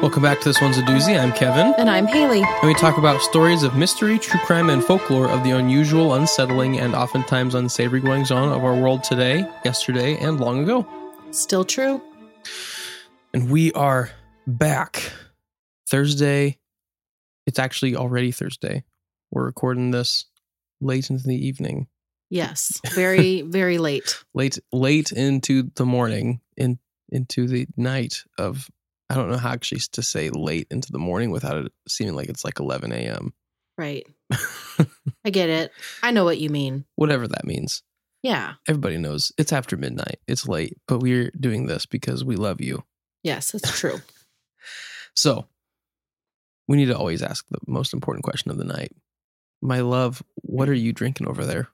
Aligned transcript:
Welcome 0.00 0.22
back 0.22 0.38
to 0.40 0.48
This 0.48 0.60
One's 0.60 0.78
a 0.78 0.82
Doozy. 0.82 1.20
I'm 1.20 1.32
Kevin, 1.32 1.74
And 1.76 1.90
I'm 1.90 2.06
Haley. 2.06 2.42
and 2.42 2.66
we 2.66 2.74
talk 2.74 2.98
about 2.98 3.20
stories 3.20 3.64
of 3.64 3.74
mystery, 3.76 4.16
true 4.18 4.38
crime, 4.40 4.70
and 4.70 4.82
folklore 4.84 5.28
of 5.28 5.42
the 5.42 5.50
unusual, 5.50 6.14
unsettling, 6.14 6.78
and 6.78 6.94
oftentimes 6.94 7.54
unsavory 7.56 8.00
goings 8.00 8.30
on 8.30 8.48
of 8.52 8.62
our 8.64 8.74
world 8.80 9.02
today, 9.02 9.44
yesterday, 9.64 10.16
and 10.18 10.38
long 10.38 10.62
ago. 10.62 10.86
Still 11.32 11.64
true. 11.64 12.00
And 13.34 13.50
we 13.50 13.72
are 13.72 14.10
back 14.46 15.10
Thursday. 15.90 16.58
It's 17.46 17.58
actually 17.58 17.96
already 17.96 18.30
Thursday. 18.30 18.84
We're 19.32 19.44
recording 19.46 19.90
this 19.90 20.26
late 20.80 21.10
into 21.10 21.24
the 21.26 21.36
evening, 21.46 21.88
Yes. 22.30 22.80
Very, 22.94 23.40
very 23.46 23.78
late. 23.78 24.22
late, 24.32 24.58
late 24.70 25.10
into 25.12 25.70
the 25.74 25.84
morning, 25.86 26.40
in 26.56 26.78
into 27.10 27.48
the 27.48 27.66
night 27.76 28.22
of. 28.38 28.68
I 29.10 29.14
don't 29.14 29.30
know 29.30 29.38
how 29.38 29.50
actually 29.50 29.80
to 29.92 30.02
say 30.02 30.30
late 30.30 30.66
into 30.70 30.92
the 30.92 30.98
morning 30.98 31.30
without 31.30 31.56
it 31.56 31.72
seeming 31.88 32.14
like 32.14 32.28
it's 32.28 32.44
like 32.44 32.58
11 32.60 32.92
a.m. 32.92 33.32
Right. 33.76 34.06
I 35.24 35.30
get 35.30 35.48
it. 35.48 35.72
I 36.02 36.10
know 36.10 36.24
what 36.24 36.38
you 36.38 36.50
mean. 36.50 36.84
Whatever 36.96 37.26
that 37.28 37.44
means. 37.44 37.82
Yeah. 38.22 38.54
Everybody 38.66 38.98
knows 38.98 39.32
it's 39.38 39.52
after 39.52 39.76
midnight. 39.76 40.18
It's 40.26 40.48
late, 40.48 40.76
but 40.86 40.98
we're 40.98 41.30
doing 41.38 41.66
this 41.66 41.86
because 41.86 42.24
we 42.24 42.36
love 42.36 42.60
you. 42.60 42.84
Yes, 43.22 43.52
that's 43.52 43.78
true. 43.78 44.00
So 45.14 45.46
we 46.68 46.76
need 46.76 46.86
to 46.86 46.96
always 46.96 47.22
ask 47.22 47.44
the 47.48 47.58
most 47.66 47.92
important 47.92 48.22
question 48.22 48.52
of 48.52 48.56
the 48.56 48.62
night. 48.64 48.92
My 49.60 49.80
love, 49.80 50.22
what 50.42 50.68
are 50.68 50.74
you 50.74 50.92
drinking 50.92 51.26
over 51.26 51.44
there? 51.44 51.66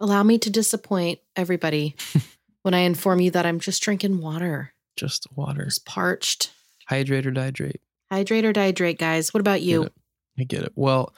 Allow 0.00 0.22
me 0.22 0.38
to 0.38 0.48
disappoint 0.48 1.18
everybody 1.36 1.96
when 2.62 2.72
I 2.72 2.78
inform 2.80 3.20
you 3.20 3.30
that 3.32 3.44
I'm 3.44 3.60
just 3.60 3.82
drinking 3.82 4.22
water. 4.22 4.72
Just 4.96 5.26
water. 5.36 5.66
Just 5.66 5.84
parched. 5.84 6.50
Hydrate 6.88 7.26
or 7.26 7.32
dihydrate. 7.32 7.76
Hydrate 8.10 8.44
or 8.44 8.52
dehydrate, 8.52 8.98
guys. 8.98 9.32
What 9.34 9.40
about 9.40 9.60
Get 9.60 9.62
you? 9.64 9.82
it. 9.84 9.92
I 10.38 10.44
get 10.44 10.62
it. 10.62 10.72
Well, 10.76 11.14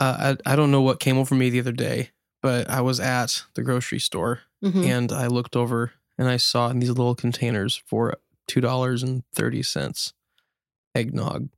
uh, 0.00 0.36
I, 0.46 0.52
I 0.52 0.56
don't 0.56 0.70
know 0.70 0.82
what 0.82 1.00
came 1.00 1.18
over 1.18 1.34
me 1.34 1.50
the 1.50 1.60
other 1.60 1.72
day, 1.72 2.10
but 2.42 2.68
I 2.70 2.80
was 2.80 2.98
at 2.98 3.44
the 3.54 3.62
grocery 3.62 4.00
store 4.00 4.40
Mhm. 4.64 4.84
and 4.86 5.12
I 5.12 5.26
looked 5.26 5.54
over 5.56 5.92
and 6.18 6.28
I 6.28 6.36
saw 6.38 6.68
in 6.70 6.78
these 6.78 6.88
little 6.90 7.14
containers 7.14 7.82
for 7.86 8.16
$2.30 8.48 10.12
eggnog. 10.94 11.48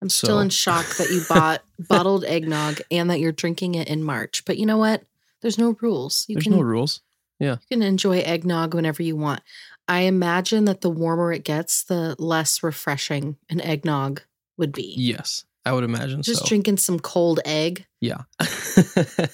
I'm 0.00 0.08
still 0.08 0.40
in 0.40 0.48
shock 0.50 0.86
that 0.96 1.10
you 1.10 1.22
bought 1.28 1.62
bottled 1.88 2.24
eggnog 2.24 2.80
and 2.90 3.08
that 3.10 3.20
you're 3.20 3.30
drinking 3.32 3.76
it 3.76 3.88
in 3.88 4.02
March. 4.02 4.44
But 4.44 4.58
you 4.58 4.66
know 4.66 4.78
what? 4.78 5.02
There's 5.42 5.58
no 5.58 5.76
rules. 5.80 6.24
You 6.28 6.36
There's 6.36 6.44
can 6.44 6.54
no 6.56 6.60
rules. 6.62 7.02
Yeah. 7.38 7.56
You 7.68 7.76
can 7.78 7.82
enjoy 7.82 8.18
eggnog 8.20 8.74
whenever 8.74 9.02
you 9.02 9.16
want. 9.16 9.42
I 9.88 10.00
imagine 10.02 10.64
that 10.66 10.80
the 10.80 10.90
warmer 10.90 11.32
it 11.32 11.44
gets, 11.44 11.84
the 11.84 12.14
less 12.18 12.62
refreshing 12.62 13.36
an 13.50 13.60
eggnog 13.60 14.22
would 14.56 14.72
be. 14.72 14.94
Yes, 14.96 15.44
I 15.64 15.72
would 15.72 15.84
imagine 15.84 16.22
Just 16.22 16.40
so. 16.42 16.46
drinking 16.46 16.76
some 16.78 16.98
cold 17.00 17.40
egg. 17.44 17.86
Yeah. 18.00 18.22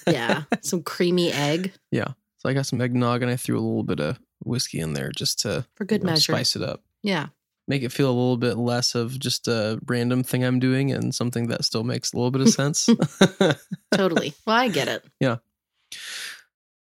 Yeah. 0.06 0.42
some 0.62 0.82
creamy 0.82 1.32
egg 1.32 1.72
Yeah. 1.90 2.08
So 2.38 2.48
I 2.48 2.54
got 2.54 2.66
some 2.66 2.80
eggnog 2.80 3.22
and 3.22 3.30
I 3.30 3.36
threw 3.36 3.56
a 3.58 3.60
little 3.60 3.82
bit 3.82 4.00
of 4.00 4.18
whiskey 4.44 4.78
in 4.80 4.92
there 4.94 5.10
just 5.10 5.40
to 5.40 5.66
for 5.74 5.84
good 5.84 6.02
you 6.02 6.06
know, 6.06 6.12
measure. 6.12 6.32
spice 6.32 6.54
it 6.56 6.62
up. 6.62 6.82
Yeah. 7.02 7.26
Make 7.66 7.82
it 7.82 7.92
feel 7.92 8.08
a 8.08 8.12
little 8.12 8.36
bit 8.38 8.56
less 8.56 8.94
of 8.94 9.18
just 9.18 9.48
a 9.48 9.78
random 9.86 10.22
thing 10.22 10.44
I'm 10.44 10.58
doing 10.58 10.90
and 10.92 11.14
something 11.14 11.48
that 11.48 11.64
still 11.64 11.84
makes 11.84 12.12
a 12.12 12.16
little 12.16 12.30
bit 12.30 12.40
of 12.42 12.48
sense. 12.50 12.88
Totally. 13.94 14.34
Well, 14.46 14.56
I 14.56 14.68
get 14.68 14.88
it. 14.88 15.04
Yeah. 15.20 15.36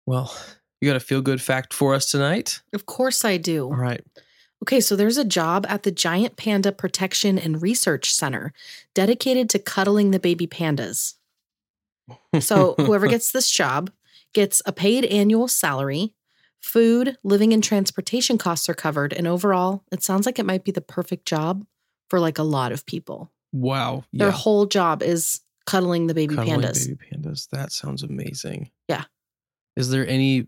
Well, 0.05 0.35
you 0.81 0.89
got 0.89 0.95
a 0.95 0.99
feel 0.99 1.21
good 1.21 1.41
fact 1.41 1.73
for 1.73 1.93
us 1.93 2.09
tonight? 2.11 2.61
Of 2.73 2.85
course 2.85 3.25
I 3.25 3.37
do. 3.37 3.65
All 3.65 3.75
right. 3.75 4.01
Okay, 4.63 4.81
so 4.81 4.95
there's 4.95 5.17
a 5.17 5.23
job 5.25 5.65
at 5.69 5.83
the 5.83 5.91
Giant 5.91 6.35
Panda 6.35 6.71
Protection 6.73 7.39
and 7.39 7.61
Research 7.61 8.13
Center 8.13 8.51
dedicated 8.93 9.49
to 9.51 9.59
cuddling 9.59 10.11
the 10.11 10.19
baby 10.19 10.47
pandas. 10.47 11.15
So 12.39 12.75
whoever 12.77 13.07
gets 13.15 13.31
this 13.31 13.49
job 13.49 13.91
gets 14.33 14.61
a 14.65 14.71
paid 14.73 15.05
annual 15.05 15.47
salary, 15.47 16.13
food, 16.59 17.17
living, 17.23 17.53
and 17.53 17.63
transportation 17.63 18.37
costs 18.37 18.67
are 18.67 18.73
covered, 18.73 19.13
and 19.13 19.27
overall, 19.27 19.83
it 19.91 20.03
sounds 20.03 20.25
like 20.25 20.39
it 20.39 20.45
might 20.45 20.63
be 20.65 20.71
the 20.71 20.81
perfect 20.81 21.25
job 21.25 21.65
for 22.09 22.19
like 22.19 22.37
a 22.37 22.43
lot 22.43 22.71
of 22.71 22.85
people. 22.85 23.31
wow. 23.51 24.03
Their 24.13 24.27
Yeah. 24.27 24.33
whole 24.33 24.65
job 24.65 25.01
is 25.01 25.39
cuddling 25.65 26.07
the 26.07 26.13
baby 26.13 26.35
Cuddling 26.35 26.61
pandas. 26.61 26.85
baby 26.87 26.99
pandas. 27.13 27.47
That 27.49 27.71
sounds 27.71 28.03
amazing. 28.03 28.69
Yeah. 28.87 29.05
Is 29.75 29.89
there 29.89 30.05
any 30.07 30.47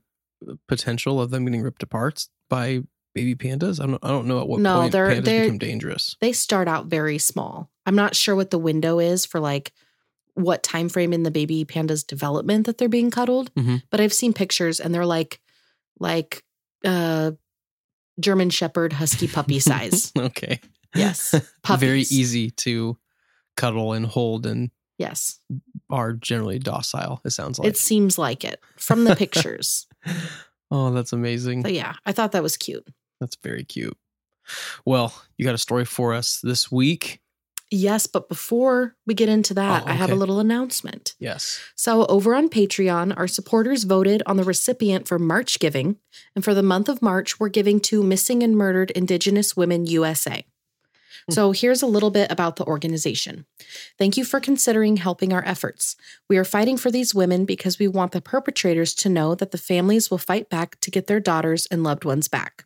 potential 0.67 1.21
of 1.21 1.29
them 1.31 1.45
getting 1.45 1.61
ripped 1.61 1.83
apart 1.83 2.27
by 2.49 2.81
baby 3.13 3.35
pandas? 3.35 3.81
I 3.81 3.85
don't, 3.87 4.03
I 4.03 4.07
don't 4.09 4.27
know 4.27 4.39
at 4.39 4.47
what 4.47 4.59
No, 4.61 4.81
point 4.81 4.91
they're- 4.91 5.09
pandas 5.09 5.23
they're- 5.25 5.43
become 5.45 5.57
dangerous. 5.57 6.15
They 6.21 6.31
start 6.33 6.67
out 6.67 6.87
very 6.87 7.17
small. 7.17 7.69
I'm 7.85 7.95
not 7.95 8.15
sure 8.15 8.35
what 8.35 8.51
the 8.51 8.59
window 8.59 8.99
is 8.99 9.25
for 9.25 9.39
like 9.39 9.71
what 10.35 10.63
time 10.63 10.87
frame 10.87 11.11
in 11.13 11.23
the 11.23 11.31
baby 11.31 11.65
panda's 11.65 12.03
development 12.03 12.65
that 12.65 12.77
they're 12.77 12.87
being 12.87 13.11
cuddled, 13.11 13.53
Mhm. 13.55 13.83
but 13.89 13.99
I've 13.99 14.13
seen 14.13 14.33
pictures 14.33 14.79
and 14.79 14.93
they're 14.95 15.05
like 15.05 15.41
like 15.99 16.43
uh 16.85 17.31
German 18.19 18.49
shepherd 18.49 18.93
husky 18.93 19.27
puppy 19.27 19.59
size. 19.69 20.11
okay. 20.17 20.59
yes. 20.95 21.35
Very 21.77 22.01
easy 22.01 22.51
to 22.51 22.97
cuddle 23.57 23.93
and 23.93 24.05
hold 24.05 24.45
and 24.45 24.71
Yes. 24.97 25.39
are 25.89 26.13
generally 26.13 26.59
docile, 26.59 27.21
it 27.25 27.31
sounds 27.31 27.57
like. 27.59 27.67
It 27.67 27.77
seems 27.77 28.17
like 28.19 28.43
it 28.45 28.61
from 28.77 29.03
the 29.03 29.15
pictures. 29.15 29.87
Oh, 30.71 30.91
that's 30.91 31.13
amazing. 31.13 31.63
so 31.63 31.69
yeah, 31.69 31.95
I 32.05 32.11
thought 32.11 32.31
that 32.33 32.43
was 32.43 32.57
cute. 32.57 32.87
That's 33.19 33.37
very 33.43 33.63
cute. 33.63 33.97
Well, 34.85 35.13
you 35.37 35.45
got 35.45 35.55
a 35.55 35.59
story 35.59 35.85
for 35.85 36.13
us 36.13 36.39
this 36.41 36.71
week. 36.71 37.19
Yes, 37.73 38.05
but 38.05 38.27
before 38.27 38.97
we 39.05 39.13
get 39.13 39.29
into 39.29 39.53
that, 39.53 39.83
Oh, 39.83 39.87
I 39.87 39.93
have 39.93 40.11
a 40.11 40.15
little 40.15 40.41
announcement. 40.41 41.15
Yes. 41.19 41.57
So, 41.75 42.05
over 42.07 42.35
on 42.35 42.49
Patreon, 42.49 43.15
our 43.15 43.29
supporters 43.29 43.85
voted 43.85 44.21
on 44.25 44.35
the 44.35 44.43
recipient 44.43 45.07
for 45.07 45.17
March 45.17 45.57
Giving. 45.57 45.95
And 46.35 46.43
for 46.43 46.53
the 46.53 46.63
month 46.63 46.89
of 46.89 47.01
March, 47.01 47.39
we're 47.39 47.47
giving 47.47 47.79
to 47.81 48.03
Missing 48.03 48.43
and 48.43 48.57
Murdered 48.57 48.91
Indigenous 48.91 49.55
Women 49.55 49.85
USA. 49.85 50.43
Hmm. 51.27 51.33
So, 51.33 51.51
here's 51.51 51.81
a 51.81 51.87
little 51.87 52.11
bit 52.11 52.31
about 52.31 52.55
the 52.55 52.65
organization. 52.65 53.45
Thank 53.97 54.17
you 54.17 54.25
for 54.25 54.39
considering 54.39 54.97
helping 54.97 55.33
our 55.33 55.43
efforts. 55.45 55.95
We 56.29 56.37
are 56.37 56.43
fighting 56.43 56.77
for 56.77 56.91
these 56.91 57.15
women 57.15 57.45
because 57.45 57.79
we 57.79 57.87
want 57.87 58.11
the 58.11 58.21
perpetrators 58.21 58.93
to 58.95 59.09
know 59.09 59.35
that 59.35 59.51
the 59.51 59.57
families 59.57 60.09
will 60.09 60.17
fight 60.17 60.49
back 60.49 60.79
to 60.81 60.91
get 60.91 61.07
their 61.07 61.19
daughters 61.19 61.65
and 61.67 61.83
loved 61.83 62.05
ones 62.05 62.27
back. 62.27 62.65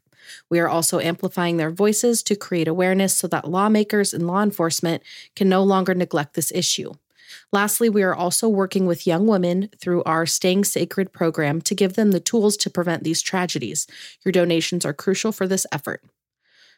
We 0.49 0.59
are 0.59 0.69
also 0.69 0.99
amplifying 0.99 1.57
their 1.57 1.71
voices 1.71 2.23
to 2.23 2.35
create 2.35 2.67
awareness 2.67 3.15
so 3.15 3.27
that 3.27 3.49
lawmakers 3.49 4.13
and 4.13 4.27
law 4.27 4.41
enforcement 4.41 5.03
can 5.35 5.49
no 5.49 5.63
longer 5.63 5.93
neglect 5.93 6.33
this 6.33 6.51
issue. 6.51 6.93
Lastly, 7.51 7.89
we 7.89 8.03
are 8.03 8.15
also 8.15 8.47
working 8.47 8.85
with 8.85 9.07
young 9.07 9.27
women 9.27 9.69
through 9.79 10.03
our 10.03 10.25
Staying 10.25 10.63
Sacred 10.63 11.11
program 11.13 11.61
to 11.61 11.75
give 11.75 11.93
them 11.93 12.11
the 12.11 12.19
tools 12.19 12.57
to 12.57 12.69
prevent 12.69 13.03
these 13.03 13.21
tragedies. 13.21 13.87
Your 14.23 14.31
donations 14.31 14.85
are 14.85 14.93
crucial 14.93 15.31
for 15.31 15.47
this 15.47 15.65
effort. 15.71 16.03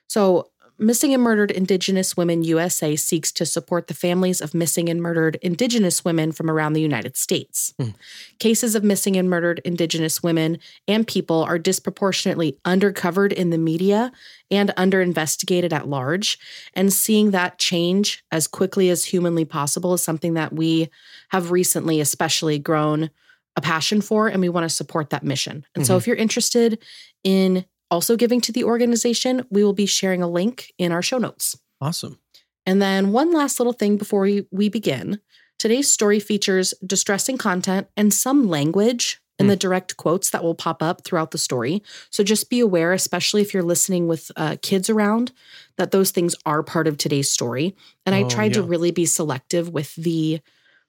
So, 0.07 0.49
Missing 0.79 1.13
and 1.13 1.23
Murdered 1.23 1.49
Indigenous 1.49 2.15
Women 2.15 2.43
USA 2.43 2.95
seeks 2.95 3.31
to 3.31 3.47
support 3.47 3.87
the 3.87 3.95
families 3.95 4.41
of 4.41 4.53
missing 4.53 4.89
and 4.89 5.01
murdered 5.01 5.37
Indigenous 5.41 6.05
women 6.05 6.31
from 6.31 6.51
around 6.51 6.73
the 6.73 6.81
United 6.81 7.17
States. 7.17 7.73
Hmm. 7.79 7.89
Cases 8.37 8.75
of 8.75 8.83
missing 8.83 9.15
and 9.17 9.27
murdered 9.27 9.59
Indigenous 9.65 10.21
women 10.21 10.59
and 10.87 11.07
people 11.07 11.41
are 11.43 11.57
disproportionately 11.57 12.59
undercovered 12.63 13.33
in 13.33 13.49
the 13.49 13.57
media 13.57 14.11
and 14.51 14.69
underinvestigated 14.77 15.73
at 15.73 15.87
large. 15.87 16.37
And 16.75 16.93
seeing 16.93 17.31
that 17.31 17.57
change 17.57 18.23
as 18.31 18.45
quickly 18.47 18.89
as 18.91 19.05
humanly 19.05 19.45
possible 19.45 19.95
is 19.95 20.03
something 20.03 20.35
that 20.35 20.53
we 20.53 20.89
have 21.29 21.49
recently, 21.49 21.99
especially, 22.01 22.59
grown 22.59 23.09
a 23.55 23.61
passion 23.61 24.01
for, 24.01 24.27
and 24.27 24.39
we 24.39 24.49
want 24.49 24.63
to 24.63 24.69
support 24.75 25.09
that 25.09 25.23
mission. 25.23 25.65
And 25.73 25.87
so, 25.87 25.95
Mhm. 25.95 25.97
if 25.97 26.07
you're 26.07 26.15
interested 26.15 26.77
in 27.23 27.65
also 27.89 28.15
giving 28.15 28.41
to 28.41 28.51
the 28.51 28.63
organization, 28.63 29.45
we 29.49 29.63
will 29.63 29.73
be 29.73 29.85
sharing 29.85 30.21
a 30.21 30.27
link 30.29 30.71
in 30.77 30.91
our 30.91 31.01
show 31.01 31.17
notes. 31.17 31.57
Awesome. 31.81 32.19
And 32.65 32.81
then, 32.81 33.11
one 33.11 33.31
last 33.33 33.59
little 33.59 33.73
thing 33.73 33.97
before 33.97 34.21
we, 34.21 34.45
we 34.51 34.69
begin 34.69 35.19
today's 35.57 35.91
story 35.91 36.19
features 36.19 36.73
distressing 36.85 37.37
content 37.37 37.87
and 37.97 38.13
some 38.13 38.47
language 38.47 39.19
in 39.39 39.45
Hmm. 39.45 39.49
the 39.49 39.55
direct 39.55 39.97
quotes 39.97 40.31
that 40.31 40.43
will 40.43 40.55
pop 40.55 40.81
up 40.81 41.03
throughout 41.03 41.31
the 41.31 41.37
story. 41.37 41.81
So 42.09 42.23
just 42.23 42.49
be 42.49 42.59
aware, 42.59 42.93
especially 42.93 43.41
if 43.41 43.53
you're 43.53 43.63
listening 43.63 44.07
with 44.07 44.31
uh, 44.35 44.57
kids 44.61 44.89
around, 44.89 45.31
that 45.77 45.91
those 45.91 46.11
things 46.11 46.35
are 46.45 46.63
part 46.63 46.87
of 46.87 46.97
today's 46.97 47.31
story. 47.31 47.75
And 48.05 48.15
I 48.15 48.23
Oh, 48.23 48.29
tried 48.29 48.53
to 48.55 48.63
really 48.63 48.91
be 48.91 49.05
selective 49.05 49.69
with 49.69 49.95
the 49.95 50.41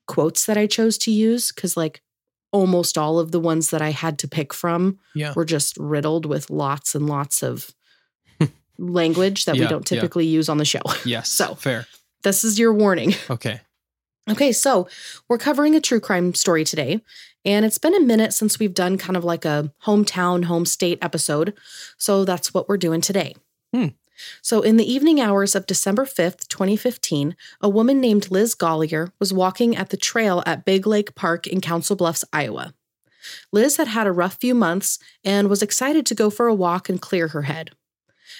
quotes 0.07 0.47
that 0.47 0.57
I 0.57 0.67
chose 0.67 0.99
to 0.99 1.11
use 1.11 1.53
because, 1.53 1.77
like, 1.77 2.03
almost 2.53 2.97
all 2.97 3.19
of 3.19 3.31
the 3.33 3.41
ones 3.41 3.71
that 3.71 3.83
I 3.83 3.91
had 3.91 4.19
to 4.21 4.29
pick 4.29 4.55
from 4.55 4.99
Yeah. 5.15 5.33
were 5.37 5.45
just 5.45 5.77
riddled 5.79 6.25
with 6.27 6.49
lots 6.51 6.95
and 6.95 7.07
lots 7.07 7.43
of 7.43 7.73
language 8.79 9.45
that 9.45 9.55
we 9.57 9.67
don't 9.67 9.89
yeah. 9.91 9.97
typically 10.01 10.27
use 10.27 10.49
on 10.49 10.59
the 10.59 10.65
show. 10.65 10.81
Yes. 11.05 11.31
So- 11.31 11.55
fair. 11.55 11.87
This 12.23 12.45
is 12.45 12.59
your 12.59 12.73
warning. 12.73 13.15
Okay. 13.31 13.61
Okay, 14.31 14.53
so 14.53 14.87
we're 15.27 15.39
covering 15.39 15.75
a 15.75 15.81
true 15.81 16.01
crime 16.01 16.35
story 16.35 16.63
today, 16.63 17.01
and 17.47 17.65
it's 17.65 17.79
been 17.79 17.95
a 17.95 18.01
minute 18.01 18.35
since 18.35 18.59
we've 18.59 18.75
done 18.75 18.99
kind 18.99 19.17
of 19.17 19.25
like 19.25 19.47
a 19.47 19.73
hometown, 19.87 20.45
home 20.45 20.67
state 20.67 20.99
episode. 21.01 21.55
So 21.97 22.27
that's 22.27 22.53
what 22.53 22.69
we're 22.69 22.77
doing 22.77 23.01
today. 23.01 23.37
Hmm. 23.75 23.87
So, 24.43 24.63
in 24.63 24.77
the 24.77 24.91
evening 24.91 25.21
hours 25.21 25.55
of 25.55 25.67
December 25.67 26.05
5th, 26.05 26.49
2015, 26.49 27.37
a 27.61 27.69
woman 27.69 28.01
named 28.01 28.31
Liz 28.31 28.55
Golyar 28.55 29.13
was 29.19 29.33
walking 29.33 29.77
at 29.77 29.91
the 29.91 29.97
trail 29.97 30.43
at 30.47 30.65
Big 30.65 30.87
Lake 30.87 31.15
Park 31.15 31.47
in 31.47 31.61
Council 31.61 31.97
Bluffs, 31.97 32.25
Iowa. 32.33 32.75
Liz 33.53 33.77
had 33.77 33.89
had 33.89 34.07
a 34.07 34.13
rough 34.13 34.39
few 34.41 34.55
months 34.55 34.99
and 35.25 35.49
was 35.49 35.63
excited 35.63 36.07
to 36.07 36.15
go 36.15 36.31
for 36.31 36.47
a 36.47 36.55
walk 36.55 36.89
and 36.89 37.01
clear 37.01 37.29
her 37.29 37.43
head. 37.43 37.73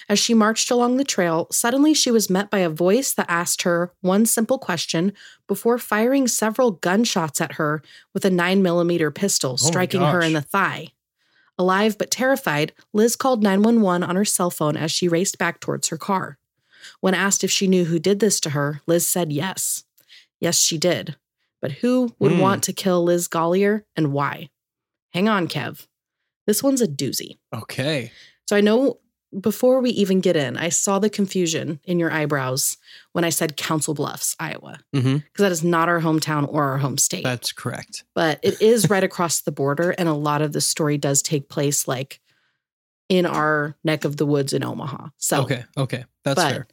As 0.07 0.19
she 0.19 0.33
marched 0.33 0.71
along 0.71 0.97
the 0.97 1.03
trail, 1.03 1.47
suddenly 1.51 1.93
she 1.93 2.09
was 2.09 2.29
met 2.29 2.49
by 2.49 2.59
a 2.59 2.69
voice 2.69 3.13
that 3.13 3.29
asked 3.29 3.63
her 3.63 3.91
one 4.01 4.25
simple 4.25 4.57
question 4.57 5.13
before 5.47 5.77
firing 5.77 6.27
several 6.27 6.71
gunshots 6.71 7.41
at 7.41 7.53
her 7.53 7.81
with 8.13 8.25
a 8.25 8.29
9mm 8.29 9.13
pistol, 9.13 9.51
Oh 9.53 9.55
striking 9.57 10.01
her 10.01 10.21
in 10.21 10.33
the 10.33 10.41
thigh. 10.41 10.89
Alive 11.59 11.97
but 11.97 12.09
terrified, 12.09 12.73
Liz 12.93 13.15
called 13.15 13.43
911 13.43 14.01
on 14.01 14.15
her 14.15 14.25
cell 14.25 14.49
phone 14.49 14.77
as 14.77 14.91
she 14.91 15.07
raced 15.07 15.37
back 15.37 15.59
towards 15.59 15.89
her 15.89 15.97
car. 15.97 16.39
When 17.01 17.13
asked 17.13 17.43
if 17.43 17.51
she 17.51 17.67
knew 17.67 17.83
who 17.85 17.99
did 17.99 18.19
this 18.21 18.39
to 18.39 18.51
her, 18.51 18.81
Liz 18.87 19.05
said 19.07 19.31
yes. 19.33 19.83
Yes, 20.39 20.57
she 20.57 20.77
did. 20.77 21.17
But 21.61 21.73
who 21.73 22.15
would 22.17 22.31
Hmm. 22.31 22.39
want 22.39 22.63
to 22.63 22.73
kill 22.73 23.03
Liz 23.03 23.27
Golyar 23.27 23.83
and 23.97 24.13
why? 24.13 24.49
Hang 25.11 25.27
on, 25.27 25.47
Kev. 25.49 25.85
This 26.47 26.63
one's 26.63 26.81
a 26.81 26.87
doozy. 26.87 27.37
Okay. 27.53 28.11
So 28.47 28.55
I 28.55 28.61
know 28.61 28.99
before 29.37 29.79
we 29.81 29.91
even 29.91 30.21
get 30.21 30.35
in, 30.35 30.57
I 30.57 30.69
saw 30.69 30.97
the 30.99 31.09
confusion 31.09 31.79
in 31.83 31.99
your 31.99 32.11
eyebrows 32.11 32.77
when 33.13 33.23
I 33.23 33.29
said 33.29 33.57
Council 33.57 33.93
Bluffs, 33.93 34.35
Iowa, 34.39 34.79
Mm-hmm. 34.95 35.17
because 35.17 35.43
that 35.43 35.51
is 35.51 35.63
not 35.63 35.87
our 35.89 36.01
hometown 36.01 36.47
or 36.51 36.63
our 36.63 36.77
home 36.79 36.97
state. 36.97 37.23
That's 37.23 37.51
correct. 37.51 38.03
but 38.15 38.39
it 38.41 38.61
is 38.61 38.89
right 38.89 39.03
across 39.03 39.41
the 39.41 39.51
border, 39.51 39.91
and 39.91 40.09
a 40.09 40.13
lot 40.13 40.41
of 40.41 40.51
the 40.53 40.61
story 40.61 40.97
does 40.97 41.21
take 41.21 41.47
place 41.49 41.87
like 41.87 42.19
in 43.07 43.25
our 43.25 43.75
neck 43.83 44.05
of 44.05 44.17
the 44.17 44.25
woods 44.25 44.53
in 44.53 44.63
Omaha. 44.63 45.09
So 45.17 45.41
okay. 45.43 45.63
Okay. 45.77 46.05
That's 46.23 46.35
but- 46.41 46.51
fair. 46.51 46.67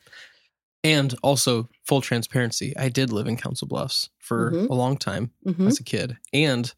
And 0.85 1.15
also, 1.23 1.69
full 1.85 2.01
transparency, 2.01 2.77
I 2.77 2.91
did 2.91 3.11
live 3.11 3.27
in 3.27 3.37
Council 3.37 3.67
Bluffs 3.67 4.09
for 4.19 4.53
Mhm. 4.53 4.69
a 4.71 4.75
long 4.75 4.97
time 4.97 5.33
Mhm. 5.45 5.67
as 5.67 5.81
a 5.81 5.83
kid. 5.83 6.17
And 6.33 6.73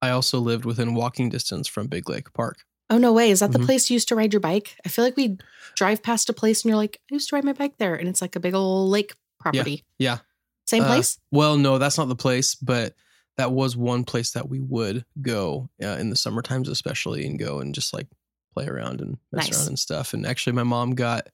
I 0.00 0.10
also 0.10 0.38
lived 0.38 0.64
within 0.64 0.94
walking 0.94 1.28
distance 1.30 1.66
from 1.66 1.88
Big 1.88 2.08
Lake 2.08 2.32
Park. 2.32 2.58
Oh 2.90 2.98
no 2.98 3.12
way! 3.12 3.30
Is 3.30 3.40
that 3.40 3.52
the 3.52 3.58
Mhm. 3.58 3.64
place 3.66 3.88
you 3.88 3.94
used 3.94 4.08
to 4.08 4.16
ride 4.16 4.32
your 4.32 4.40
bike? 4.40 4.76
I 4.84 4.88
feel 4.88 5.04
like 5.04 5.16
we 5.16 5.38
drive 5.76 6.02
past 6.02 6.28
a 6.28 6.32
place 6.32 6.62
and 6.62 6.68
you're 6.70 6.76
like, 6.76 7.00
I 7.10 7.14
used 7.14 7.28
to 7.30 7.36
ride 7.36 7.44
my 7.44 7.52
bike 7.52 7.78
there, 7.78 7.94
and 7.94 8.08
it's 8.08 8.20
like 8.20 8.34
a 8.36 8.40
big 8.40 8.54
old 8.54 8.90
lake 8.90 9.14
property. 9.38 9.84
Yeah. 9.98 10.18
Same 10.66 10.82
Uh, 10.82 10.86
place. 10.88 11.18
Well, 11.30 11.56
no, 11.56 11.78
that's 11.78 11.96
not 11.98 12.08
the 12.08 12.16
place, 12.16 12.54
but 12.56 12.94
that 13.36 13.52
was 13.52 13.76
one 13.76 14.04
place 14.04 14.32
that 14.32 14.48
we 14.48 14.60
would 14.60 15.04
go 15.22 15.70
uh, 15.82 15.96
in 16.00 16.10
the 16.10 16.16
summer 16.16 16.42
times, 16.42 16.68
especially, 16.68 17.24
and 17.26 17.38
go 17.38 17.60
and 17.60 17.74
just 17.74 17.94
like 17.94 18.08
play 18.52 18.66
around 18.66 19.00
and 19.00 19.18
mess 19.32 19.46
Nice. 19.48 19.56
around 19.58 19.68
and 19.68 19.78
stuff. 19.78 20.12
And 20.12 20.26
actually, 20.26 20.52
my 20.52 20.62
mom 20.64 20.94
got 20.94 21.28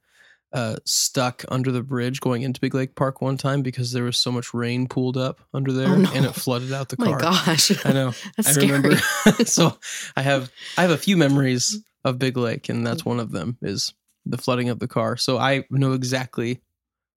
uh, 0.56 0.76
stuck 0.86 1.44
under 1.48 1.70
the 1.70 1.82
bridge 1.82 2.20
going 2.20 2.40
into 2.42 2.60
Big 2.60 2.74
Lake 2.74 2.94
Park 2.94 3.20
one 3.20 3.36
time 3.36 3.60
because 3.62 3.92
there 3.92 4.04
was 4.04 4.18
so 4.18 4.32
much 4.32 4.54
rain 4.54 4.88
pooled 4.88 5.16
up 5.18 5.40
under 5.52 5.70
there, 5.70 5.88
Oh, 5.88 5.96
no. 5.96 6.10
and 6.14 6.24
it 6.24 6.32
flooded 6.34 6.72
out 6.72 6.88
the 6.88 6.96
Oh 6.98 7.04
car. 7.04 7.14
my 7.16 7.20
gosh, 7.20 7.84
I 7.86 7.92
know. 7.92 8.12
I 8.46 8.52
remember. 8.54 8.96
so 9.44 9.76
I 10.16 10.22
have 10.22 10.50
I 10.78 10.82
have 10.82 10.90
a 10.90 10.96
few 10.98 11.16
memories 11.16 11.78
of 12.04 12.18
Big 12.18 12.36
Lake, 12.36 12.68
and 12.70 12.86
that's 12.86 13.04
one 13.04 13.20
of 13.20 13.32
them 13.32 13.58
is 13.60 13.92
the 14.24 14.38
flooding 14.38 14.70
of 14.70 14.78
the 14.78 14.88
car. 14.88 15.16
So 15.16 15.36
I 15.38 15.64
know 15.70 15.92
exactly 15.92 16.60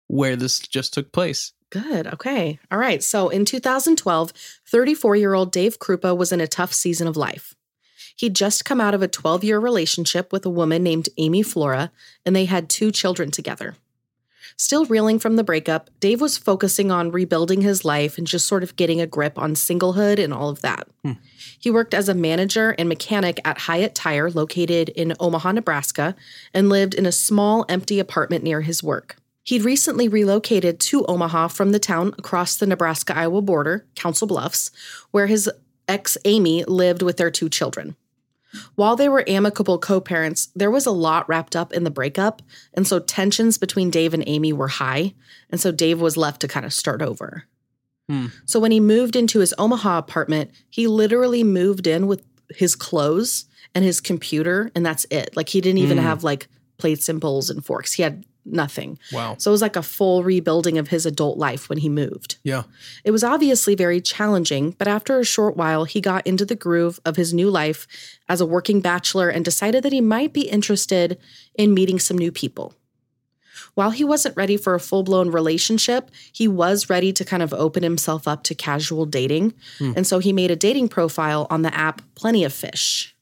where 0.08 0.36
this 0.36 0.60
just 0.60 0.94
took 0.94 1.12
place. 1.14 1.54
Good. 1.72 2.08
Okay. 2.08 2.60
All 2.72 2.80
right. 2.80 3.02
So 3.04 3.30
in 3.30 3.46
2012, 3.46 4.34
34 4.68 5.16
year 5.16 5.34
old 5.34 5.52
Dave 5.52 5.80
Kroupa 5.80 6.18
was 6.18 6.32
in 6.32 6.42
a 6.42 6.48
tough 6.48 6.74
season 6.74 7.08
of 7.08 7.16
life. 7.16 7.54
He'd 8.20 8.36
just 8.36 8.66
come 8.66 8.82
out 8.82 8.94
of 8.94 9.02
a 9.02 9.08
12 9.08 9.46
year 9.46 9.60
relationship 9.60 10.34
with 10.34 10.46
a 10.46 10.50
woman 10.50 10.84
named 10.84 11.08
Amy 11.18 11.42
Flora, 11.42 11.90
and 12.26 12.36
they 12.36 12.44
had 12.44 12.68
two 12.68 12.92
children 12.92 13.32
together. 13.32 13.76
Still 14.58 14.84
reeling 14.84 15.20
from 15.20 15.38
the 15.38 15.44
breakup, 15.44 15.90
Dave 16.02 16.20
was 16.20 16.38
focusing 16.38 16.92
on 16.92 17.12
rebuilding 17.12 17.62
his 17.62 17.86
life 17.86 18.18
and 18.18 18.28
just 18.28 18.46
sort 18.46 18.62
of 18.62 18.76
getting 18.76 19.00
a 19.00 19.08
grip 19.08 19.40
on 19.40 19.54
singlehood 19.54 20.22
and 20.22 20.34
all 20.34 20.50
of 20.50 20.60
that. 20.60 20.86
Hmm. 21.02 21.14
He 21.58 21.72
worked 21.72 21.94
as 21.94 22.10
a 22.10 22.14
manager 22.14 22.76
and 22.78 22.90
mechanic 22.90 23.40
at 23.46 23.60
Hyatt 23.60 23.96
Tire, 23.96 24.30
located 24.30 24.90
in 24.90 25.14
Omaha, 25.18 25.54
Nebraska, 25.54 26.14
and 26.54 26.68
lived 26.68 26.96
in 26.96 27.06
a 27.06 27.14
small, 27.14 27.64
empty 27.70 28.00
apartment 28.00 28.44
near 28.44 28.60
his 28.60 28.84
work. 28.84 29.16
He'd 29.44 29.64
recently 29.64 30.10
relocated 30.10 30.82
to 30.82 31.06
Omaha 31.06 31.48
from 31.48 31.72
the 31.72 31.80
town 31.80 32.14
across 32.18 32.58
the 32.58 32.68
Nebraska 32.68 33.18
Iowa 33.18 33.42
border, 33.42 33.86
Council 33.96 34.28
Bluffs, 34.28 34.72
where 35.12 35.28
his 35.28 35.50
ex 35.88 36.18
Amy 36.26 36.66
lived 36.66 37.02
with 37.02 37.16
their 37.16 37.32
two 37.32 37.48
children. 37.48 37.96
While 38.76 38.96
they 38.96 39.10
were 39.10 39.24
amicable 39.28 39.78
co 39.78 40.00
parents, 40.02 40.50
there 40.56 40.72
was 40.72 40.86
a 40.86 40.92
lot 40.92 41.28
wrapped 41.30 41.56
up 41.56 41.72
in 41.74 41.84
the 41.84 41.92
breakup, 41.92 42.42
and 42.74 42.88
so 42.88 43.00
tensions 43.00 43.58
between 43.58 43.90
Dave 43.92 44.14
and 44.14 44.24
Amy 44.26 44.54
were 44.54 44.68
high, 44.68 45.14
and 45.50 45.62
so 45.62 45.72
Dave 45.72 46.02
was 46.02 46.18
left 46.18 46.42
to 46.42 46.48
kind 46.48 46.66
of 46.66 46.74
start 46.74 47.02
over. 47.02 47.46
Hmm. 48.08 48.28
So 48.46 48.60
when 48.60 48.72
he 48.72 48.80
moved 48.80 49.16
into 49.16 49.40
his 49.40 49.54
Omaha 49.58 50.00
apartment, 50.00 50.52
he 50.70 50.88
literally 50.88 51.44
moved 51.44 51.86
in 51.86 52.08
with 52.08 52.24
his 52.50 52.76
clothes 52.76 53.46
and 53.76 53.86
his 53.86 54.02
computer, 54.02 54.72
and 54.74 54.84
that's 54.84 55.06
it. 55.12 55.36
Like 55.36 55.50
he 55.50 55.62
didn't 55.62 55.78
even 55.80 55.98
Hmm. 56.00 56.04
have 56.06 56.24
like 56.24 56.48
plates 56.80 57.08
and 57.10 57.20
bowls 57.20 57.50
and 57.52 57.64
forks. 57.64 57.94
He 57.94 58.04
had 58.04 58.26
nothing. 58.52 59.00
Wow. 59.12 59.36
So 59.38 59.52
it 59.52 59.54
was 59.54 59.62
like 59.62 59.76
a 59.76 59.82
full 59.82 60.24
rebuilding 60.24 60.78
of 60.78 60.90
his 60.90 61.06
adult 61.06 61.38
life 61.38 61.70
when 61.70 61.78
he 61.80 61.90
moved. 61.90 62.38
Yeah. 62.44 62.64
It 63.04 63.12
was 63.12 63.24
obviously 63.24 63.76
very 63.76 64.02
challenging, 64.02 64.72
but 64.72 64.88
after 64.88 65.20
a 65.20 65.26
short 65.26 65.56
while, 65.58 65.86
he 65.86 66.02
got 66.02 66.26
into 66.26 66.46
the 66.46 66.56
groove 66.56 67.00
of 67.06 67.16
his 67.16 67.34
new 67.34 67.50
life 67.50 67.88
as 68.28 68.42
a 68.42 68.46
working 68.46 68.82
bachelor 68.82 69.30
and 69.30 69.44
decided 69.46 69.84
that 69.84 69.94
he 69.94 70.02
might 70.02 70.34
be 70.34 70.50
interested 70.50 71.18
in 71.56 71.74
meeting 71.74 72.00
some 72.00 72.18
new 72.18 72.32
people. 72.32 72.74
While 73.76 73.92
he 73.92 74.04
wasn't 74.04 74.36
ready 74.36 74.58
for 74.58 74.76
a 74.76 74.80
full 74.80 75.04
blown 75.04 75.32
relationship, 75.32 76.12
he 76.32 76.48
was 76.48 76.90
ready 76.90 77.14
to 77.14 77.24
kind 77.24 77.42
of 77.42 77.54
open 77.54 77.84
himself 77.84 78.28
up 78.28 78.44
to 78.44 78.56
casual 78.56 79.06
dating. 79.06 79.54
Hmm. 79.78 79.94
And 79.96 80.08
so 80.08 80.20
he 80.20 80.34
made 80.34 80.52
a 80.52 80.56
dating 80.56 80.90
profile 80.90 81.48
on 81.50 81.62
the 81.62 81.74
app 81.74 82.02
Plenty 82.16 82.44
of 82.44 82.54
Fish. 82.54 83.16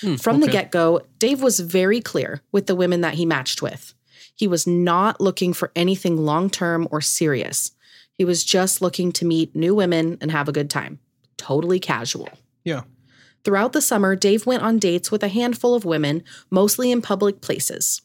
Hmm, 0.00 0.16
From 0.16 0.40
the 0.40 0.48
get 0.48 0.70
go, 0.70 1.02
Dave 1.18 1.42
was 1.42 1.60
very 1.60 2.00
clear 2.00 2.40
with 2.52 2.66
the 2.66 2.74
women 2.74 3.02
that 3.02 3.14
he 3.14 3.26
matched 3.26 3.60
with. 3.60 3.94
He 4.40 4.48
was 4.48 4.66
not 4.66 5.20
looking 5.20 5.52
for 5.52 5.70
anything 5.76 6.16
long 6.16 6.48
term 6.48 6.88
or 6.90 7.02
serious. 7.02 7.72
He 8.14 8.24
was 8.24 8.42
just 8.42 8.80
looking 8.80 9.12
to 9.12 9.26
meet 9.26 9.54
new 9.54 9.74
women 9.74 10.16
and 10.22 10.30
have 10.30 10.48
a 10.48 10.52
good 10.52 10.70
time. 10.70 10.98
Totally 11.36 11.78
casual. 11.78 12.30
Yeah. 12.64 12.84
Throughout 13.44 13.74
the 13.74 13.82
summer, 13.82 14.16
Dave 14.16 14.46
went 14.46 14.62
on 14.62 14.78
dates 14.78 15.10
with 15.10 15.22
a 15.22 15.28
handful 15.28 15.74
of 15.74 15.84
women, 15.84 16.22
mostly 16.50 16.90
in 16.90 17.02
public 17.02 17.42
places. 17.42 18.00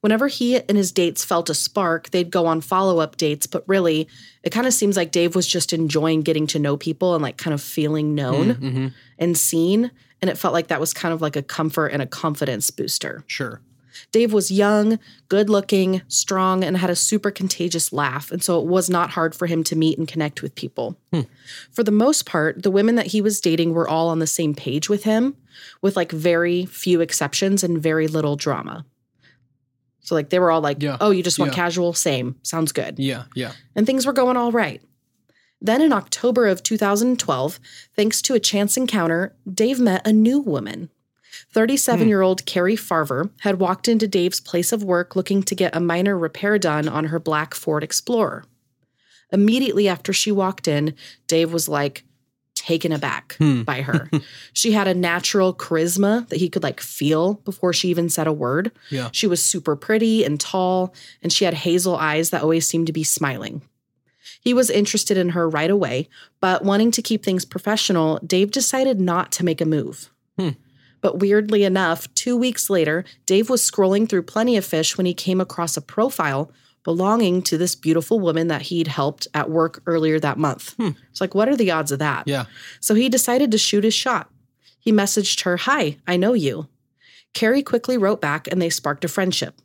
Whenever 0.00 0.28
he 0.28 0.54
and 0.60 0.76
his 0.78 0.92
dates 0.92 1.24
felt 1.24 1.50
a 1.50 1.54
spark, 1.54 2.10
they'd 2.10 2.30
go 2.30 2.46
on 2.46 2.60
follow 2.60 3.00
up 3.00 3.16
dates, 3.16 3.48
but 3.48 3.64
really, 3.66 4.06
it 4.44 4.50
kind 4.50 4.68
of 4.68 4.72
seems 4.74 4.96
like 4.96 5.10
Dave 5.10 5.34
was 5.34 5.48
just 5.48 5.72
enjoying 5.72 6.22
getting 6.22 6.46
to 6.46 6.60
know 6.60 6.76
people 6.76 7.14
and 7.14 7.22
like 7.24 7.36
kind 7.36 7.52
of 7.52 7.60
feeling 7.60 8.14
known 8.14 8.54
Mhm. 8.54 8.92
and 9.18 9.36
seen. 9.36 9.90
And 10.22 10.30
it 10.30 10.38
felt 10.38 10.54
like 10.54 10.68
that 10.68 10.78
was 10.78 10.94
kind 10.94 11.12
of 11.12 11.20
like 11.20 11.34
a 11.34 11.42
comfort 11.42 11.88
and 11.88 12.00
a 12.00 12.06
confidence 12.06 12.70
booster. 12.70 13.24
Sure. 13.26 13.60
Dave 14.12 14.32
was 14.32 14.50
young, 14.50 14.98
good 15.28 15.48
looking, 15.50 16.02
strong, 16.08 16.62
and 16.64 16.76
had 16.76 16.90
a 16.90 16.96
super 16.96 17.30
contagious 17.30 17.92
laugh. 17.92 18.30
And 18.30 18.42
so 18.42 18.60
it 18.60 18.66
was 18.66 18.88
not 18.90 19.10
hard 19.10 19.34
for 19.34 19.46
him 19.46 19.62
to 19.64 19.76
meet 19.76 19.98
and 19.98 20.08
connect 20.08 20.42
with 20.42 20.54
people. 20.54 20.96
Hmm. 21.12 21.22
For 21.70 21.82
the 21.84 21.90
most 21.90 22.26
part, 22.26 22.62
the 22.62 22.70
women 22.70 22.94
that 22.96 23.08
he 23.08 23.20
was 23.20 23.40
dating 23.40 23.74
were 23.74 23.88
all 23.88 24.08
on 24.08 24.18
the 24.18 24.26
same 24.26 24.54
page 24.54 24.88
with 24.88 25.04
him, 25.04 25.36
with 25.82 25.96
like 25.96 26.12
very 26.12 26.66
few 26.66 27.00
exceptions 27.00 27.62
and 27.64 27.82
very 27.82 28.08
little 28.08 28.36
drama. 28.36 28.84
So, 30.00 30.14
like, 30.14 30.28
they 30.28 30.38
were 30.38 30.50
all 30.50 30.60
like, 30.60 30.82
Yeah. 30.82 30.98
oh, 31.00 31.10
you 31.12 31.22
just 31.22 31.38
want 31.38 31.52
Yeah. 31.52 31.56
casual? 31.56 31.94
Same. 31.94 32.36
Sounds 32.42 32.72
good 32.72 32.98
Yeah. 32.98 33.24
Yeah. 33.34 33.52
and 33.74 33.86
things 33.86 34.04
were 34.04 34.12
going 34.12 34.36
all 34.36 34.52
right. 34.52 34.82
Then 35.62 35.80
in 35.80 35.94
October 35.94 36.46
of 36.46 36.62
2012, 36.62 37.58
thanks 37.96 38.20
to 38.22 38.34
a 38.34 38.40
chance 38.40 38.76
encounter, 38.76 39.34
Dave 39.50 39.80
met 39.80 40.06
a 40.06 40.12
new 40.12 40.38
woman. 40.40 40.90
37 41.52 42.08
year 42.08 42.22
old 42.22 42.44
Cari 42.46 42.76
Farver 42.76 43.30
had 43.40 43.58
walked 43.60 43.88
into 43.88 44.06
Dave's 44.08 44.40
place 44.40 44.72
of 44.72 44.82
work 44.84 45.16
looking 45.16 45.42
to 45.44 45.54
get 45.54 45.74
a 45.76 45.80
minor 45.80 46.16
repair 46.18 46.58
done 46.58 46.88
on 46.88 47.06
her 47.06 47.18
black 47.20 47.54
Ford 47.54 47.82
Explorer. 47.82 48.44
Immediately 49.32 49.88
after 49.88 50.12
she 50.12 50.30
walked 50.30 50.68
in, 50.68 50.94
Dave 51.26 51.52
was 51.52 51.68
like 51.68 52.04
taken 52.54 52.92
aback 52.92 53.34
Hmm. 53.38 53.62
by 53.64 53.82
her. 53.82 54.08
she 54.52 54.72
had 54.72 54.86
a 54.88 54.94
natural 54.94 55.52
charisma 55.52 56.26
that 56.28 56.38
he 56.38 56.48
could 56.48 56.62
like 56.62 56.80
feel 56.80 57.34
before 57.44 57.72
she 57.72 57.88
even 57.88 58.08
said 58.08 58.26
a 58.26 58.32
word. 58.32 58.70
Yeah. 58.90 59.08
She 59.12 59.26
was 59.26 59.42
super 59.44 59.76
pretty 59.76 60.24
and 60.24 60.40
tall, 60.40 60.94
and 61.22 61.32
she 61.32 61.44
had 61.44 61.54
hazel 61.54 61.96
eyes 61.96 62.30
that 62.30 62.42
always 62.42 62.66
seemed 62.66 62.86
to 62.86 62.92
be 62.92 63.04
smiling. 63.04 63.62
He 64.40 64.54
was 64.54 64.70
interested 64.70 65.16
in 65.16 65.30
her 65.30 65.48
right 65.48 65.70
away, 65.70 66.08
but 66.40 66.64
wanting 66.64 66.90
to 66.92 67.02
keep 67.02 67.24
things 67.24 67.44
professional, 67.44 68.18
Dave 68.26 68.50
decided 68.50 69.00
not 69.00 69.32
to 69.32 69.44
make 69.44 69.60
a 69.60 69.66
move. 69.66 70.10
But 71.04 71.18
weirdly 71.18 71.64
enough, 71.64 72.12
two 72.14 72.34
weeks 72.34 72.70
later, 72.70 73.04
Dave 73.26 73.50
was 73.50 73.60
scrolling 73.60 74.08
through 74.08 74.22
Plenty 74.22 74.56
of 74.56 74.64
Fish 74.64 74.96
when 74.96 75.04
he 75.04 75.12
came 75.12 75.38
across 75.38 75.76
a 75.76 75.82
profile 75.82 76.50
belonging 76.82 77.42
to 77.42 77.58
this 77.58 77.74
beautiful 77.74 78.20
woman 78.20 78.48
that 78.48 78.62
he'd 78.62 78.88
helped 78.88 79.28
at 79.34 79.50
work 79.50 79.82
earlier 79.84 80.18
that 80.18 80.38
month. 80.38 80.72
Hmm. 80.76 80.92
It's 81.10 81.20
like, 81.20 81.34
what 81.34 81.46
are 81.46 81.56
the 81.56 81.70
odds 81.70 81.92
of 81.92 81.98
that? 81.98 82.26
Yeah. 82.26 82.46
So 82.80 82.94
he 82.94 83.10
decided 83.10 83.50
to 83.50 83.58
shoot 83.58 83.84
his 83.84 83.92
shot. 83.92 84.30
He 84.78 84.92
messaged 84.92 85.42
her, 85.42 85.58
Hi, 85.58 85.98
I 86.06 86.16
know 86.16 86.32
you. 86.32 86.68
Cari 87.34 87.62
quickly 87.62 87.98
wrote 87.98 88.22
back 88.22 88.48
and 88.50 88.62
they 88.62 88.70
sparked 88.70 89.04
a 89.04 89.08
friendship. 89.08 89.60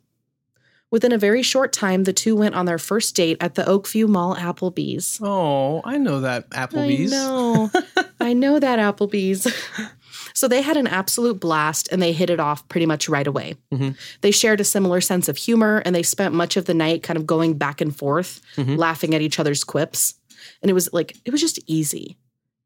Within 0.90 1.12
a 1.12 1.18
very 1.18 1.42
short 1.42 1.72
time, 1.72 2.04
the 2.04 2.12
two 2.12 2.36
went 2.36 2.54
on 2.54 2.66
their 2.66 2.76
first 2.76 3.16
date 3.16 3.38
at 3.40 3.54
the 3.54 3.62
Oakview 3.62 4.08
Mall 4.08 4.36
Applebee's. 4.36 5.18
Oh, 5.22 5.80
I 5.84 5.96
know 5.96 6.20
that 6.20 6.50
Applebee's. 6.50 7.14
I 7.14 7.16
know. 7.16 7.70
I 8.20 8.32
know 8.34 8.58
that 8.58 8.78
Applebee's. 8.78 9.46
so 10.40 10.48
they 10.48 10.62
had 10.62 10.78
an 10.78 10.86
absolute 10.86 11.38
blast 11.38 11.86
and 11.92 12.00
they 12.00 12.12
hit 12.14 12.30
it 12.30 12.40
off 12.40 12.66
pretty 12.68 12.86
much 12.86 13.10
right 13.10 13.26
away. 13.26 13.56
Mhm. 13.74 13.94
They 14.22 14.30
shared 14.30 14.58
a 14.58 14.64
similar 14.64 15.02
sense 15.02 15.28
of 15.28 15.36
humor 15.36 15.82
and 15.84 15.94
they 15.94 16.02
spent 16.02 16.32
much 16.32 16.56
of 16.56 16.64
the 16.64 16.72
night 16.72 17.02
kind 17.02 17.18
of 17.18 17.26
going 17.26 17.58
back 17.58 17.82
and 17.82 17.94
forth, 17.94 18.40
Mhm. 18.56 18.78
laughing 18.78 19.14
at 19.14 19.20
each 19.20 19.38
other's 19.38 19.64
quips. 19.64 20.14
And 20.62 20.70
it 20.70 20.72
was 20.72 20.88
like, 20.94 21.14
it 21.26 21.30
was 21.30 21.42
just 21.42 21.58
easy. 21.66 22.16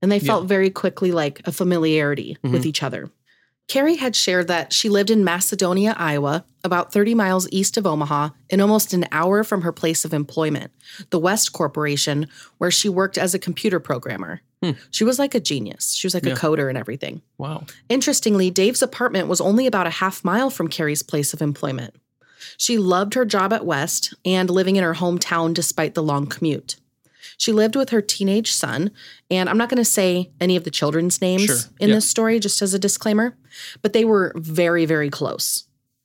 And 0.00 0.12
they 0.12 0.20
felt 0.20 0.46
very 0.46 0.70
quickly 0.70 1.10
like 1.10 1.40
a 1.46 1.50
familiarity 1.50 2.38
with 2.44 2.62
Mhm. 2.62 2.66
each 2.66 2.84
other. 2.84 3.10
Cari 3.66 3.96
had 3.96 4.14
shared 4.14 4.46
that 4.46 4.72
she 4.72 4.88
lived 4.88 5.10
in 5.10 5.24
Macedonia, 5.24 5.96
Iowa, 5.98 6.44
about 6.62 6.92
30 6.92 7.14
miles 7.14 7.48
east 7.50 7.76
of 7.76 7.86
Omaha, 7.86 8.28
and 8.50 8.60
almost 8.60 8.92
an 8.94 9.06
hour 9.10 9.42
from 9.42 9.62
her 9.62 9.72
place 9.72 10.04
of 10.04 10.14
employment, 10.14 10.70
the 11.10 11.18
West 11.18 11.52
Corporation, 11.52 12.28
where 12.58 12.70
she 12.70 12.88
worked 12.88 13.18
as 13.18 13.34
a 13.34 13.38
computer 13.38 13.80
programmer. 13.80 14.42
Hmm. 14.64 14.78
She 14.90 15.04
was 15.04 15.18
like 15.18 15.34
a 15.34 15.40
genius. 15.40 15.92
She 15.94 16.06
was 16.06 16.14
like 16.14 16.24
Yeah. 16.24 16.32
a 16.32 16.36
coder 16.36 16.68
and 16.68 16.78
everything. 16.78 17.22
Wow. 17.38 17.66
Interestingly, 17.88 18.50
Dave's 18.50 18.82
apartment 18.82 19.28
was 19.28 19.40
only 19.40 19.66
about 19.66 19.86
a 19.86 19.90
half 19.90 20.24
mile 20.24 20.50
from 20.50 20.68
Cari's 20.68 21.02
place 21.02 21.32
of 21.34 21.42
employment. 21.42 21.94
She 22.56 22.78
loved 22.78 23.14
her 23.14 23.24
job 23.24 23.52
at 23.52 23.66
West 23.66 24.14
and 24.24 24.48
living 24.50 24.76
in 24.76 24.84
her 24.84 24.94
hometown 24.94 25.54
despite 25.54 25.94
the 25.94 26.02
long 26.02 26.26
commute. 26.26 26.76
She 27.36 27.52
lived 27.52 27.74
with 27.74 27.90
her 27.90 28.00
teenage 28.00 28.52
son, 28.52 28.90
and 29.30 29.48
I'm 29.48 29.58
not 29.58 29.68
going 29.68 29.78
to 29.78 29.84
say 29.84 30.30
any 30.40 30.56
of 30.56 30.62
the 30.64 30.70
children's 30.70 31.20
names 31.20 31.46
Sure, 31.46 31.56
in 31.80 31.88
yeah. 31.88 31.96
this 31.96 32.08
story, 32.08 32.38
just 32.38 32.62
as 32.62 32.74
a 32.74 32.78
disclaimer, 32.78 33.36
but 33.82 33.92
they 33.92 34.04
were 34.04 34.32
very, 34.36 34.84
very 34.86 35.10
close. 35.10 35.64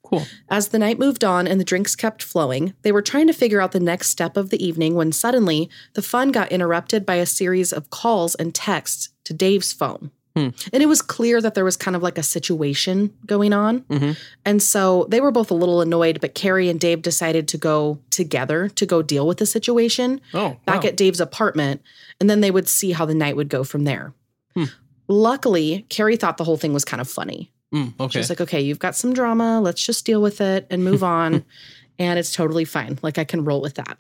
Cool. 0.10 0.24
As 0.50 0.70
the 0.70 0.80
night 0.80 0.98
moved 0.98 1.24
on 1.24 1.48
and 1.48 1.60
the 1.60 1.63
drinks 1.66 1.96
kept 1.96 2.24
flowing, 2.24 2.74
they 2.82 2.92
were 2.92 3.01
trying 3.01 3.28
to 3.28 3.34
figure 3.34 3.62
out 3.62 3.72
the 3.74 3.80
next 3.80 4.10
step 4.10 4.38
of 4.38 4.50
the 4.50 4.63
evening 4.66 4.96
when 4.96 5.12
suddenly 5.12 5.70
the 5.94 6.01
fun 6.01 6.32
got 6.32 6.51
interrupted 6.51 7.06
by 7.06 7.16
a 7.16 7.25
series 7.25 7.72
of 7.72 7.89
calls 7.89 8.34
and 8.36 8.56
texts 8.56 9.10
to 9.25 9.34
Dave's 9.34 9.72
phone. 9.74 10.10
Hmm. 10.36 10.50
And 10.72 10.84
it 10.84 10.88
was 10.88 11.01
clear 11.01 11.42
that 11.42 11.56
there 11.56 11.66
was 11.66 11.75
kind 11.75 11.96
of 11.96 12.04
like 12.04 12.18
a 12.18 12.24
situation 12.24 13.13
going 13.25 13.51
on. 13.51 13.82
Mhm. 13.82 14.16
And 14.46 14.62
so 14.63 15.08
they 15.10 15.22
were 15.22 15.32
both 15.32 15.50
a 15.51 15.56
little 15.56 15.82
annoyed, 15.82 16.22
but 16.22 16.36
Cari 16.36 16.70
and 16.70 16.80
Dave 16.80 17.01
decided 17.01 17.48
to 17.48 17.58
go 17.58 18.00
together 18.12 18.70
to 18.70 18.86
go 18.86 19.01
deal 19.01 19.25
with 19.28 19.39
the 19.39 19.46
situation 19.48 20.22
Oh, 20.36 20.58
back 20.66 20.84
wow. 20.84 20.89
at 20.89 20.98
Dave's 20.98 21.20
apartment, 21.20 21.82
and 22.20 22.30
then 22.30 22.42
they 22.42 22.51
would 22.51 22.68
see 22.68 22.92
how 22.92 23.06
the 23.06 23.16
night 23.16 23.36
would 23.36 23.50
go 23.50 23.63
from 23.63 23.86
there. 23.86 24.13
Hmm. 24.56 24.66
Luckily, 25.08 25.86
Cari 25.89 26.16
thought 26.16 26.38
the 26.38 26.44
whole 26.44 26.58
thing 26.58 26.74
was 26.74 26.86
kind 26.86 27.01
of 27.01 27.10
funny. 27.10 27.51
Mm, 27.74 27.94
okay. 28.00 28.20
was 28.20 28.30
like, 28.30 28.42
okay, 28.42 28.62
you've 28.62 28.80
got 28.80 28.96
some 28.96 29.14
drama. 29.14 29.62
Let's 29.62 29.84
just 29.84 30.06
deal 30.06 30.22
with 30.22 30.42
it 30.42 30.66
and 30.70 30.84
move 30.84 31.04
on. 31.04 31.46
and 32.00 32.18
it's 32.18 32.34
totally 32.34 32.66
fine. 32.66 32.98
Like, 33.02 33.18
I 33.18 33.24
can 33.24 33.44
roll 33.46 33.62
with 33.62 33.76
that. 33.76 33.98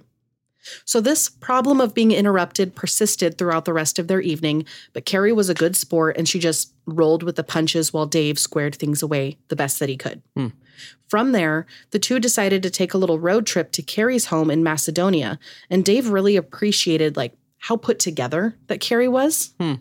So, 0.85 0.99
this 1.01 1.29
problem 1.29 1.79
of 1.79 1.93
being 1.93 2.11
interrupted 2.11 2.75
persisted 2.75 3.37
throughout 3.37 3.65
the 3.65 3.73
rest 3.73 3.97
of 3.97 4.07
their 4.07 4.21
evening, 4.21 4.65
but 4.93 5.05
Cari 5.05 5.31
was 5.31 5.49
a 5.49 5.53
good 5.53 5.75
sport 5.75 6.17
and 6.17 6.27
she 6.27 6.39
just 6.39 6.73
rolled 6.85 7.23
with 7.23 7.35
the 7.35 7.43
punches 7.43 7.93
while 7.93 8.05
Dave 8.05 8.37
squared 8.37 8.75
things 8.75 9.01
away 9.01 9.37
the 9.47 9.55
best 9.55 9.79
that 9.79 9.89
he 9.89 9.97
could. 9.97 10.21
Hmm. 10.35 10.47
From 11.07 11.31
there, 11.31 11.65
the 11.91 11.99
two 11.99 12.19
decided 12.19 12.63
to 12.63 12.69
take 12.69 12.93
a 12.93 12.97
little 12.97 13.19
road 13.19 13.45
trip 13.45 13.71
to 13.73 13.81
Cari's 13.81 14.25
home 14.25 14.51
in 14.51 14.63
Macedonia, 14.63 15.39
and 15.69 15.83
Dave 15.83 16.09
really 16.09 16.35
appreciated 16.35 17.17
like 17.17 17.33
how 17.59 17.75
put 17.75 17.99
together 17.99 18.55
that 18.67 18.79
Cari 18.79 19.07
was. 19.07 19.53
Hmm. 19.59 19.75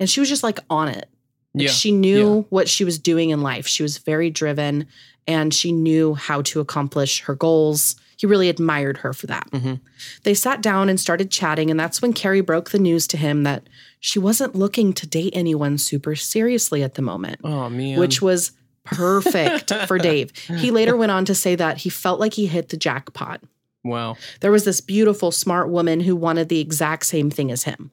And 0.00 0.10
she 0.10 0.20
was 0.20 0.28
just 0.28 0.42
like 0.42 0.58
on 0.68 0.88
it. 0.88 1.08
Like 1.54 1.64
yeah. 1.66 1.70
she 1.70 1.92
knew 1.92 2.36
Yeah. 2.36 2.42
what 2.50 2.68
she 2.68 2.84
was 2.84 2.98
doing 2.98 3.30
in 3.30 3.40
life. 3.42 3.66
She 3.66 3.82
was 3.82 3.98
very 3.98 4.28
driven 4.30 4.86
and 5.26 5.54
she 5.54 5.72
knew 5.72 6.14
how 6.14 6.42
to 6.42 6.60
accomplish 6.60 7.20
her 7.22 7.34
goals. 7.34 7.96
He 8.16 8.26
really 8.26 8.48
admired 8.48 8.98
her 8.98 9.12
for 9.12 9.26
that. 9.28 9.48
Mhm. 9.52 9.80
They 10.24 10.34
sat 10.34 10.60
down 10.62 10.88
and 10.88 11.00
started 11.00 11.30
chatting, 11.30 11.70
and 11.70 11.78
that's 11.80 12.00
when 12.02 12.12
Cari 12.12 12.40
broke 12.42 12.70
the 12.70 12.78
news 12.78 13.06
to 13.08 13.16
him 13.16 13.42
that 13.44 13.68
she 14.00 14.18
wasn't 14.18 14.54
looking 14.54 14.92
to 14.94 15.06
date 15.06 15.32
anyone 15.36 15.78
super 15.78 16.14
seriously 16.14 16.82
at 16.82 16.94
the 16.94 17.02
moment, 17.02 17.40
oh 17.44 17.68
man. 17.70 17.98
which 17.98 18.20
was 18.22 18.52
perfect 18.84 19.72
for 19.86 19.98
Dave. 19.98 20.30
He 20.58 20.70
later 20.70 20.96
went 20.96 21.10
on 21.12 21.24
to 21.26 21.34
say 21.34 21.54
that 21.56 21.78
he 21.78 21.88
felt 21.90 22.20
like 22.20 22.34
he 22.34 22.46
hit 22.46 22.68
the 22.68 22.76
jackpot. 22.76 23.40
wow. 23.82 24.16
There 24.40 24.52
was 24.52 24.64
this 24.64 24.80
beautiful, 24.80 25.30
smart 25.32 25.68
woman 25.70 26.00
who 26.00 26.14
wanted 26.16 26.48
the 26.48 26.60
exact 26.60 27.06
same 27.06 27.30
thing 27.30 27.50
as 27.50 27.64
him. 27.64 27.90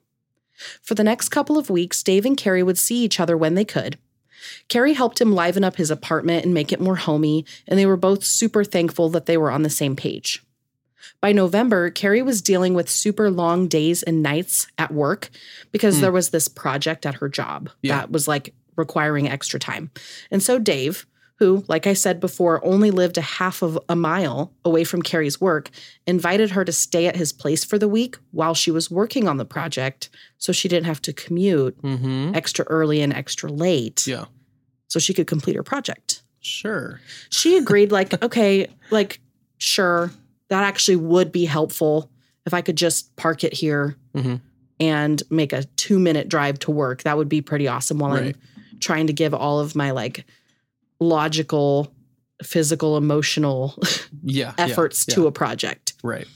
For 0.81 0.95
the 0.95 1.03
next 1.03 1.29
couple 1.29 1.57
of 1.57 1.69
weeks, 1.69 2.03
Dave 2.03 2.25
and 2.25 2.37
Cari 2.37 2.63
would 2.63 2.77
see 2.77 3.03
each 3.03 3.19
other 3.19 3.37
when 3.37 3.55
they 3.55 3.65
could. 3.65 3.97
Cari 4.69 4.93
helped 4.93 5.21
him 5.21 5.33
liven 5.35 5.63
up 5.63 5.75
his 5.75 5.91
apartment 5.91 6.43
and 6.45 6.53
make 6.53 6.71
it 6.71 6.79
more 6.81 6.95
homey, 6.95 7.45
and 7.67 7.77
they 7.77 7.85
were 7.85 7.97
both 7.97 8.23
super 8.23 8.63
thankful 8.63 9.09
that 9.09 9.25
they 9.27 9.37
were 9.37 9.51
on 9.51 9.61
the 9.63 9.69
same 9.69 9.95
page. 9.95 10.43
By 11.19 11.31
November, 11.31 11.89
Cari 11.91 12.21
was 12.23 12.41
dealing 12.41 12.73
with 12.73 12.89
super 12.89 13.29
long 13.29 13.67
days 13.67 14.01
and 14.01 14.23
nights 14.23 14.67
at 14.77 14.91
work 14.93 15.29
because 15.71 15.95
Hmm. 15.95 16.01
there 16.01 16.11
was 16.11 16.29
this 16.29 16.47
project 16.47 17.05
at 17.05 17.15
her 17.15 17.29
job 17.29 17.69
Yeah. 17.81 17.97
that 17.97 18.11
was 18.11 18.27
like 18.27 18.53
requiring 18.75 19.27
extra 19.29 19.59
time. 19.59 19.91
And 20.31 20.41
so 20.41 20.57
Dave, 20.57 21.05
who, 21.41 21.65
like 21.67 21.87
I 21.87 21.93
said 21.93 22.19
before, 22.19 22.63
only 22.63 22.91
lived 22.91 23.17
a 23.17 23.21
half 23.21 23.63
of 23.63 23.79
a 23.89 23.95
mile 23.95 24.53
away 24.63 24.83
from 24.83 25.01
Cari's 25.01 25.41
work, 25.41 25.71
invited 26.05 26.51
her 26.51 26.63
to 26.63 26.71
stay 26.71 27.07
at 27.07 27.15
his 27.15 27.33
place 27.33 27.63
for 27.65 27.79
the 27.79 27.87
week 27.87 28.17
while 28.29 28.53
she 28.53 28.69
was 28.69 28.91
working 28.91 29.27
on 29.27 29.37
the 29.37 29.43
project 29.45 30.09
so 30.37 30.51
she 30.53 30.67
didn't 30.67 30.85
have 30.85 31.01
to 31.01 31.11
commute 31.13 31.75
Mm-hmm. 31.81 32.35
extra 32.35 32.63
early 32.65 33.01
and 33.01 33.11
extra 33.11 33.49
late 33.51 34.05
Yeah. 34.05 34.25
so 34.87 34.99
she 34.99 35.15
could 35.15 35.25
complete 35.25 35.55
her 35.55 35.63
project. 35.63 36.21
Sure. 36.41 37.01
She 37.31 37.57
agreed, 37.57 37.91
like, 37.91 38.21
okay, 38.27 38.67
like, 38.91 39.19
sure, 39.57 40.11
that 40.49 40.63
actually 40.63 40.97
would 40.97 41.31
be 41.31 41.45
helpful 41.45 42.11
if 42.45 42.53
I 42.53 42.61
could 42.61 42.75
just 42.75 43.15
park 43.15 43.43
it 43.43 43.53
here 43.53 43.95
Mhm. 44.15 44.41
and 44.79 45.23
make 45.31 45.53
a 45.53 45.63
two 45.75 45.97
minute 45.97 46.29
drive 46.29 46.59
to 46.59 46.71
work. 46.71 47.01
That 47.01 47.17
would 47.17 47.29
be 47.29 47.41
pretty 47.41 47.67
awesome 47.67 47.97
while 47.97 48.11
Right. 48.13 48.35
I'm 48.73 48.79
trying 48.79 49.07
to 49.07 49.13
give 49.13 49.33
all 49.33 49.59
of 49.59 49.75
my 49.75 49.89
like 49.89 50.23
logical, 51.01 51.93
physical, 52.43 52.95
emotional 52.95 53.75
Yeah. 54.23 54.53
yeah, 54.57 54.65
efforts 54.65 55.05
yeah. 55.07 55.15
to 55.15 55.27
a 55.27 55.31
project. 55.31 55.93
Right. 56.03 56.27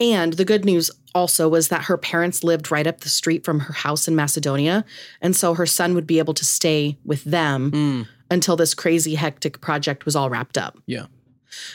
And 0.00 0.32
the 0.34 0.44
good 0.44 0.64
news 0.64 0.90
also 1.14 1.48
was 1.48 1.68
that 1.68 1.84
her 1.84 1.96
parents 1.96 2.42
lived 2.44 2.70
right 2.70 2.86
up 2.86 3.00
the 3.00 3.08
street 3.08 3.44
from 3.44 3.60
her 3.60 3.72
house 3.72 4.06
in 4.08 4.14
Macedonia. 4.16 4.84
And 5.22 5.34
so 5.36 5.54
her 5.54 5.64
son 5.66 5.94
would 5.94 6.06
be 6.06 6.18
able 6.18 6.34
to 6.34 6.44
stay 6.44 6.98
with 7.04 7.24
them 7.24 7.70
Mm, 7.70 8.08
until 8.30 8.56
this 8.56 8.74
crazy, 8.74 9.14
hectic 9.14 9.60
project 9.60 10.04
was 10.04 10.14
all 10.16 10.28
wrapped 10.28 10.58
up. 10.58 10.78
Yeah. 10.86 11.06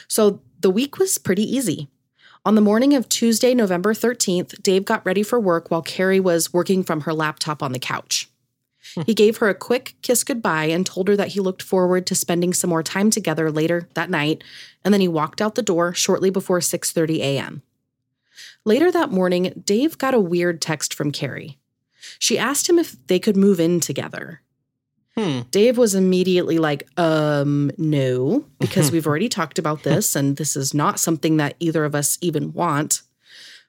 So 0.06 0.40
the 0.60 0.70
week 0.70 0.98
was 0.98 1.18
pretty 1.18 1.42
easy. 1.42 1.88
On 2.44 2.54
the 2.56 2.60
morning 2.60 2.94
of 2.94 3.08
Tuesday, 3.08 3.54
November 3.54 3.94
13th, 3.94 4.62
Dave 4.62 4.84
got 4.84 5.04
ready 5.06 5.22
for 5.22 5.38
work 5.40 5.70
while 5.70 5.82
Cari 5.82 6.20
was 6.20 6.52
working 6.52 6.82
from 6.84 7.02
her 7.02 7.12
laptop 7.14 7.62
on 7.62 7.72
the 7.72 7.78
couch. 7.78 8.28
He 9.06 9.14
gave 9.14 9.38
her 9.38 9.48
a 9.48 9.54
quick 9.54 9.94
kiss 10.02 10.24
goodbye 10.24 10.66
and 10.66 10.84
told 10.84 11.08
her 11.08 11.16
that 11.16 11.28
he 11.28 11.40
looked 11.40 11.62
forward 11.62 12.06
to 12.06 12.14
spending 12.14 12.52
some 12.52 12.70
more 12.70 12.82
time 12.82 13.10
together 13.10 13.50
later 13.50 13.88
that 13.94 14.10
night, 14.10 14.42
and 14.84 14.92
then 14.92 15.00
he 15.00 15.08
walked 15.08 15.40
out 15.40 15.54
the 15.54 15.62
door 15.62 15.94
shortly 15.94 16.30
before 16.30 16.60
6:30 16.60 17.18
a.m. 17.18 17.62
Later 18.64 18.90
that 18.90 19.10
morning, 19.10 19.62
Dave 19.64 19.98
got 19.98 20.14
a 20.14 20.20
weird 20.20 20.60
text 20.60 20.94
from 20.94 21.12
Cari. 21.12 21.58
She 22.18 22.38
asked 22.38 22.68
him 22.68 22.78
if 22.78 22.96
they 23.06 23.18
could 23.18 23.36
move 23.36 23.60
in 23.60 23.80
together. 23.80 24.40
hmm. 25.16 25.40
Dave 25.50 25.78
was 25.78 25.94
immediately 25.94 26.58
like, 26.58 26.88
um, 26.98 27.70
no, 27.78 28.46
because 28.58 28.90
we've 28.90 29.06
already 29.06 29.28
talked 29.28 29.58
about 29.58 29.82
this 29.82 30.16
and 30.16 30.36
this 30.36 30.56
is 30.56 30.74
not 30.74 30.98
something 30.98 31.36
that 31.36 31.54
either 31.60 31.84
of 31.84 31.94
us 31.94 32.18
even 32.20 32.52
want. 32.52 33.02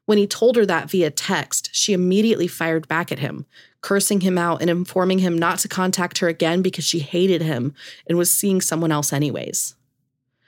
When 0.06 0.18
he 0.18 0.28
told 0.28 0.56
her 0.58 0.66
that 0.66 0.90
via 0.90 1.10
text, 1.12 1.70
she 1.74 1.94
immediately 1.94 2.48
fired 2.48 2.88
back 2.88 3.12
at 3.12 3.20
him, 3.20 3.46
cursing 3.82 4.22
him 4.22 4.38
out 4.38 4.62
and 4.62 4.70
informing 4.70 5.20
him 5.20 5.38
not 5.38 5.60
to 5.60 5.68
contact 5.68 6.18
her 6.18 6.28
again 6.28 6.62
because 6.62 6.84
she 6.86 7.00
hated 7.00 7.42
him 7.42 7.74
and 8.08 8.18
was 8.18 8.32
seeing 8.32 8.60
someone 8.62 8.92
else 8.92 9.14
anyways. 9.14 9.76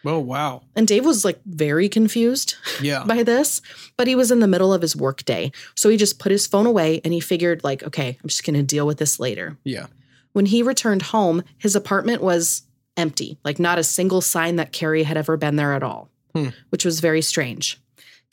Oh 0.07 0.19
wow. 0.19 0.61
And 0.75 0.87
Dave 0.87 1.03
was 1.05 1.25
like 1.25 1.39
very 1.45 1.89
confused 1.89 2.55
Yeah. 2.81 3.03
by 3.07 3.23
this, 3.23 3.61
but 3.97 4.07
he 4.07 4.13
was 4.15 4.29
in 4.29 4.39
the 4.39 4.47
middle 4.47 4.73
of 4.73 4.81
his 4.81 4.95
workday. 4.95 5.51
So 5.73 5.89
he 5.89 5.97
just 5.97 6.19
put 6.19 6.31
his 6.31 6.45
phone 6.45 6.67
away 6.67 7.01
and 7.03 7.11
he 7.13 7.19
figured 7.19 7.63
like, 7.63 7.81
okay, 7.81 8.17
I'm 8.21 8.29
just 8.29 8.43
going 8.45 8.55
to 8.55 8.61
deal 8.63 8.85
with 8.85 8.97
this 8.99 9.19
later. 9.19 9.57
yeah. 9.63 9.87
When 10.33 10.47
he 10.47 10.61
returned 10.63 11.01
home, 11.01 11.43
his 11.57 11.77
apartment 11.77 12.21
was 12.21 12.63
empty, 12.97 13.37
like 13.45 13.57
not 13.57 13.79
a 13.79 13.83
single 13.83 14.19
sign 14.19 14.57
that 14.57 14.73
Cari 14.73 15.03
had 15.03 15.15
ever 15.15 15.37
been 15.37 15.55
there 15.55 15.71
at 15.73 15.81
all, 15.81 16.09
Hmm. 16.33 16.49
which 16.69 16.83
was 16.83 16.99
very 16.99 17.21
strange. 17.21 17.81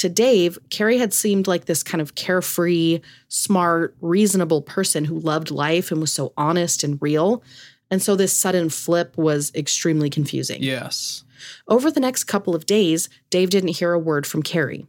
To 0.03 0.09
Dave, 0.09 0.59
Cari 0.69 0.99
had 0.99 1.15
seemed 1.15 1.47
like 1.47 1.67
this 1.67 1.85
kind 1.85 2.03
of 2.03 2.17
carefree, 2.17 2.99
smart, 3.29 3.95
reasonable 4.01 4.61
person 4.61 5.05
who 5.05 5.17
loved 5.17 5.53
life 5.53 5.93
and 5.93 6.01
was 6.01 6.11
so 6.11 6.33
honest 6.37 6.83
and 6.83 6.99
real. 7.01 7.45
And 7.89 8.03
so 8.03 8.17
this 8.17 8.33
sudden 8.33 8.69
flip 8.69 9.17
was 9.17 9.53
extremely 9.55 10.11
confusing. 10.11 10.61
Yes. 10.61 11.23
Over 11.69 11.89
the 11.89 12.01
next 12.01 12.25
couple 12.25 12.57
of 12.57 12.67
days, 12.67 13.09
Dave 13.31 13.51
didn't 13.51 13.77
hear 13.77 13.93
a 13.93 13.99
word 14.01 14.27
from 14.27 14.43
Cari. 14.43 14.89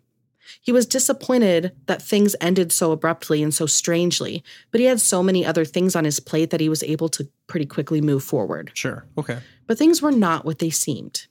He 0.60 0.72
was 0.72 0.88
disappointed 0.88 1.74
that 1.86 2.02
things 2.02 2.36
ended 2.42 2.72
so 2.72 2.92
abruptly 2.92 3.44
and 3.44 3.54
so 3.54 3.68
strangely, 3.68 4.44
but 4.72 4.80
he 4.82 4.88
had 4.88 5.00
so 5.00 5.22
many 5.22 5.46
other 5.46 5.64
things 5.64 5.96
on 5.96 6.06
his 6.06 6.20
plate 6.20 6.50
that 6.50 6.60
he 6.60 6.70
was 6.70 6.82
able 6.82 7.10
to 7.10 7.30
pretty 7.46 7.68
quickly 7.68 8.02
move 8.02 8.24
forward. 8.24 8.72
Sure. 8.74 9.06
Okay. 9.16 9.38
But 9.68 9.78
things 9.78 10.02
were 10.02 10.12
not 10.12 10.44
what 10.44 10.58
they 10.58 10.72
seemed. 10.72 11.28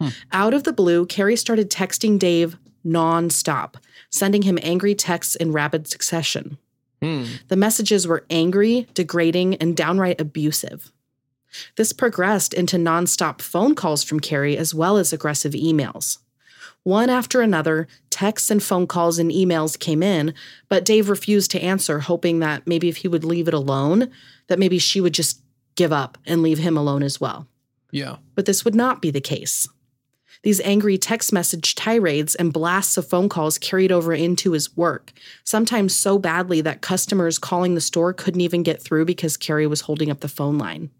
Hmm. 0.00 0.08
Out 0.32 0.54
of 0.54 0.64
the 0.64 0.72
blue, 0.72 1.04
Cari 1.04 1.36
started 1.36 1.70
texting 1.70 2.18
Dave 2.18 2.56
nonstop, 2.86 3.74
sending 4.10 4.42
him 4.42 4.58
angry 4.62 4.94
texts 4.94 5.34
in 5.34 5.52
rapid 5.52 5.88
succession. 5.88 6.58
Hmm. 7.02 7.24
The 7.48 7.56
messages 7.56 8.06
were 8.06 8.24
angry, 8.30 8.86
degrading, 8.94 9.56
and 9.56 9.76
downright 9.76 10.20
abusive. 10.20 10.92
This 11.76 11.92
progressed 11.92 12.54
into 12.54 12.76
nonstop 12.76 13.40
phone 13.40 13.74
calls 13.74 14.04
from 14.04 14.20
Cari 14.20 14.56
as 14.56 14.74
well 14.74 14.96
as 14.96 15.12
aggressive 15.12 15.52
emails. 15.52 16.18
One 16.82 17.10
after 17.10 17.40
another, 17.40 17.88
texts 18.10 18.50
and 18.50 18.62
phone 18.62 18.86
calls 18.86 19.18
and 19.18 19.30
emails 19.30 19.78
came 19.78 20.02
in, 20.02 20.34
but 20.68 20.84
Dave 20.84 21.08
refused 21.08 21.50
to 21.50 21.60
answer, 21.60 21.98
hoping 21.98 22.38
that 22.38 22.66
maybe 22.66 22.88
if 22.88 22.98
he 22.98 23.08
would 23.08 23.24
leave 23.24 23.48
it 23.48 23.54
alone, 23.54 24.10
that 24.46 24.58
maybe 24.58 24.78
she 24.78 25.00
would 25.00 25.14
just 25.14 25.40
give 25.74 25.92
up 25.92 26.16
and 26.26 26.42
leave 26.42 26.58
him 26.58 26.76
alone 26.76 27.02
as 27.02 27.20
well. 27.20 27.48
Yeah. 27.90 28.16
But 28.34 28.46
this 28.46 28.64
would 28.64 28.74
not 28.74 29.02
be 29.02 29.10
the 29.10 29.20
case. 29.20 29.68
These 30.42 30.60
angry 30.60 30.98
text 30.98 31.32
message 31.32 31.74
tirades 31.74 32.34
and 32.34 32.52
blasts 32.52 32.96
of 32.96 33.08
phone 33.08 33.28
calls 33.28 33.58
carried 33.58 33.90
over 33.90 34.12
into 34.12 34.52
his 34.52 34.76
work, 34.76 35.12
sometimes 35.44 35.94
so 35.94 36.18
badly 36.18 36.60
that 36.60 36.82
customers 36.82 37.38
calling 37.38 37.74
the 37.74 37.80
store 37.80 38.12
couldn't 38.12 38.40
even 38.40 38.62
get 38.62 38.80
through 38.82 39.04
because 39.06 39.36
Cari 39.36 39.66
was 39.66 39.82
holding 39.82 40.10
up 40.10 40.20
the 40.20 40.28
phone 40.28 40.58
line. 40.58 40.90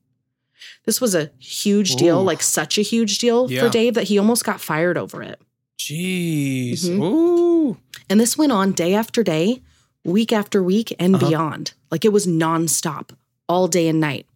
This 0.85 1.01
was 1.01 1.15
a 1.15 1.31
huge 1.39 1.97
deal, 1.97 2.23
like 2.25 2.43
such 2.43 2.79
a 2.79 2.83
huge 2.83 3.19
deal 3.19 3.51
Yeah. 3.51 3.61
for 3.61 3.69
Dave 3.69 3.95
that 3.95 4.05
he 4.05 4.19
almost 4.19 4.45
got 4.45 4.61
fired 4.61 4.97
over 4.97 5.23
it. 5.23 5.41
Jeez. 5.79 6.85
Mhm. 6.89 7.01
Ooh. 7.03 7.77
And 8.09 8.19
this 8.19 8.39
went 8.39 8.53
on 8.53 8.73
day 8.73 8.95
after 8.95 9.23
day, 9.23 9.63
week 10.05 10.33
after 10.33 10.63
week, 10.63 10.95
and 10.99 11.15
Uh-huh. 11.17 11.29
beyond. 11.29 11.73
Like 11.91 12.05
it 12.05 12.13
was 12.13 12.27
nonstop, 12.27 13.11
all 13.49 13.69
day 13.69 13.87
and 13.89 14.01
night. 14.01 14.27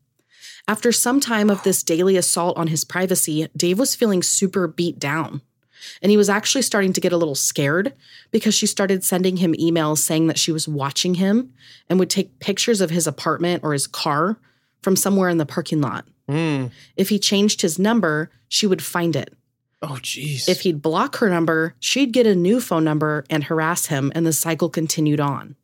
After 0.69 0.93
some 0.93 1.21
time 1.21 1.51
of 1.51 1.63
this 1.63 1.83
daily 1.83 2.17
assault 2.17 2.57
on 2.57 2.69
his 2.69 2.85
privacy, 2.85 3.49
Dave 3.57 3.79
was 3.79 3.95
feeling 3.95 4.23
super 4.23 4.67
beat 4.67 4.99
down. 4.99 5.43
And 6.03 6.11
he 6.11 6.17
was 6.17 6.29
actually 6.29 6.63
starting 6.63 6.93
to 6.93 7.01
get 7.01 7.13
a 7.13 7.17
little 7.17 7.35
scared 7.35 7.95
because 8.31 8.55
she 8.55 8.67
started 8.67 9.03
sending 9.03 9.39
him 9.39 9.55
emails 9.55 9.99
saying 9.99 10.27
that 10.27 10.39
she 10.39 10.53
was 10.53 10.69
watching 10.69 11.15
him 11.15 11.53
and 11.89 11.99
would 11.99 12.11
take 12.11 12.39
pictures 12.39 12.81
of 12.81 12.91
his 12.91 13.07
apartment 13.07 13.63
or 13.65 13.73
his 13.73 13.87
car 13.87 14.39
from 14.83 14.97
somewhere 14.97 15.29
in 15.29 15.39
the 15.39 15.47
parking 15.47 15.81
lot. 15.81 16.07
Hmm. 16.29 16.67
If 16.97 17.09
he 17.09 17.19
changed 17.19 17.63
his 17.63 17.79
number, 17.79 18.31
she 18.49 18.67
would 18.67 18.83
find 18.83 19.17
it. 19.17 19.35
Oh, 19.83 19.99
jeez. 20.03 20.49
If 20.49 20.61
he'd 20.61 20.83
block 20.83 21.17
her 21.17 21.31
number, 21.31 21.75
she'd 21.81 22.13
get 22.13 22.27
a 22.27 22.35
new 22.35 22.61
phone 22.61 22.85
number 22.85 23.25
and 23.31 23.45
harass 23.45 23.87
him, 23.87 24.13
and 24.15 24.27
the 24.27 24.33
cycle 24.33 24.69
continued 24.69 25.21
on. 25.21 25.57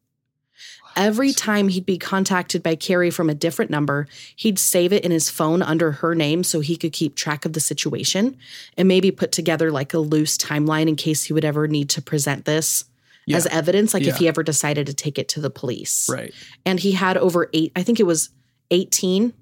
Every 0.97 1.33
time 1.33 1.69
he'd 1.69 1.85
be 1.85 1.99
contacted 1.99 2.63
by 2.63 2.75
Cari 2.75 3.11
from 3.11 3.29
a 3.29 3.35
different 3.35 3.71
number, 3.71 4.09
he'd 4.35 4.59
save 4.59 4.93
it 4.95 5.05
in 5.05 5.11
his 5.11 5.29
phone 5.29 5.61
under 5.63 5.93
her 5.93 6.15
name 6.15 6.43
so 6.43 6.61
he 6.61 6.77
could 6.77 6.93
keep 6.95 7.15
track 7.17 7.45
of 7.45 7.53
the 7.53 7.61
situation 7.61 8.37
and 8.79 8.89
maybe 8.89 9.11
put 9.11 9.31
together 9.31 9.71
like 9.71 9.93
a 9.93 9.99
loose 9.99 10.39
timeline 10.39 10.89
in 10.89 10.97
case 10.97 11.25
he 11.25 11.35
would 11.35 11.45
ever 11.45 11.69
need 11.69 11.91
to 11.91 12.03
present 12.03 12.47
this 12.47 12.85
Yeah. 13.27 13.37
as 13.37 13.47
evidence, 13.47 13.93
like 13.93 14.05
if 14.05 14.17
he 14.17 14.27
ever 14.29 14.43
decided 14.43 14.87
to 14.87 14.95
take 14.95 15.19
it 15.19 15.29
to 15.31 15.41
the 15.41 15.51
police. 15.51 16.09
Right. 16.09 16.33
And 16.65 16.81
he 16.81 16.93
had 16.93 17.17
over 17.17 17.51
eight, 17.53 17.73
I 17.77 17.83
think 17.83 18.01
it 18.01 18.05
was 18.07 18.31
18 18.71 19.33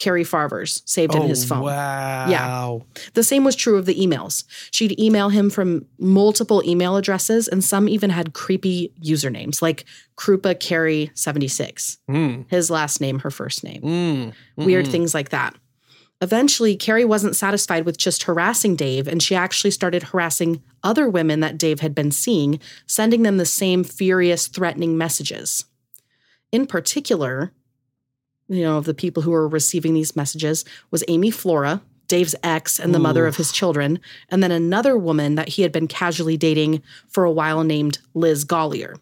Cari 0.00 0.24
Farvers 0.24 0.82
saved 0.86 1.14
in 1.14 1.22
oh, 1.22 1.26
his 1.28 1.44
phone. 1.44 1.62
Wow. 1.62 2.26
Yeah. 2.28 2.78
The 3.14 3.22
same 3.22 3.44
was 3.44 3.54
true 3.54 3.76
of 3.76 3.86
the 3.86 3.94
emails. 3.94 4.44
She'd 4.72 4.98
email 4.98 5.28
him 5.28 5.50
from 5.50 5.86
multiple 5.98 6.62
email 6.66 6.96
addresses, 6.96 7.46
and 7.46 7.62
some 7.62 7.88
even 7.88 8.10
had 8.10 8.32
creepy 8.32 8.92
usernames 9.00 9.62
like 9.62 9.84
Kroupa 10.16 10.58
Cari 10.58 11.10
76, 11.14 11.98
Mm. 12.08 12.46
his 12.48 12.70
last 12.70 13.00
name, 13.00 13.20
her 13.20 13.30
first 13.30 13.62
name. 13.62 13.82
Mm. 13.82 14.32
Weird 14.56 14.88
things 14.88 15.14
like 15.14 15.28
that. 15.28 15.54
Eventually, 16.22 16.76
Cari 16.76 17.04
wasn't 17.04 17.36
satisfied 17.36 17.86
with 17.86 17.96
just 17.96 18.24
harassing 18.24 18.76
Dave, 18.76 19.08
and 19.08 19.22
she 19.22 19.34
actually 19.34 19.70
started 19.70 20.02
harassing 20.04 20.62
other 20.82 21.08
women 21.08 21.40
that 21.40 21.56
Dave 21.56 21.80
had 21.80 21.94
been 21.94 22.10
seeing, 22.10 22.58
sending 22.86 23.22
them 23.22 23.38
the 23.38 23.46
same 23.46 23.84
furious, 23.84 24.46
threatening 24.46 24.98
messages. 24.98 25.64
In 26.52 26.66
particular, 26.66 27.52
you 28.50 28.62
know, 28.62 28.76
of 28.76 28.84
the 28.84 28.94
people 28.94 29.22
who 29.22 29.30
were 29.30 29.48
receiving 29.48 29.94
these 29.94 30.16
messages 30.16 30.64
was 30.90 31.04
Amy 31.06 31.30
Flora, 31.30 31.80
Dave's 32.08 32.34
ex 32.42 32.80
and 32.80 32.92
the 32.92 32.98
mother 32.98 33.28
of 33.28 33.36
his 33.36 33.52
children, 33.52 34.00
and 34.28 34.42
then 34.42 34.50
another 34.50 34.98
woman 34.98 35.36
that 35.36 35.50
he 35.50 35.62
had 35.62 35.70
been 35.70 35.86
casually 35.86 36.36
dating 36.36 36.82
for 37.06 37.22
a 37.22 37.30
while 37.30 37.62
named 37.62 38.00
Liz 38.12 38.44
Golyar. 38.44 38.96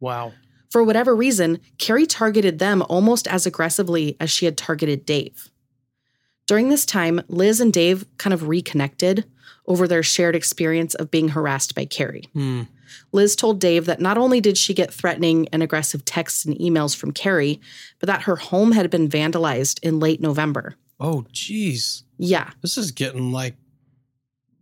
Wow. 0.00 0.32
For 0.70 0.82
whatever 0.82 1.14
reason, 1.14 1.60
Cari 1.76 2.06
targeted 2.06 2.58
them 2.58 2.82
almost 2.88 3.28
as 3.28 3.44
aggressively 3.44 4.16
as 4.18 4.30
she 4.30 4.46
had 4.46 4.56
targeted 4.56 5.04
Dave. 5.04 5.50
During 6.46 6.70
this 6.70 6.86
time, 6.86 7.20
Liz 7.28 7.60
and 7.60 7.72
Dave 7.72 8.06
kind 8.16 8.32
of 8.32 8.48
reconnected 8.48 9.26
over 9.66 9.86
their 9.86 10.02
shared 10.02 10.34
experience 10.34 10.94
of 10.94 11.10
being 11.10 11.28
harassed 11.28 11.74
by 11.74 11.84
Cari. 11.84 12.24
Hmm. 12.32 12.62
Liz 13.12 13.36
told 13.36 13.60
Dave 13.60 13.86
that 13.86 14.00
not 14.00 14.18
only 14.18 14.40
did 14.40 14.56
she 14.58 14.74
get 14.74 14.92
threatening 14.92 15.48
and 15.52 15.62
aggressive 15.62 16.04
texts 16.04 16.44
and 16.44 16.56
emails 16.58 16.94
from 16.96 17.12
Cari, 17.12 17.60
but 17.98 18.06
that 18.06 18.22
her 18.22 18.36
home 18.36 18.72
had 18.72 18.90
been 18.90 19.08
vandalized 19.08 19.78
in 19.82 20.00
late 20.00 20.20
November. 20.20 20.76
Oh, 20.98 21.26
jeez. 21.32 22.02
Yeah, 22.18 22.50
This 22.62 22.78
is 22.78 22.90
getting 22.90 23.30
like 23.32 23.56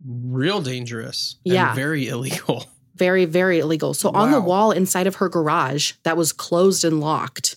real 0.05 0.61
dangerous. 0.61 1.37
Yeah. 1.43 1.73
Very 1.73 2.07
illegal. 2.09 2.67
very, 2.95 3.25
very 3.25 3.59
illegal. 3.59 3.93
So 3.93 4.09
on 4.11 4.31
the 4.31 4.41
wall 4.41 4.71
inside 4.71 5.07
of 5.07 5.15
her 5.15 5.29
garage 5.29 5.93
that 6.03 6.17
was 6.17 6.31
closed 6.33 6.83
and 6.85 6.99
locked, 6.99 7.55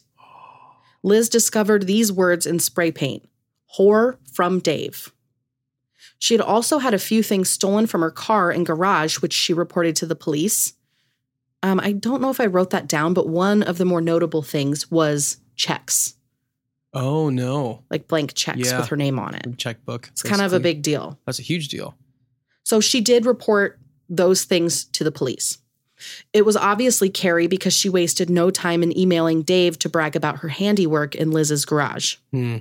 Liz 1.02 1.28
discovered 1.28 1.86
these 1.86 2.10
words 2.12 2.46
in 2.46 2.58
spray 2.58 2.90
paint 2.90 3.28
Whore 3.78 4.16
from 4.32 4.58
Dave. 4.60 5.12
She 6.18 6.34
had 6.34 6.40
also 6.40 6.78
had 6.78 6.94
a 6.94 6.98
few 6.98 7.22
things 7.22 7.48
stolen 7.48 7.86
from 7.86 8.00
her 8.00 8.10
car 8.10 8.50
and 8.50 8.66
garage, 8.66 9.20
which 9.20 9.32
she 9.32 9.52
reported 9.54 9.94
to 9.96 10.06
the 10.06 10.16
police. 10.16 10.72
Um, 11.62 11.80
I 11.80 11.92
don't 11.92 12.20
know 12.20 12.30
if 12.30 12.40
I 12.40 12.46
wrote 12.46 12.70
that 12.70 12.88
down, 12.88 13.14
but 13.14 13.28
one 13.28 13.62
of 13.62 13.78
the 13.78 13.84
more 13.84 14.00
notable 14.00 14.42
things 14.42 14.90
was 14.90 15.38
checks, 15.56 16.14
Oh 16.94 17.30
no. 17.30 17.82
like 17.90 18.08
blank 18.08 18.34
checks 18.34 18.58
Yeah. 18.70 18.78
with 18.80 18.88
her 18.88 18.96
name 18.96 19.18
on 19.18 19.34
it. 19.34 19.58
Checkbook. 19.58 20.08
It's 20.12 20.22
kind 20.22 20.42
of 20.42 20.52
a 20.52 20.60
big 20.60 20.82
deal. 20.82 21.18
That's 21.26 21.38
a 21.38 21.42
huge 21.42 21.68
deal. 21.68 21.96
So 22.64 22.80
she 22.80 23.00
did 23.00 23.26
report 23.26 23.78
those 24.08 24.44
things 24.44 24.84
to 24.86 25.04
the 25.04 25.12
police. 25.12 25.58
It 26.32 26.46
was 26.46 26.56
obviously 26.56 27.10
Cari 27.10 27.48
because 27.48 27.74
she 27.74 27.88
wasted 27.88 28.30
no 28.30 28.50
time 28.50 28.82
in 28.84 28.96
emailing 28.96 29.42
Dave 29.42 29.78
to 29.80 29.88
brag 29.88 30.14
about 30.14 30.38
her 30.38 30.48
handiwork 30.48 31.14
in 31.16 31.32
Liz's 31.32 31.64
garage. 31.64 32.16
Hmm. 32.32 32.58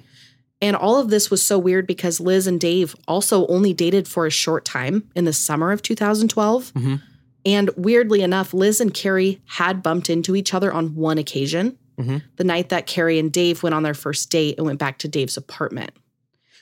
And 0.62 0.76
all 0.76 0.98
of 0.98 1.10
this 1.10 1.30
was 1.30 1.44
so 1.44 1.60
weird 1.60 1.86
because 1.86 2.20
Liz 2.20 2.48
and 2.48 2.60
Dave 2.60 2.96
also 3.08 3.46
only 3.48 3.74
dated 3.74 4.08
for 4.08 4.26
a 4.26 4.32
short 4.32 4.66
time 4.66 5.10
in 5.16 5.26
the 5.26 5.34
summer 5.34 5.72
of 5.72 5.82
2012. 5.84 6.74
Mhm. 6.74 7.02
And 7.46 7.70
weirdly 7.78 8.22
enough, 8.22 8.54
Liz 8.54 8.82
and 8.82 8.94
Cari 8.94 9.40
had 9.46 9.84
bumped 9.84 10.10
into 10.10 10.36
each 10.36 10.54
other 10.54 10.74
on 10.74 10.96
one 10.96 11.18
occasion 11.18 11.78
Mhm. 12.00 12.24
the 12.38 12.44
night 12.44 12.70
that 12.70 12.88
Cari 12.88 13.20
and 13.20 13.32
Dave 13.32 13.62
went 13.64 13.76
on 13.76 13.84
their 13.84 13.94
first 13.94 14.30
date 14.30 14.56
and 14.58 14.66
went 14.66 14.80
back 14.80 14.98
to 15.00 15.08
Dave's 15.08 15.38
apartment. 15.38 15.92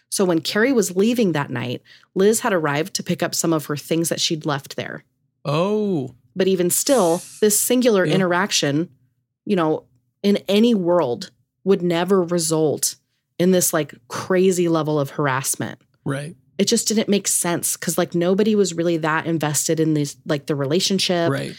So 0.09 0.23
when 0.25 0.41
Cari 0.41 0.71
was 0.71 0.95
leaving 0.95 1.31
that 1.31 1.49
night, 1.49 1.81
Liz 2.13 2.41
had 2.41 2.53
arrived 2.53 2.93
to 2.95 3.03
pick 3.03 3.23
up 3.23 3.33
some 3.33 3.51
of 3.53 3.65
her 3.65 3.75
things 3.77 4.09
that 4.09 4.21
she'd 4.21 4.45
left 4.45 4.75
there. 4.75 5.03
Oh. 5.43 6.15
But 6.35 6.47
even 6.47 6.69
still, 6.69 7.21
this 7.41 7.59
singular 7.59 8.05
Yeah. 8.05 8.15
interaction, 8.15 8.89
you 9.45 9.55
know, 9.55 9.83
in 10.21 10.37
any 10.47 10.73
world 10.75 11.31
would 11.63 11.81
never 11.81 12.21
result 12.21 12.95
in 13.39 13.51
this 13.51 13.73
like 13.73 13.93
crazy 14.07 14.67
level 14.69 14.99
of 14.99 15.11
harassment. 15.11 15.79
Right. 16.03 16.35
It 16.57 16.65
just 16.65 16.87
didn't 16.87 17.09
make 17.09 17.27
sense 17.27 17.75
because 17.75 17.97
like 17.97 18.15
nobody 18.15 18.55
was 18.55 18.73
really 18.73 18.97
that 18.97 19.25
invested 19.25 19.79
in 19.79 19.93
these 19.93 20.15
like 20.25 20.45
the 20.45 20.55
relationship. 20.55 21.29
Right. 21.29 21.55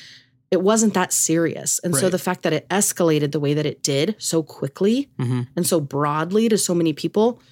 It 0.51 0.62
wasn't 0.62 0.95
that 0.95 1.12
serious. 1.12 1.81
And 1.81 1.95
so 1.95 2.09
the 2.09 2.21
fact 2.21 2.43
that 2.45 2.53
it 2.53 2.69
escalated 2.69 3.33
the 3.33 3.41
way 3.41 3.53
that 3.53 3.67
it 3.67 3.83
did 3.83 4.15
so 4.19 4.43
quickly 4.43 5.11
hmm 5.19 5.43
and 5.57 5.67
so 5.67 5.81
broadly 5.81 6.49
to 6.49 6.57
so 6.57 6.73
many 6.75 6.93
people 6.93 7.43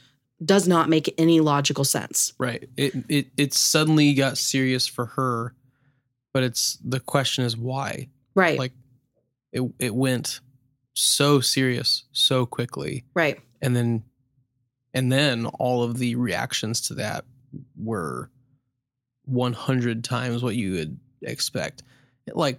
does 0.43 0.67
not 0.67 0.89
make 0.89 1.13
any 1.19 1.41
logical 1.41 1.85
sense. 1.85 2.33
Right. 2.39 2.69
It 2.77 2.95
it 3.09 3.27
it 3.37 3.53
suddenly 3.53 4.15
got 4.15 4.39
serious 4.39 4.87
for 4.87 5.07
her, 5.07 5.55
but 6.33 6.43
it's 6.43 6.79
the 6.85 7.01
question 7.01 7.45
is 7.45 7.57
why. 7.57 8.09
Right. 8.35 8.59
Like 8.59 8.73
it 9.53 9.63
it 9.79 9.95
went 9.95 10.41
so 10.95 11.41
serious 11.41 12.05
so 12.13 12.47
quickly, 12.47 13.05
right. 13.15 13.41
and 13.61 13.75
then 13.75 14.05
and 14.95 15.11
then 15.13 15.47
all 15.47 15.83
of 15.83 15.99
the 15.99 16.15
reactions 16.15 16.81
to 16.83 16.95
that 16.95 17.25
were 17.77 18.31
100 19.27 20.05
times 20.05 20.43
what 20.43 20.57
you 20.57 20.73
would 20.73 20.99
expect. 21.23 21.83
Like 22.33 22.59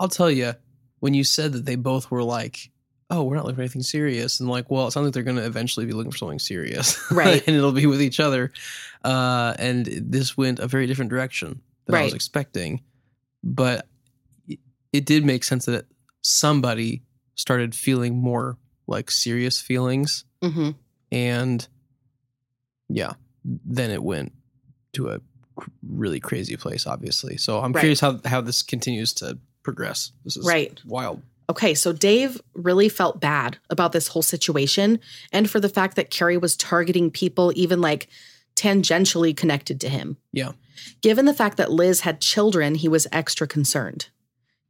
I'll 0.00 0.08
tell 0.08 0.30
you 0.30 0.54
when 1.00 1.14
you 1.14 1.24
said 1.24 1.52
that 1.52 1.64
they 1.64 1.76
both 1.76 2.10
were 2.10 2.22
like 2.22 2.70
oh, 3.10 3.22
we're 3.22 3.36
not 3.36 3.46
looking 3.46 3.56
for 3.56 3.62
anything 3.62 3.82
serious. 3.82 4.38
And 4.38 4.50
like, 4.50 4.70
well, 4.70 4.86
it 4.86 4.90
sounds 4.90 5.06
like 5.06 5.14
they're 5.14 5.22
going 5.22 5.38
to 5.38 5.46
eventually 5.46 5.86
be 5.86 5.92
looking 5.94 6.10
for 6.12 6.18
something 6.18 6.38
serious. 6.38 7.02
Right. 7.10 7.42
and 7.46 7.56
it'll 7.56 7.72
be 7.72 7.86
with 7.86 8.02
each 8.02 8.20
other. 8.20 8.52
Uh, 9.02 9.54
and 9.58 9.86
this 9.86 10.36
went 10.36 10.58
a 10.58 10.66
very 10.66 10.86
different 10.86 11.08
direction 11.10 11.62
than 11.86 11.94
I 11.94 12.00
was 12.04 12.12
expecting. 12.12 12.82
But 13.42 13.88
it- 14.46 14.58
it 14.92 15.06
did 15.06 15.24
make 15.24 15.42
sense 15.42 15.64
that 15.64 15.86
somebody 16.20 17.00
started 17.34 17.74
feeling 17.74 18.14
more 18.14 18.58
like 18.86 19.10
serious 19.10 19.58
feelings. 19.58 20.26
hmm 20.42 20.72
And 21.10 21.66
yeah, 22.88 23.14
then 23.44 23.90
it 23.90 24.02
went 24.02 24.32
to 24.94 25.08
a 25.10 25.20
really 25.82 26.20
crazy 26.20 26.56
place, 26.56 26.86
obviously. 26.86 27.36
So 27.36 27.60
I'm 27.60 27.72
Right. 27.72 27.80
curious 27.80 28.00
how 28.00 28.20
how 28.24 28.40
this 28.40 28.62
continues 28.62 29.12
to 29.14 29.38
progress. 29.62 30.12
This 30.24 30.36
is 30.36 30.46
Right. 30.46 30.80
wild. 30.84 31.22
Okay, 31.50 31.74
so 31.74 31.92
Dave 31.92 32.40
really 32.54 32.88
felt 32.90 33.20
bad 33.20 33.56
about 33.70 33.92
this 33.92 34.08
whole 34.08 34.22
situation 34.22 35.00
and 35.32 35.48
for 35.50 35.60
the 35.60 35.68
fact 35.68 35.96
that 35.96 36.10
Cari 36.10 36.36
was 36.36 36.56
targeting 36.56 37.10
people 37.10 37.52
even 37.56 37.80
like 37.80 38.08
tangentially 38.54 39.34
connected 39.34 39.80
to 39.80 39.88
him. 39.88 40.18
Yeah. 40.32 40.52
Given 41.00 41.24
the 41.24 41.34
fact 41.34 41.56
that 41.56 41.72
Liz 41.72 42.00
had 42.00 42.20
children, 42.20 42.74
he 42.74 42.88
was 42.88 43.06
extra 43.12 43.46
concerned. 43.46 44.08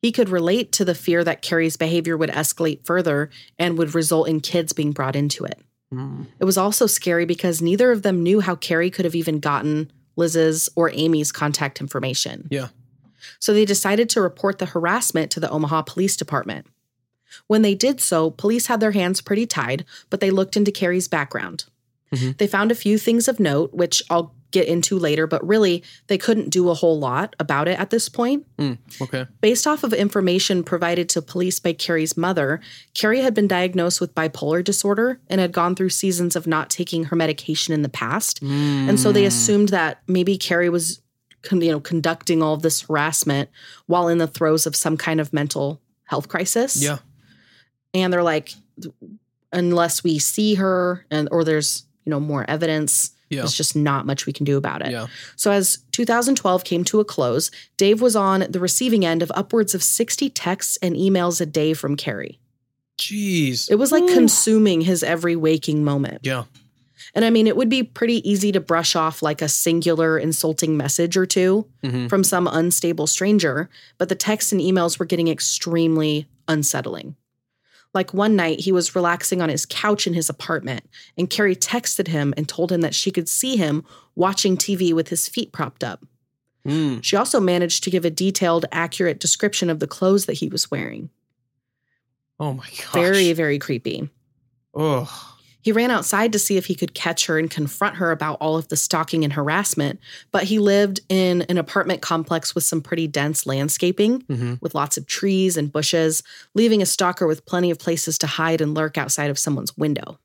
He 0.01 0.13
could 0.13 0.29
relate 0.29 0.71
to 0.73 0.85
the 0.85 0.95
fear 0.95 1.25
that 1.25 1.43
Cari's 1.43 1.77
behavior 1.77 2.17
would 2.17 2.31
escalate 2.31 2.85
further 2.87 3.29
and 3.59 3.77
would 3.77 3.95
result 3.95 4.29
in 4.29 4.41
kids 4.41 4.73
being 4.73 4.93
brought 4.93 5.17
into 5.17 5.45
it. 5.45 5.61
Mm. 5.93 6.27
It 6.39 6.45
was 6.45 6.59
also 6.59 6.87
scary 6.87 7.25
because 7.25 7.63
neither 7.63 7.91
of 7.93 8.03
them 8.03 8.23
knew 8.23 8.41
how 8.41 8.57
Cari 8.57 8.91
could 8.91 9.05
have 9.05 9.15
even 9.15 9.41
gotten 9.41 9.91
Liz's 10.17 10.69
or 10.77 10.91
Amy's 10.93 11.33
contact 11.33 11.81
information. 11.81 12.49
Yeah. 12.51 12.69
So 13.39 13.53
they 13.53 13.65
decided 13.65 14.09
to 14.11 14.21
report 14.21 14.59
the 14.59 14.67
harassment 14.67 15.31
to 15.33 15.41
the 15.41 15.51
Omaha 15.51 15.83
Police 15.83 16.17
Department. 16.17 16.67
When 17.47 17.63
they 17.63 17.75
did 17.75 18.01
so, 18.01 18.31
police 18.31 18.67
had 18.67 18.81
their 18.81 18.93
hands 18.93 19.21
pretty 19.21 19.47
tied, 19.47 19.85
but 20.11 20.21
they 20.21 20.31
looked 20.31 20.57
into 20.57 20.73
Cari's 20.73 21.09
background. 21.09 21.65
Mhm. 22.13 22.39
They 22.39 22.47
found 22.47 22.73
a 22.73 22.77
few 22.77 22.99
things 22.99 23.29
of 23.29 23.39
note, 23.39 23.73
which 23.73 24.03
I'll 24.11 24.35
get 24.51 24.67
into 24.67 24.99
later, 24.99 25.27
but 25.27 25.47
really, 25.47 25.83
they 26.07 26.17
couldn't 26.19 26.49
do 26.51 26.71
a 26.71 26.75
whole 26.75 26.99
lot 26.99 27.37
about 27.39 27.69
it 27.69 27.79
at 27.79 27.91
this 27.91 28.09
point. 28.09 28.47
Mm. 28.57 28.79
Okay. 29.01 29.27
Based 29.41 29.67
off 29.67 29.85
of 29.85 29.93
information 29.93 30.63
provided 30.65 31.09
to 31.11 31.23
police 31.23 31.61
by 31.61 31.73
Cari's 31.75 32.17
mother, 32.17 32.61
Cari 32.95 33.21
had 33.21 33.35
been 33.35 33.47
diagnosed 33.49 34.01
with 34.01 34.15
bipolar 34.15 34.65
disorder 34.65 35.21
and 35.29 35.41
had 35.41 35.53
gone 35.53 35.75
through 35.75 35.91
seasons 35.91 36.35
of 36.37 36.47
not 36.47 36.71
taking 36.71 37.05
her 37.05 37.17
medication 37.17 37.75
in 37.75 37.83
the 37.83 37.89
past. 37.89 38.41
And 38.43 38.99
so 38.99 39.13
they 39.13 39.25
Mm. 39.25 39.29
assumed 39.29 39.69
that 39.69 40.03
maybe 40.07 40.39
Cari 40.39 40.69
was 40.71 41.01
con- 41.43 41.61
you 41.61 41.71
know 41.71 41.81
conducting 41.81 42.43
all 42.43 42.55
of 42.55 42.63
this 42.63 42.81
harassment 42.83 43.49
while 43.87 44.09
in 44.09 44.19
the 44.19 44.27
throes 44.27 44.67
of 44.67 44.75
some 44.75 44.97
kind 44.97 45.21
of 45.21 45.33
mental 45.33 45.81
health 46.05 46.29
crisis. 46.29 46.83
Yeah. 46.83 46.99
And 47.95 48.13
they're 48.13 48.23
like 48.23 48.55
unless 49.53 50.05
we 50.05 50.19
see 50.19 50.55
her 50.55 51.07
and 51.11 51.29
or 51.33 51.45
there's, 51.45 51.87
you 52.05 52.11
know, 52.11 52.21
more 52.21 52.45
evidence, 52.49 53.13
Yeah. 53.31 53.41
there's 53.43 53.55
just 53.55 53.77
not 53.77 54.07
much 54.07 54.27
we 54.27 54.33
can 54.33 54.45
do 54.45 54.57
about 54.57 54.85
it. 54.85 54.91
Yeah. 54.91 55.07
So, 55.37 55.51
as 55.51 55.79
2012 55.93 56.65
came 56.65 56.85
to 56.85 57.01
a 57.01 57.05
close, 57.05 57.51
Dave 57.77 58.01
was 58.01 58.17
on 58.17 58.47
the 58.49 58.61
receiving 58.61 59.05
end 59.05 59.23
of 59.23 59.31
upwards 59.35 59.75
of 59.75 59.83
60 59.83 60.31
texts 60.31 60.79
and 60.83 60.97
emails 60.97 61.41
a 61.41 61.47
day 61.47 61.75
from 61.75 61.97
Cari. 61.97 62.39
Jeez. 62.99 63.71
It 63.71 63.77
was 63.77 63.93
like 63.93 64.05
Woo. 64.05 64.15
consuming 64.15 64.81
his 64.81 65.03
every 65.03 65.37
waking 65.37 65.85
moment. 65.85 66.21
Yeah. 66.23 66.45
And 67.15 67.25
I 67.25 67.31
mean, 67.31 67.47
it 67.47 67.57
would 67.57 67.69
be 67.69 67.83
pretty 67.83 68.29
easy 68.29 68.51
to 68.53 68.61
brush 68.61 68.97
off 68.97 69.23
like 69.23 69.41
a 69.41 69.49
singular 69.49 70.19
insulting 70.19 70.77
message 70.77 71.17
or 71.17 71.27
two 71.27 71.67
Mhm. 71.85 72.09
from 72.11 72.25
some 72.25 72.47
unstable 72.49 73.07
stranger, 73.07 73.71
but 73.99 74.09
the 74.09 74.15
texts 74.15 74.53
and 74.53 74.61
emails 74.61 74.99
were 74.99 75.07
getting 75.07 75.29
extremely 75.29 76.27
unsettling. 76.49 77.15
Like 77.99 78.15
one 78.15 78.37
night, 78.37 78.61
he 78.61 78.71
was 78.71 78.95
relaxing 78.95 79.43
on 79.43 79.49
his 79.49 79.67
couch 79.67 80.07
in 80.07 80.15
his 80.15 80.29
apartment, 80.29 80.85
and 81.17 81.29
Cari 81.29 81.57
texted 81.57 82.07
him 82.07 82.33
and 82.37 82.49
told 82.49 82.71
him 82.71 82.83
that 82.83 82.95
she 82.95 83.11
could 83.11 83.29
see 83.29 83.57
him 83.57 83.85
watching 84.15 84.57
TV 84.57 84.93
with 84.93 85.09
his 85.09 85.27
feet 85.27 85.51
propped 85.51 85.83
up. 85.83 86.07
Mm. 86.65 87.03
She 87.03 87.17
also 87.17 87.41
managed 87.41 87.83
to 87.83 87.91
give 87.91 88.05
a 88.05 88.11
detailed, 88.11 88.67
accurate 88.71 89.19
description 89.19 89.69
of 89.69 89.81
the 89.81 89.89
clothes 89.89 90.27
that 90.27 90.35
he 90.35 90.49
was 90.49 90.71
wearing. 90.71 91.11
Oh 92.39 92.53
my 92.53 92.69
gosh. 92.69 92.93
Very, 92.93 93.33
very 93.33 93.59
creepy. 93.59 94.09
Oh. 94.75 95.37
He 95.69 95.73
ran 95.73 95.91
outside 95.91 96.33
to 96.33 96.39
see 96.39 96.57
if 96.57 96.65
he 96.65 96.75
could 96.75 96.95
catch 96.95 97.27
her 97.27 97.39
and 97.39 97.51
confront 97.51 97.97
her 97.97 98.11
about 98.11 98.39
all 98.41 98.57
of 98.57 98.69
the 98.69 98.77
stalking 98.77 99.23
and 99.23 99.35
harassment, 99.35 100.01
but 100.33 100.45
he 100.45 100.59
lived 100.59 101.01
in 101.11 101.43
an 101.43 101.59
apartment 101.59 102.01
complex 102.01 102.55
with 102.55 102.65
some 102.65 102.81
pretty 102.81 103.07
dense 103.07 103.45
landscaping 103.45 104.23
hmm 104.23 104.55
with 104.63 104.75
lots 104.75 104.97
of 104.97 105.07
trees 105.07 105.59
and 105.59 105.71
bushes, 105.71 106.23
leaving 106.55 106.81
a 106.81 106.87
stalker 106.87 107.27
with 107.27 107.45
plenty 107.45 107.71
of 107.71 107.79
places 107.79 108.17
to 108.17 108.27
hide 108.27 108.63
and 108.63 108.73
lurk 108.73 108.97
outside 108.97 109.29
of 109.29 109.39
someone's 109.39 109.77
window. 109.77 110.19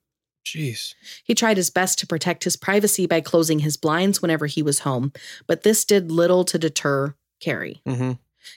Jeez. 0.45 0.95
He 1.25 1.35
tried 1.35 1.57
his 1.57 1.69
best 1.69 1.99
to 1.99 2.07
protect 2.07 2.45
his 2.45 2.55
privacy 2.55 3.05
by 3.05 3.19
closing 3.19 3.59
his 3.59 3.75
blinds 3.75 4.21
whenever 4.21 4.45
he 4.45 4.63
was 4.63 4.79
home, 4.79 5.11
but 5.45 5.63
this 5.63 5.83
did 5.83 6.09
little 6.09 6.45
to 6.45 6.57
deter 6.57 7.15
Cari. 7.41 7.81
hmm 7.85 8.13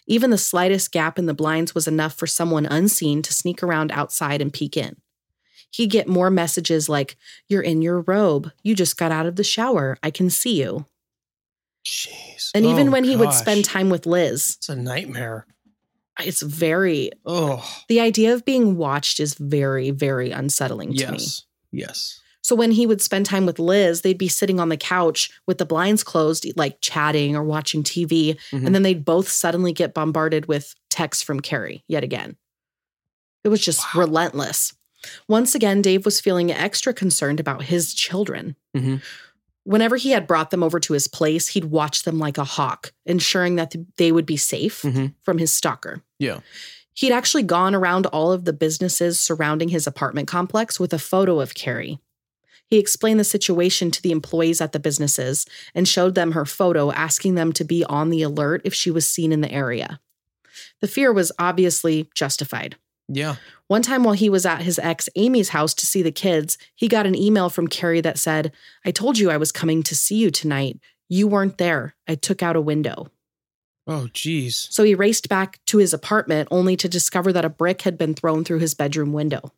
Even 0.06 0.30
the 0.30 0.38
slightest 0.38 0.92
gap 0.92 1.18
in 1.18 1.26
the 1.26 1.34
blinds 1.34 1.74
was 1.74 1.88
enough 1.88 2.14
for 2.14 2.28
someone 2.28 2.64
unseen 2.64 3.22
to 3.22 3.32
sneak 3.32 3.60
around 3.60 3.90
outside 3.90 4.40
and 4.40 4.52
peek 4.52 4.76
in. 4.76 4.94
He'd 5.76 5.90
get 5.90 6.08
more 6.08 6.30
messages 6.30 6.88
like, 6.88 7.16
You're 7.48 7.62
in 7.62 7.82
your 7.82 8.00
robe. 8.00 8.50
You 8.62 8.74
just 8.74 8.96
got 8.96 9.12
out 9.12 9.26
of 9.26 9.36
the 9.36 9.44
shower. 9.44 9.98
I 10.02 10.10
can 10.10 10.30
see 10.30 10.60
you. 10.60 10.86
Jeez. 11.84 12.50
And 12.54 12.64
even 12.64 12.88
Oh, 12.88 12.92
when 12.92 13.04
he 13.04 13.16
would 13.16 13.32
spend 13.32 13.64
time 13.64 13.90
with 13.90 14.06
Liz, 14.06 14.56
It's 14.58 14.68
a 14.68 14.76
nightmare. 14.76 15.46
it's 16.20 16.40
very, 16.42 17.10
Oh. 17.24 17.62
the 17.88 18.00
idea 18.00 18.32
of 18.32 18.44
being 18.44 18.76
watched 18.76 19.20
is 19.20 19.34
very, 19.34 19.90
very 19.90 20.30
unsettling 20.30 20.94
to 20.94 21.12
me. 21.12 21.18
Yes. 21.18 21.42
Yes. 21.70 22.20
So 22.42 22.54
when 22.56 22.70
he 22.70 22.86
would 22.86 23.02
spend 23.02 23.26
time 23.26 23.44
with 23.44 23.58
Liz, 23.58 24.00
they'd 24.02 24.16
be 24.16 24.28
sitting 24.28 24.58
on 24.60 24.68
the 24.68 24.76
couch 24.76 25.30
with 25.46 25.58
the 25.58 25.66
blinds 25.66 26.02
closed, 26.04 26.46
like 26.56 26.80
chatting 26.80 27.36
or 27.36 27.42
watching 27.42 27.82
TV. 27.82 28.36
Mhm. 28.52 28.64
And 28.66 28.74
then 28.74 28.82
they'd 28.82 29.04
both 29.04 29.28
suddenly 29.28 29.72
get 29.72 29.92
bombarded 29.94 30.46
with 30.46 30.74
texts 30.88 31.22
from 31.22 31.40
Cari 31.40 31.84
yet 31.88 32.02
again. 32.04 32.36
It 33.44 33.48
was 33.48 33.60
just 33.64 33.80
Wow. 33.94 34.00
relentless. 34.02 34.72
Once 35.28 35.54
again, 35.54 35.82
Dave 35.82 36.04
was 36.04 36.20
feeling 36.20 36.50
extra 36.50 36.92
concerned 36.94 37.40
about 37.40 37.64
his 37.64 37.94
children. 37.94 38.56
Mhm. 38.76 39.02
Whenever 39.64 39.96
he 39.96 40.10
had 40.10 40.26
brought 40.28 40.50
them 40.50 40.62
over 40.62 40.78
to 40.78 40.92
his 40.92 41.08
place, 41.08 41.48
he'd 41.48 41.64
watch 41.66 42.04
them 42.04 42.18
like 42.18 42.38
a 42.38 42.44
hawk, 42.44 42.92
ensuring 43.04 43.56
that 43.56 43.74
they 43.96 44.12
would 44.12 44.26
be 44.26 44.36
safe 44.36 44.82
Mhm. 44.82 45.14
from 45.22 45.38
his 45.38 45.52
stalker. 45.52 46.02
Yeah. 46.18 46.40
He'd 46.94 47.12
actually 47.12 47.42
gone 47.42 47.74
around 47.74 48.06
all 48.06 48.32
of 48.32 48.44
the 48.44 48.52
businesses 48.52 49.18
surrounding 49.20 49.68
his 49.68 49.86
apartment 49.86 50.28
complex 50.28 50.78
with 50.80 50.94
a 50.94 50.98
photo 50.98 51.40
of 51.40 51.54
Cari. 51.54 51.98
He 52.68 52.78
explained 52.78 53.20
the 53.20 53.24
situation 53.24 53.90
to 53.90 54.02
the 54.02 54.10
employees 54.12 54.60
at 54.60 54.72
the 54.72 54.80
businesses 54.80 55.46
and 55.74 55.86
showed 55.86 56.14
them 56.14 56.32
her 56.32 56.44
photo, 56.44 56.90
asking 56.92 57.34
them 57.34 57.52
to 57.52 57.64
be 57.64 57.84
on 57.84 58.10
the 58.10 58.22
alert 58.22 58.62
if 58.64 58.72
she 58.74 58.90
was 58.90 59.06
seen 59.08 59.30
in 59.30 59.40
the 59.40 59.52
area. 59.52 60.00
The 60.80 60.88
fear 60.88 61.12
was 61.12 61.32
obviously 61.38 62.08
justified. 62.14 62.76
Yeah. 63.08 63.36
One 63.68 63.82
time 63.82 64.04
while 64.04 64.14
he 64.14 64.28
was 64.28 64.46
at 64.46 64.62
his 64.62 64.78
ex 64.78 65.08
Amy's 65.16 65.50
house 65.50 65.74
to 65.74 65.86
see 65.86 66.02
the 66.02 66.12
kids, 66.12 66.58
he 66.74 66.88
got 66.88 67.06
an 67.06 67.14
email 67.14 67.48
from 67.48 67.68
Cari 67.68 68.00
that 68.00 68.18
said, 68.18 68.52
I 68.84 68.90
told 68.90 69.18
you 69.18 69.30
I 69.30 69.36
was 69.36 69.52
coming 69.52 69.82
to 69.84 69.94
see 69.94 70.16
you 70.16 70.30
tonight. 70.30 70.78
You 71.08 71.28
weren't 71.28 71.58
there. 71.58 71.94
I 72.08 72.16
took 72.16 72.42
out 72.42 72.56
a 72.56 72.60
window. 72.60 73.08
Oh, 73.86 74.08
jeez. 74.12 74.72
So 74.72 74.82
he 74.82 74.96
raced 74.96 75.28
back 75.28 75.60
to 75.66 75.78
his 75.78 75.94
apartment 75.94 76.48
only 76.50 76.76
to 76.76 76.88
discover 76.88 77.32
that 77.32 77.44
a 77.44 77.48
brick 77.48 77.82
had 77.82 77.96
been 77.96 78.14
thrown 78.14 78.42
through 78.42 78.58
his 78.58 78.74
bedroom 78.74 79.12
window. 79.12 79.52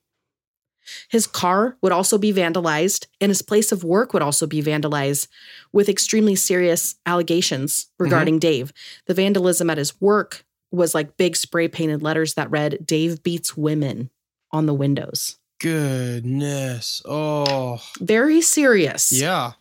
His 1.11 1.26
car 1.26 1.76
would 1.82 1.92
also 1.92 2.18
be 2.18 2.32
vandalized, 2.32 3.06
and 3.20 3.30
his 3.30 3.42
place 3.42 3.72
of 3.72 3.84
work 3.84 4.12
would 4.12 4.22
also 4.22 4.46
be 4.46 4.62
vandalized 4.62 5.28
with 5.72 5.88
extremely 5.88 6.34
serious 6.34 6.96
allegations 7.06 7.84
mm-hmm. 7.84 8.04
regarding 8.04 8.38
Dave. 8.38 8.72
The 9.06 9.14
vandalism 9.14 9.70
at 9.70 9.78
his 9.78 10.00
work 10.00 10.44
was 10.70 10.94
like 10.94 11.16
big 11.16 11.37
spray 11.37 11.68
painted 11.68 12.02
letters 12.02 12.35
that 12.35 12.50
read, 12.50 12.85
Dave 12.85 13.22
beats 13.22 13.57
women 13.57 14.11
on 14.50 14.66
the 14.66 14.74
windows. 14.74 15.38
Goodness. 15.61 17.02
Oh. 17.04 17.83
Very 18.00 18.40
serious. 18.40 19.11
Yeah. 19.11 19.52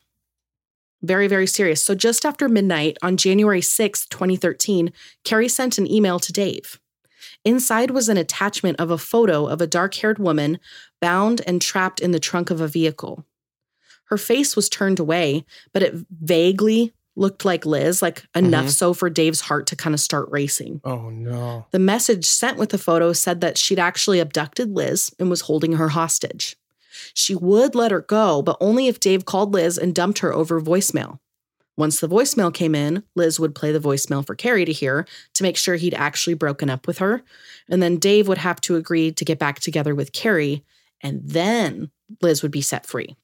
Very, 1.02 1.28
very 1.28 1.48
serious. 1.48 1.84
So 1.84 1.96
just 1.96 2.26
after 2.26 2.50
midnight 2.50 2.98
on 3.02 3.18
January 3.18 3.62
6th, 3.62 4.10
2013, 4.10 4.92
Cari 5.24 5.48
sent 5.48 5.78
an 5.78 5.90
email 5.90 6.20
to 6.20 6.34
Dave. 6.34 6.80
Inside 7.46 7.92
was 7.92 8.10
an 8.10 8.18
attachment 8.18 8.80
of 8.80 8.92
a 8.92 8.98
photo 8.98 9.46
of 9.48 9.62
a 9.62 9.68
dark 9.68 9.96
haired 9.96 10.20
woman 10.20 10.60
bound 11.00 11.42
and 11.48 11.62
trapped 11.62 12.00
in 12.00 12.12
the 12.12 12.20
trunk 12.20 12.50
of 12.50 12.60
a 12.60 12.68
vehicle. 12.68 13.26
Her 14.06 14.18
face 14.18 14.56
was 14.56 14.70
turned 14.70 15.00
away, 15.00 15.46
but 15.74 15.84
it 15.84 15.94
vaguely 16.10 16.94
looked 17.18 17.44
like 17.44 17.66
Liz, 17.66 18.02
like 18.02 18.24
enough 18.36 18.68
Mhm. 18.68 18.72
so 18.72 18.94
for 18.94 19.10
Dave's 19.10 19.42
heart 19.42 19.66
to 19.68 19.76
kind 19.76 19.94
of 19.94 20.00
start 20.00 20.30
racing. 20.32 20.80
Oh 20.86 21.10
no. 21.10 21.66
The 21.72 21.80
message 21.80 22.26
sent 22.26 22.58
with 22.58 22.70
the 22.70 22.78
photo 22.78 23.12
said 23.12 23.42
that 23.42 23.58
she'd 23.58 23.80
actually 23.80 24.20
abducted 24.20 24.70
Liz 24.74 25.12
and 25.20 25.30
was 25.30 25.42
holding 25.42 25.74
her 25.74 25.90
hostage. 25.90 26.56
She 27.14 27.36
would 27.36 27.76
let 27.76 27.92
her 27.92 28.02
go, 28.02 28.42
but 28.42 28.58
only 28.62 28.88
if 28.88 29.00
Dave 29.00 29.26
called 29.26 29.54
Liz 29.54 29.78
and 29.78 29.94
dumped 29.94 30.20
her 30.20 30.34
over 30.34 30.62
voicemail. 30.62 31.20
Once 31.76 32.00
the 32.00 32.08
voicemail 32.10 32.52
came 32.52 32.74
in, 32.74 33.04
Liz 33.16 33.40
would 33.40 33.54
play 33.54 33.72
the 33.72 33.80
voicemail 33.80 34.26
for 34.26 34.34
Cari 34.34 34.66
to 34.66 34.72
hear 34.72 35.06
to 35.34 35.44
make 35.44 35.58
sure 35.58 35.76
he'd 35.76 35.94
actually 35.94 36.34
broken 36.34 36.70
up 36.72 36.88
with 36.88 36.98
her. 36.98 37.22
And 37.70 37.84
then 37.84 37.98
Dave 37.98 38.28
would 38.28 38.40
have 38.40 38.60
to 38.62 38.76
agree 38.78 39.12
to 39.12 39.26
get 39.26 39.38
back 39.38 39.60
together 39.60 39.94
with 39.94 40.12
Cari, 40.12 40.64
and 41.02 41.22
then 41.24 41.92
Liz 42.22 42.42
would 42.42 42.52
be 42.52 42.62
set 42.62 42.86
free. 42.88 43.16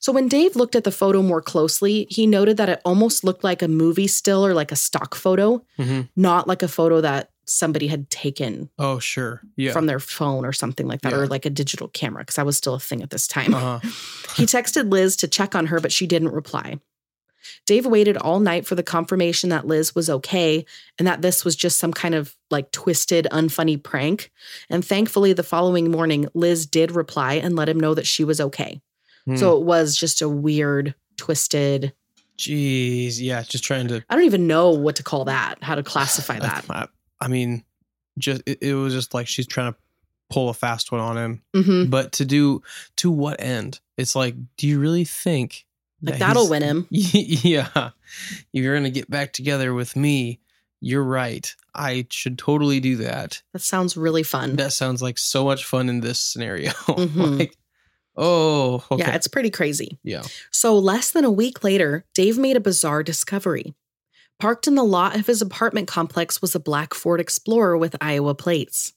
So 0.00 0.12
when 0.12 0.28
Dave 0.28 0.54
looked 0.56 0.76
at 0.76 0.84
the 0.84 0.92
photo 0.92 1.22
more 1.22 1.42
closely, 1.42 2.06
he 2.08 2.26
noted 2.26 2.56
that 2.56 2.68
it 2.68 2.80
almost 2.84 3.24
looked 3.24 3.42
like 3.42 3.62
a 3.62 3.68
movie 3.68 4.06
still 4.06 4.46
or 4.46 4.54
like 4.54 4.70
a 4.72 4.76
stock 4.76 5.14
photo 5.14 5.62
hmm 5.76 6.02
not 6.16 6.46
like 6.46 6.62
a 6.62 6.68
photo 6.68 7.00
that 7.00 7.30
somebody 7.46 7.86
had 7.86 8.10
taken 8.10 8.68
Oh, 8.78 8.98
sure. 8.98 9.40
Yeah. 9.56 9.72
from 9.72 9.86
their 9.86 9.98
phone 10.00 10.44
or 10.44 10.52
something 10.52 10.86
like 10.86 11.00
that, 11.00 11.12
Yeah. 11.12 11.18
or 11.18 11.26
like 11.26 11.46
a 11.46 11.50
digital 11.50 11.88
camera, 11.88 12.22
because 12.22 12.36
that 12.36 12.44
was 12.46 12.56
still 12.58 12.74
a 12.74 12.78
thing 12.80 13.02
at 13.02 13.08
this 13.10 13.26
time. 13.26 13.54
uh-huh. 13.54 13.80
he 14.36 14.44
texted 14.44 14.90
Liz 14.92 15.16
to 15.16 15.28
check 15.28 15.54
on 15.54 15.66
her, 15.66 15.80
but 15.80 15.90
she 15.90 16.06
didn't 16.06 16.28
reply. 16.28 16.78
Dave 17.66 17.86
waited 17.86 18.18
all 18.18 18.40
night 18.40 18.66
for 18.66 18.74
the 18.74 18.82
confirmation 18.82 19.48
that 19.50 19.66
Liz 19.66 19.94
was 19.94 20.10
okay 20.10 20.66
and 20.98 21.08
that 21.08 21.22
this 21.22 21.44
was 21.44 21.56
just 21.56 21.78
some 21.78 21.92
kind 21.92 22.14
of 22.14 22.36
like 22.50 22.70
twisted, 22.70 23.26
unfunny 23.32 23.82
prank. 23.82 24.30
And 24.68 24.84
thankfully, 24.84 25.32
the 25.32 25.42
following 25.42 25.90
morning, 25.90 26.28
Liz 26.34 26.66
did 26.66 26.90
reply 26.90 27.34
and 27.34 27.56
let 27.56 27.68
him 27.68 27.80
know 27.80 27.94
that 27.94 28.06
she 28.06 28.24
was 28.24 28.40
okay. 28.40 28.82
Hmm. 29.28 29.36
So 29.36 29.56
it 29.58 29.64
was 29.64 29.96
just 29.96 30.22
a 30.22 30.28
weird, 30.28 30.94
twisted. 31.16 31.92
jeez, 32.38 33.20
yeah, 33.20 33.42
just 33.42 33.64
trying 33.64 33.88
to. 33.88 34.02
I 34.08 34.14
don't 34.14 34.24
even 34.24 34.46
know 34.46 34.70
what 34.70 34.96
to 34.96 35.02
call 35.02 35.24
that, 35.26 35.56
how 35.62 35.74
to 35.74 35.82
classify 35.82 36.38
that. 36.40 36.64
I, 36.70 36.86
I 37.20 37.28
mean, 37.28 37.64
just 38.18 38.42
it, 38.46 38.58
it 38.62 38.74
was 38.74 38.94
just 38.94 39.14
like 39.14 39.26
she's 39.28 39.46
trying 39.46 39.72
to 39.72 39.78
pull 40.30 40.48
a 40.50 40.54
fast 40.54 40.92
one 40.92 41.00
on 41.00 41.16
him, 41.16 41.42
hmm 41.54 41.84
but 41.86 42.12
to 42.12 42.24
do 42.24 42.62
to 42.96 43.10
what 43.10 43.40
end? 43.40 43.80
It's 43.96 44.14
like, 44.14 44.34
do 44.56 44.66
you 44.68 44.78
really 44.78 45.04
think 45.04 45.66
Like 46.02 46.18
that 46.18 46.28
that'll 46.28 46.48
win 46.48 46.62
him. 46.62 46.86
yeah, 46.90 47.90
if 48.04 48.44
you're 48.52 48.76
gonna 48.76 48.90
get 48.90 49.10
back 49.10 49.32
together 49.32 49.74
with 49.74 49.96
me, 49.96 50.38
you're 50.80 51.02
right. 51.04 51.54
I 51.74 52.06
should 52.10 52.38
totally 52.38 52.78
do 52.80 52.96
that. 52.96 53.42
That 53.52 53.62
sounds 53.62 53.96
really 53.96 54.22
fun. 54.22 54.56
That 54.56 54.72
sounds 54.72 55.00
like 55.02 55.18
so 55.18 55.44
much 55.44 55.64
fun 55.64 55.88
in 55.88 56.00
this 56.00 56.20
scenario. 56.20 56.70
Mhm. 56.88 57.38
like, 57.38 57.56
oh, 58.18 58.84
okay, 58.90 59.04
Yeah, 59.04 59.14
it's 59.14 59.28
pretty 59.28 59.50
crazy. 59.50 59.98
yeah. 60.02 60.22
So, 60.50 60.76
less 60.76 61.10
than 61.10 61.24
a 61.24 61.30
week 61.30 61.64
later, 61.64 62.04
Dave 62.14 62.36
made 62.36 62.56
a 62.56 62.60
bizarre 62.60 63.02
discovery. 63.02 63.74
Parked 64.38 64.66
in 64.66 64.74
the 64.74 64.84
lot 64.84 65.16
of 65.16 65.26
his 65.26 65.40
apartment 65.42 65.88
complex 65.88 66.40
was 66.42 66.54
a 66.54 66.60
black 66.60 66.94
Ford 66.94 67.20
Explorer 67.20 67.76
with 67.78 67.96
Iowa 68.00 68.34
plates. 68.34 68.92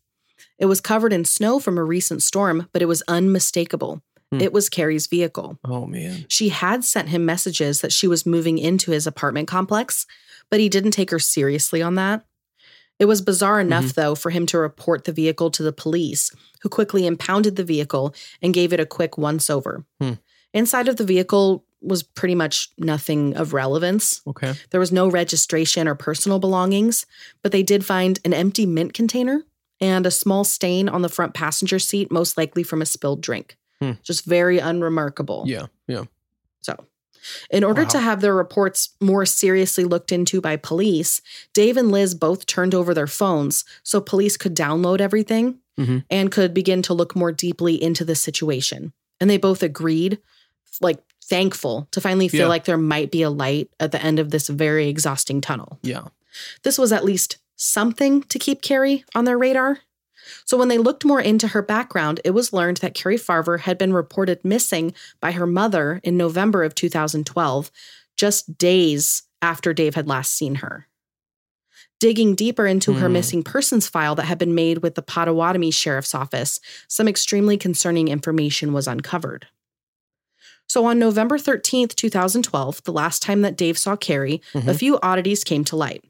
It 0.60 0.66
was 0.66 0.82
covered 0.82 1.14
in 1.14 1.26
snow 1.26 1.60
from 1.60 1.78
a 1.78 1.84
recent 1.84 2.22
storm, 2.22 2.68
but 2.74 2.82
it 2.82 2.88
was 2.88 3.02
unmistakable. 3.08 4.02
Hmm. 4.32 4.42
It 4.42 4.54
was 4.54 4.70
Cari's 4.70 5.08
vehicle. 5.08 5.58
Oh 5.66 5.88
man. 5.88 6.26
She 6.28 6.50
had 6.50 6.84
sent 6.84 7.10
him 7.10 7.26
messages 7.26 7.82
that 7.82 7.92
she 7.92 8.08
was 8.08 8.26
moving 8.26 8.58
into 8.60 8.92
his 8.92 9.08
apartment 9.08 9.48
complex, 9.48 10.06
but 10.52 10.60
he 10.60 10.70
didn't 10.70 10.92
take 10.92 11.10
her 11.12 11.20
seriously 11.20 11.82
on 11.82 11.96
that. 11.96 12.24
It 13.00 13.06
was 13.06 13.22
bizarre 13.24 13.60
enough, 13.60 13.94
though, 13.94 14.14
for 14.14 14.30
him 14.30 14.46
to 14.48 14.60
report 14.60 15.06
the 15.06 15.12
vehicle 15.12 15.50
to 15.52 15.64
the 15.64 15.74
police, 15.74 16.30
who 16.62 16.70
quickly 16.70 17.06
impounded 17.06 17.56
the 17.56 17.64
vehicle 17.64 18.14
and 18.42 18.54
gave 18.54 18.74
it 18.74 18.80
a 18.80 18.86
quick 18.86 19.18
once 19.18 19.50
over. 19.50 19.86
Hmm. 20.00 20.14
Inside 20.54 20.88
of 20.88 20.98
the 20.98 21.06
vehicle 21.06 21.66
was 21.82 22.04
pretty 22.04 22.36
much 22.36 22.70
nothing 22.78 23.36
of 23.36 23.54
relevance. 23.54 24.22
Okay. 24.28 24.54
There 24.70 24.80
was 24.80 24.92
no 24.92 25.10
registration 25.10 25.88
or 25.88 25.96
personal 25.96 26.40
belongings, 26.40 27.06
but 27.42 27.52
they 27.52 27.64
did 27.64 27.86
find 27.86 28.20
an 28.24 28.34
empty 28.34 28.66
mint 28.66 28.94
container 28.94 29.44
and 29.80 30.06
a 30.06 30.12
small 30.12 30.44
stain 30.44 30.88
on 30.88 31.02
the 31.02 31.10
front 31.10 31.34
passenger 31.34 31.80
seat, 31.80 32.12
most 32.12 32.38
likely 32.38 32.62
from 32.62 32.82
a 32.82 32.86
spilled 32.86 33.22
drink. 33.22 33.58
Hmm. 33.80 33.94
Just 34.04 34.26
very 34.26 34.60
unremarkable. 34.60 35.44
Yeah. 35.48 35.68
Yeah. 35.88 36.04
So, 36.62 36.76
in 37.50 37.64
order 37.64 37.86
to 37.86 38.00
have 38.00 38.22
their 38.22 38.36
reports 38.36 38.90
more 39.00 39.26
seriously 39.26 39.84
looked 39.84 40.12
into 40.12 40.42
by 40.42 40.56
police, 40.58 41.22
Dave 41.54 41.78
and 41.78 41.92
Liz 41.92 42.14
both 42.16 42.46
turned 42.46 42.74
over 42.76 42.94
their 42.94 43.08
phones 43.08 43.64
so 43.84 44.00
police 44.02 44.38
could 44.38 44.56
download 44.56 45.00
everything 45.02 45.60
Mhm. 45.78 46.04
and 46.10 46.32
could 46.32 46.54
begin 46.54 46.82
to 46.84 46.94
look 46.94 47.16
more 47.16 47.32
deeply 47.32 47.82
into 47.82 48.04
the 48.06 48.16
situation. 48.16 48.94
And 49.20 49.30
they 49.30 49.38
both 49.38 49.64
agreed, 49.64 50.20
like, 50.82 51.00
thankful 51.24 51.88
to 51.92 52.02
finally 52.02 52.28
feel 52.28 52.42
Yeah. 52.42 52.48
like 52.48 52.66
there 52.66 52.78
might 52.78 53.10
be 53.12 53.22
a 53.22 53.30
light 53.30 53.70
at 53.80 53.92
the 53.92 54.02
end 54.04 54.20
of 54.20 54.32
this 54.32 54.48
very 54.50 54.88
exhausting 54.90 55.40
tunnel. 55.42 55.80
Yeah. 55.82 56.06
This 56.64 56.78
was 56.78 56.92
at 56.92 57.06
least 57.06 57.38
something 57.56 58.24
to 58.24 58.40
keep 58.40 58.62
Cari 58.62 59.06
on 59.16 59.26
their 59.26 59.38
radar. 59.38 59.80
So 60.46 60.58
when 60.58 60.68
they 60.68 60.78
looked 60.78 61.06
more 61.06 61.22
into 61.22 61.50
her 61.50 61.62
background, 61.62 62.20
it 62.24 62.32
was 62.32 62.54
learned 62.54 62.78
that 62.78 62.94
Cari 62.94 63.18
Farver 63.18 63.60
had 63.62 63.78
been 63.78 63.94
reported 63.94 64.44
missing 64.44 64.94
by 65.20 65.32
her 65.32 65.48
mother 65.48 66.00
in 66.04 66.18
November 66.18 66.64
of 66.64 66.76
2012, 66.76 67.72
just 68.18 68.58
days 68.58 69.24
after 69.42 69.74
Dave 69.74 69.96
had 69.96 70.08
last 70.08 70.34
seen 70.34 70.56
her. 70.56 70.88
Digging 72.00 72.34
deeper 72.36 72.66
into 72.66 72.94
her 72.94 73.08
Hmm. 73.08 73.14
missing 73.14 73.44
persons 73.44 73.88
file 73.88 74.16
that 74.16 74.26
had 74.26 74.40
been 74.40 74.56
made 74.56 74.80
with 74.80 74.96
the 74.96 75.04
Pottawattamie 75.04 75.74
Sheriff's 75.74 76.16
Office, 76.16 76.60
some 76.88 77.08
extremely 77.08 77.58
concerning 77.58 78.08
information 78.08 78.74
was 78.74 78.88
uncovered. 78.88 79.48
So 80.68 80.86
on 80.86 80.98
November 80.98 81.38
13th, 81.38 81.96
2012, 81.96 82.84
the 82.84 82.94
last 82.94 83.22
time 83.22 83.42
that 83.42 83.58
Dave 83.58 83.78
saw 83.78 83.96
Cari, 83.96 84.42
a 84.56 84.60
Mhm. 84.60 84.76
few 84.80 85.00
oddities 85.02 85.44
came 85.44 85.64
to 85.66 85.76
light. 85.76 86.04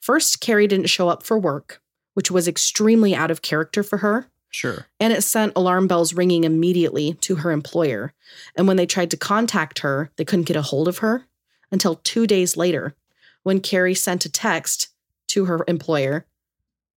First, 0.00 0.40
Cari 0.40 0.66
didn't 0.66 0.86
show 0.86 1.08
up 1.08 1.22
for 1.22 1.38
work, 1.38 1.82
which 2.18 2.32
was 2.32 2.48
extremely 2.48 3.14
out 3.14 3.30
of 3.30 3.42
character 3.42 3.84
for 3.84 3.98
her, 3.98 4.26
Sure. 4.50 4.86
and 4.98 5.12
it 5.12 5.22
sent 5.22 5.52
alarm 5.54 5.86
bells 5.86 6.14
ringing 6.14 6.42
immediately 6.42 7.12
to 7.20 7.36
her 7.36 7.52
employer. 7.52 8.12
And 8.56 8.66
when 8.66 8.76
they 8.76 8.86
tried 8.86 9.12
to 9.12 9.16
contact 9.16 9.78
her, 9.78 10.10
they 10.16 10.24
couldn't 10.24 10.46
get 10.46 10.56
a 10.56 10.62
hold 10.62 10.88
of 10.88 10.98
her 10.98 11.26
until 11.70 11.94
two 12.02 12.26
days 12.26 12.56
later, 12.56 12.96
when 13.44 13.60
Cari 13.60 13.94
sent 13.94 14.24
a 14.24 14.28
text 14.28 14.88
to 15.28 15.44
her 15.44 15.64
employer, 15.68 16.26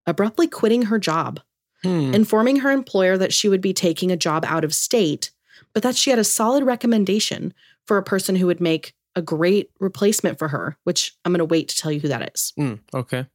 abruptly 0.08 0.48
quitting 0.48 0.82
her 0.86 0.98
job 0.98 1.38
Hmm. 1.84 2.12
informing 2.12 2.56
her 2.56 2.72
employer 2.72 3.16
that 3.16 3.32
she 3.32 3.48
would 3.48 3.60
be 3.60 3.72
taking 3.72 4.10
a 4.10 4.16
job 4.16 4.44
out 4.44 4.64
of 4.64 4.74
state, 4.74 5.30
but 5.72 5.84
that 5.84 5.94
she 5.94 6.10
had 6.10 6.18
a 6.18 6.24
solid 6.24 6.64
recommendation 6.64 7.54
for 7.86 7.96
a 7.96 8.02
person 8.02 8.34
who 8.36 8.46
would 8.48 8.60
make 8.60 8.92
a 9.14 9.22
great 9.22 9.70
replacement 9.80 10.38
for 10.38 10.48
her, 10.48 10.76
which 10.84 11.14
I'm 11.24 11.32
going 11.32 11.38
to 11.38 11.44
wait 11.44 11.68
to 11.68 11.76
tell 11.76 11.92
you 11.92 12.00
who 12.00 12.08
that 12.08 12.32
is. 12.34 12.52
Hmm. 12.56 12.74
Okay. 12.94 13.26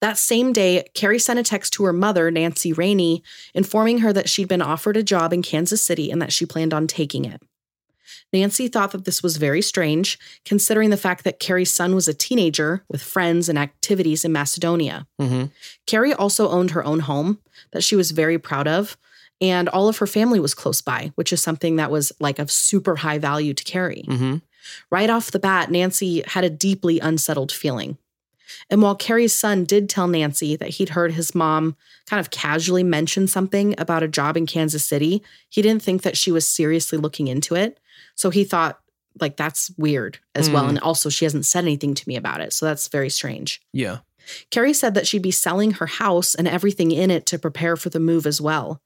That 0.00 0.18
same 0.18 0.52
day, 0.52 0.84
Cari 0.94 1.18
sent 1.18 1.38
a 1.38 1.42
text 1.42 1.72
to 1.74 1.84
her 1.84 1.92
mother, 1.92 2.30
Nancy 2.30 2.72
Raney, 2.72 3.22
informing 3.54 3.98
her 3.98 4.12
that 4.12 4.28
she'd 4.28 4.48
been 4.48 4.62
offered 4.62 4.96
a 4.96 5.02
job 5.02 5.32
in 5.32 5.42
Kansas 5.42 5.84
City 5.84 6.10
and 6.10 6.20
that 6.20 6.32
she 6.32 6.46
planned 6.46 6.74
on 6.74 6.86
taking 6.86 7.24
it. 7.24 7.42
Nancy 8.32 8.66
thought 8.66 8.92
that 8.92 9.04
this 9.04 9.22
was 9.22 9.36
very 9.36 9.60
strange, 9.60 10.18
considering 10.44 10.90
the 10.90 10.96
fact 10.96 11.24
that 11.24 11.38
Cari's 11.38 11.72
son 11.72 11.94
was 11.94 12.08
a 12.08 12.14
teenager 12.14 12.82
with 12.88 13.02
friends 13.02 13.48
and 13.48 13.58
activities 13.58 14.24
in 14.24 14.32
Macedonia. 14.32 15.06
Mm-hmm. 15.20 15.46
Cari 15.86 16.14
also 16.14 16.48
owned 16.48 16.70
her 16.70 16.84
own 16.84 17.00
home 17.00 17.38
that 17.72 17.84
she 17.84 17.94
was 17.94 18.10
very 18.10 18.38
proud 18.38 18.66
of, 18.66 18.96
and 19.40 19.68
all 19.68 19.88
of 19.88 19.98
her 19.98 20.06
family 20.06 20.40
was 20.40 20.54
close 20.54 20.80
by, 20.80 21.12
which 21.16 21.32
is 21.32 21.42
something 21.42 21.76
that 21.76 21.90
was 21.90 22.12
like 22.20 22.38
of 22.38 22.50
super 22.50 22.96
high 22.96 23.18
value 23.18 23.52
to 23.52 23.64
Cari. 23.64 24.04
Mm-hmm. 24.08 24.36
Right 24.90 25.10
off 25.10 25.30
the 25.30 25.38
bat, 25.38 25.70
Nancy 25.70 26.22
had 26.26 26.44
a 26.44 26.50
deeply 26.50 27.00
unsettled 27.00 27.52
feeling. 27.52 27.98
And 28.70 28.82
while 28.82 28.94
Cari's 28.94 29.32
son 29.32 29.64
did 29.64 29.88
tell 29.88 30.08
Nancy 30.08 30.56
that 30.56 30.70
he'd 30.70 30.90
heard 30.90 31.12
his 31.12 31.34
mom 31.34 31.76
kind 32.06 32.20
of 32.20 32.30
casually 32.30 32.82
mention 32.82 33.26
something 33.26 33.74
about 33.78 34.02
a 34.02 34.08
job 34.08 34.36
in 34.36 34.46
Kansas 34.46 34.84
City, 34.84 35.22
he 35.48 35.62
didn't 35.62 35.82
think 35.82 36.02
that 36.02 36.16
she 36.16 36.30
was 36.30 36.46
seriously 36.48 36.98
looking 36.98 37.28
into 37.28 37.54
it. 37.54 37.78
So 38.14 38.30
he 38.30 38.44
thought, 38.44 38.80
like, 39.20 39.36
that's 39.36 39.70
weird 39.76 40.18
as 40.34 40.50
well. 40.50 40.64
Mm. 40.64 40.68
And 40.70 40.78
also, 40.80 41.08
she 41.08 41.24
hasn't 41.24 41.46
said 41.46 41.64
anything 41.64 41.94
to 41.94 42.08
me 42.08 42.16
about 42.16 42.40
it. 42.40 42.52
So 42.52 42.66
that's 42.66 42.88
very 42.88 43.10
strange. 43.10 43.60
Yeah. 43.72 43.98
Cari 44.50 44.72
said 44.72 44.94
that 44.94 45.06
she'd 45.06 45.22
be 45.22 45.30
selling 45.30 45.72
her 45.72 45.86
house 45.86 46.34
and 46.34 46.46
everything 46.48 46.90
in 46.90 47.10
it 47.10 47.26
to 47.26 47.38
prepare 47.38 47.76
for 47.76 47.88
the 47.90 48.00
move 48.00 48.26
as 48.26 48.40
well, 48.40 48.80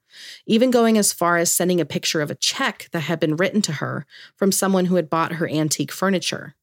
even 0.47 0.71
going 0.71 0.97
as 0.99 1.13
far 1.13 1.37
as 1.37 1.53
sending 1.53 1.81
a 1.81 1.85
picture 1.85 2.21
of 2.21 2.31
a 2.31 2.35
check 2.37 2.89
that 2.93 3.01
had 3.01 3.21
been 3.21 3.37
written 3.37 3.63
to 3.63 3.73
her 3.73 4.07
from 4.37 4.53
someone 4.53 4.87
who 4.87 4.97
had 4.97 5.11
bought 5.11 5.35
her 5.35 5.49
antique 5.49 5.93
furniture. 5.93 6.55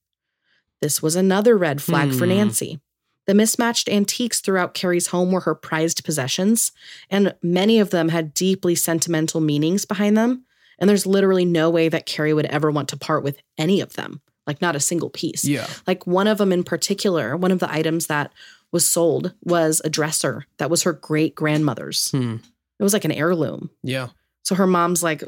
This 0.81 1.01
was 1.01 1.15
another 1.15 1.57
red 1.57 1.81
flag 1.81 2.11
for 2.13 2.25
Hmm. 2.25 2.31
Nancy. 2.31 2.79
The 3.25 3.33
mismatched 3.33 3.87
antiques 3.87 4.41
throughout 4.41 4.73
Cari's 4.73 5.07
home 5.07 5.31
were 5.31 5.41
her 5.41 5.55
prized 5.55 6.03
possessions, 6.03 6.73
and 7.09 7.33
many 7.41 7.79
of 7.79 7.89
them 7.89 8.09
had 8.09 8.33
deeply 8.33 8.75
sentimental 8.75 9.39
meanings 9.39 9.85
behind 9.85 10.17
them. 10.17 10.43
And 10.77 10.89
there's 10.89 11.05
literally 11.05 11.45
no 11.45 11.69
way 11.69 11.87
that 11.87 12.05
Cari 12.05 12.33
would 12.33 12.47
ever 12.47 12.69
want 12.69 12.89
to 12.89 12.97
part 12.97 13.23
with 13.23 13.37
any 13.57 13.79
of 13.79 13.93
them, 13.93 14.19
like 14.45 14.61
not 14.61 14.75
a 14.75 14.81
single 14.81 15.09
piece. 15.09 15.45
Yeah. 15.45 15.67
Like 15.87 16.05
one 16.05 16.27
of 16.27 16.37
them 16.37 16.51
in 16.51 16.63
particular, 16.65 17.37
one 17.37 17.51
of 17.51 17.59
the 17.59 17.71
items 17.71 18.07
that 18.07 18.33
was 18.73 18.85
sold 18.85 19.33
was 19.43 19.81
a 19.85 19.89
dresser 19.89 20.45
that 20.57 20.69
was 20.69 20.83
her 20.83 20.91
great 20.91 21.35
grandmother's. 21.35 22.11
Hmm. 22.11 22.37
It 22.79 22.83
was 22.83 22.91
like 22.91 23.05
an 23.05 23.11
heirloom. 23.11 23.69
Yeah. 23.83 24.09
So 24.41 24.55
her 24.55 24.67
mom's 24.67 25.01
like, 25.01 25.23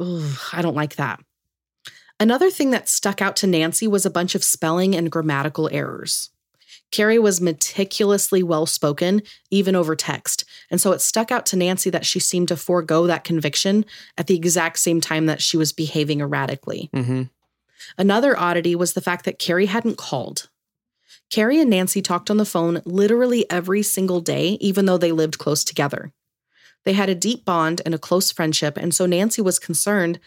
I 0.52 0.62
don't 0.62 0.76
like 0.76 0.98
that. 0.98 1.22
Another 2.20 2.50
thing 2.50 2.72
that 2.72 2.90
stuck 2.90 3.22
out 3.22 3.36
to 3.38 3.48
Nancy 3.48 3.88
was 3.88 4.06
a 4.06 4.10
bunch 4.10 4.36
of 4.36 4.44
spelling 4.44 4.96
and 4.96 5.12
grammatical 5.12 5.70
errors. 5.72 6.32
Cari 6.92 7.20
was 7.20 7.42
meticulously 7.42 8.42
well 8.42 8.66
spoken, 8.66 9.22
even 9.52 9.76
over 9.76 9.96
text. 9.96 10.46
And 10.72 10.80
so 10.80 10.92
it 10.92 11.02
stuck 11.02 11.32
out 11.32 11.46
to 11.48 11.58
Nancy 11.58 11.90
that 11.90 12.06
she 12.06 12.20
seemed 12.20 12.48
to 12.50 12.58
forego 12.58 13.06
that 13.08 13.24
conviction 13.24 13.86
at 14.18 14.28
the 14.28 14.36
exact 14.36 14.80
same 14.80 15.02
time 15.02 15.26
that 15.26 15.42
she 15.42 15.58
was 15.58 15.74
behaving 15.74 16.22
erratically. 16.22 16.90
Mm-hmm. 16.94 17.24
Another 17.98 18.38
oddity 18.38 18.76
was 18.76 18.94
the 18.94 19.02
fact 19.02 19.26
that 19.26 19.40
Cari 19.40 19.66
hadn't 19.66 19.98
called. 19.98 20.50
Cari 21.30 21.60
and 21.60 21.70
Nancy 21.70 22.02
talked 22.02 22.30
on 22.30 22.38
the 22.38 22.46
phone 22.46 22.82
literally 22.86 23.50
every 23.50 23.84
single 23.84 24.22
day, 24.22 24.58
even 24.62 24.86
though 24.86 24.98
they 24.98 25.12
lived 25.12 25.38
close 25.38 25.64
together. 25.64 26.14
They 26.86 26.94
had 26.94 27.10
a 27.10 27.16
deep 27.16 27.46
bond 27.46 27.82
and 27.86 27.96
a 27.96 28.00
close 28.00 28.32
friendship, 28.32 28.78
and 28.78 28.94
so 28.94 29.06
Nancy 29.06 29.42
was 29.42 29.60
concerned 29.60 30.20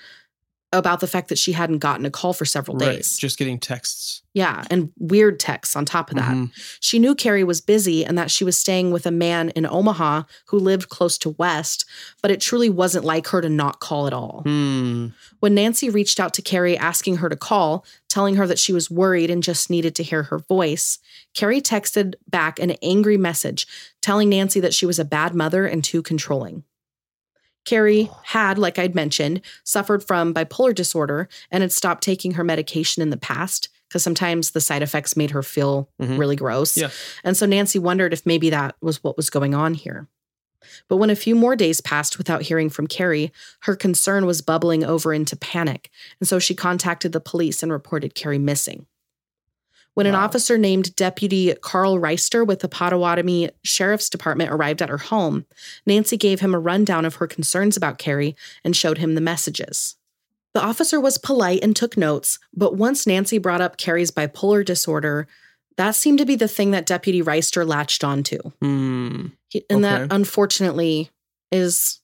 about 0.72 1.00
the 1.00 1.06
fact 1.06 1.28
that 1.28 1.38
she 1.38 1.52
hadn't 1.52 1.78
gotten 1.78 2.04
a 2.04 2.10
call 2.10 2.34
for 2.34 2.44
several 2.44 2.76
Right. 2.76 2.96
days. 2.96 3.16
Just 3.18 3.38
getting 3.38 3.58
texts. 3.58 4.20
Yeah, 4.34 4.64
and 4.70 4.92
weird 4.98 5.40
texts 5.40 5.74
on 5.74 5.84
top 5.86 6.10
of 6.10 6.16
that. 6.18 6.30
Mhm. 6.34 6.50
She 6.78 6.98
knew 6.98 7.14
Cari 7.14 7.42
was 7.42 7.60
busy 7.62 8.04
and 8.04 8.18
that 8.18 8.30
she 8.30 8.44
was 8.44 8.56
staying 8.56 8.90
with 8.90 9.06
a 9.06 9.10
man 9.10 9.48
in 9.50 9.66
Omaha 9.66 10.24
who 10.48 10.58
lived 10.58 10.90
close 10.90 11.16
to 11.18 11.30
West, 11.30 11.86
but 12.20 12.30
it 12.30 12.40
truly 12.40 12.68
wasn't 12.68 13.04
like 13.06 13.28
her 13.28 13.40
to 13.40 13.48
not 13.48 13.80
call 13.80 14.06
at 14.06 14.12
all. 14.12 14.42
Hmm. 14.44 15.06
When 15.40 15.54
Nancy 15.54 15.88
reached 15.88 16.20
out 16.20 16.34
to 16.34 16.42
Cari 16.42 16.76
asking 16.76 17.16
her 17.16 17.28
to 17.30 17.36
call, 17.36 17.84
telling 18.08 18.36
her 18.36 18.46
that 18.46 18.58
she 18.58 18.72
was 18.72 18.90
worried 18.90 19.30
and 19.30 19.42
just 19.42 19.70
needed 19.70 19.94
to 19.96 20.02
hear 20.02 20.24
her 20.24 20.38
voice, 20.38 20.98
Cari 21.34 21.60
texted 21.62 22.14
back 22.28 22.58
an 22.58 22.72
angry 22.82 23.16
message 23.16 23.66
telling 24.02 24.28
Nancy 24.28 24.60
that 24.60 24.74
she 24.74 24.84
was 24.86 24.98
a 24.98 25.04
bad 25.04 25.34
mother 25.34 25.66
and 25.66 25.82
too 25.82 26.02
controlling. 26.02 26.62
Cari 27.64 28.10
had, 28.24 28.58
like 28.58 28.78
I'd 28.78 28.94
mentioned, 28.94 29.40
suffered 29.64 30.02
from 30.02 30.32
bipolar 30.32 30.74
disorder 30.74 31.28
and 31.50 31.62
had 31.62 31.72
stopped 31.72 32.02
taking 32.02 32.32
her 32.32 32.44
medication 32.44 33.02
in 33.02 33.10
the 33.10 33.16
past 33.16 33.68
because 33.88 34.02
sometimes 34.02 34.50
the 34.50 34.60
side 34.60 34.82
effects 34.82 35.16
made 35.16 35.30
her 35.30 35.42
feel 35.42 35.88
Mhm. 36.00 36.18
really 36.18 36.36
gross. 36.36 36.76
Yeah. 36.76 36.90
And 37.24 37.36
so 37.36 37.46
Nancy 37.46 37.78
wondered 37.78 38.12
if 38.12 38.24
maybe 38.26 38.50
that 38.50 38.76
was 38.80 39.02
what 39.02 39.16
was 39.16 39.30
going 39.30 39.54
on 39.54 39.74
here. 39.74 40.08
But 40.88 40.96
when 40.96 41.08
a 41.10 41.16
few 41.16 41.34
more 41.34 41.56
days 41.56 41.80
passed 41.80 42.18
without 42.18 42.42
hearing 42.42 42.68
from 42.68 42.86
Cari, 42.86 43.32
her 43.60 43.76
concern 43.76 44.26
was 44.26 44.42
bubbling 44.42 44.84
over 44.84 45.14
into 45.14 45.36
panic. 45.36 45.90
And 46.20 46.28
so 46.28 46.38
she 46.38 46.54
contacted 46.54 47.12
the 47.12 47.20
police 47.20 47.62
and 47.62 47.72
reported 47.72 48.14
Cari 48.14 48.38
missing. 48.38 48.86
When 49.98 50.06
an 50.06 50.14
officer 50.14 50.56
named 50.56 50.94
Deputy 50.94 51.52
Carl 51.60 51.96
Reister 51.98 52.46
with 52.46 52.60
the 52.60 52.68
Pottawattamie 52.68 53.50
Sheriff's 53.64 54.08
Department 54.08 54.52
arrived 54.52 54.80
at 54.80 54.90
her 54.90 54.98
home, 54.98 55.44
Nancy 55.86 56.16
gave 56.16 56.38
him 56.38 56.54
a 56.54 56.58
rundown 56.60 57.04
of 57.04 57.16
her 57.16 57.26
concerns 57.26 57.76
about 57.76 57.98
Cari 57.98 58.36
and 58.62 58.76
showed 58.76 58.98
him 58.98 59.16
the 59.16 59.20
messages. 59.20 59.96
The 60.54 60.62
officer 60.62 61.00
was 61.00 61.18
polite 61.18 61.64
and 61.64 61.74
took 61.74 61.96
notes, 61.96 62.38
but 62.54 62.76
once 62.76 63.08
Nancy 63.08 63.38
brought 63.38 63.60
up 63.60 63.76
Cari's 63.76 64.12
bipolar 64.12 64.64
disorder, 64.64 65.26
that 65.76 65.96
seemed 65.96 66.18
to 66.20 66.24
be 66.24 66.36
the 66.36 66.46
thing 66.46 66.70
that 66.70 66.86
Deputy 66.86 67.20
Reister 67.20 67.66
latched 67.66 68.04
onto. 68.04 68.38
Hmm. 68.62 69.26
He- 69.48 69.64
and 69.68 69.82
that 69.82 70.12
unfortunately 70.12 71.10
is 71.50 72.00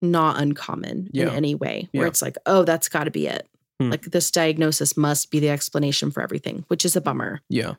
not 0.00 0.40
uncommon 0.40 1.10
in 1.12 1.28
any 1.28 1.54
way 1.54 1.90
where 1.92 2.04
Yeah. 2.04 2.08
it's 2.08 2.22
like 2.22 2.38
oh 2.46 2.64
that's 2.64 2.88
got 2.88 3.04
to 3.04 3.10
be 3.10 3.26
it 3.26 3.46
Hmm. 3.80 3.90
like 3.90 4.02
this 4.02 4.30
diagnosis 4.30 4.96
must 4.96 5.30
be 5.30 5.38
the 5.38 5.50
explanation 5.50 6.10
for 6.10 6.22
everything 6.22 6.64
which 6.68 6.84
is 6.84 6.96
a 6.96 7.00
bummer 7.00 7.40
Yeah. 7.50 7.74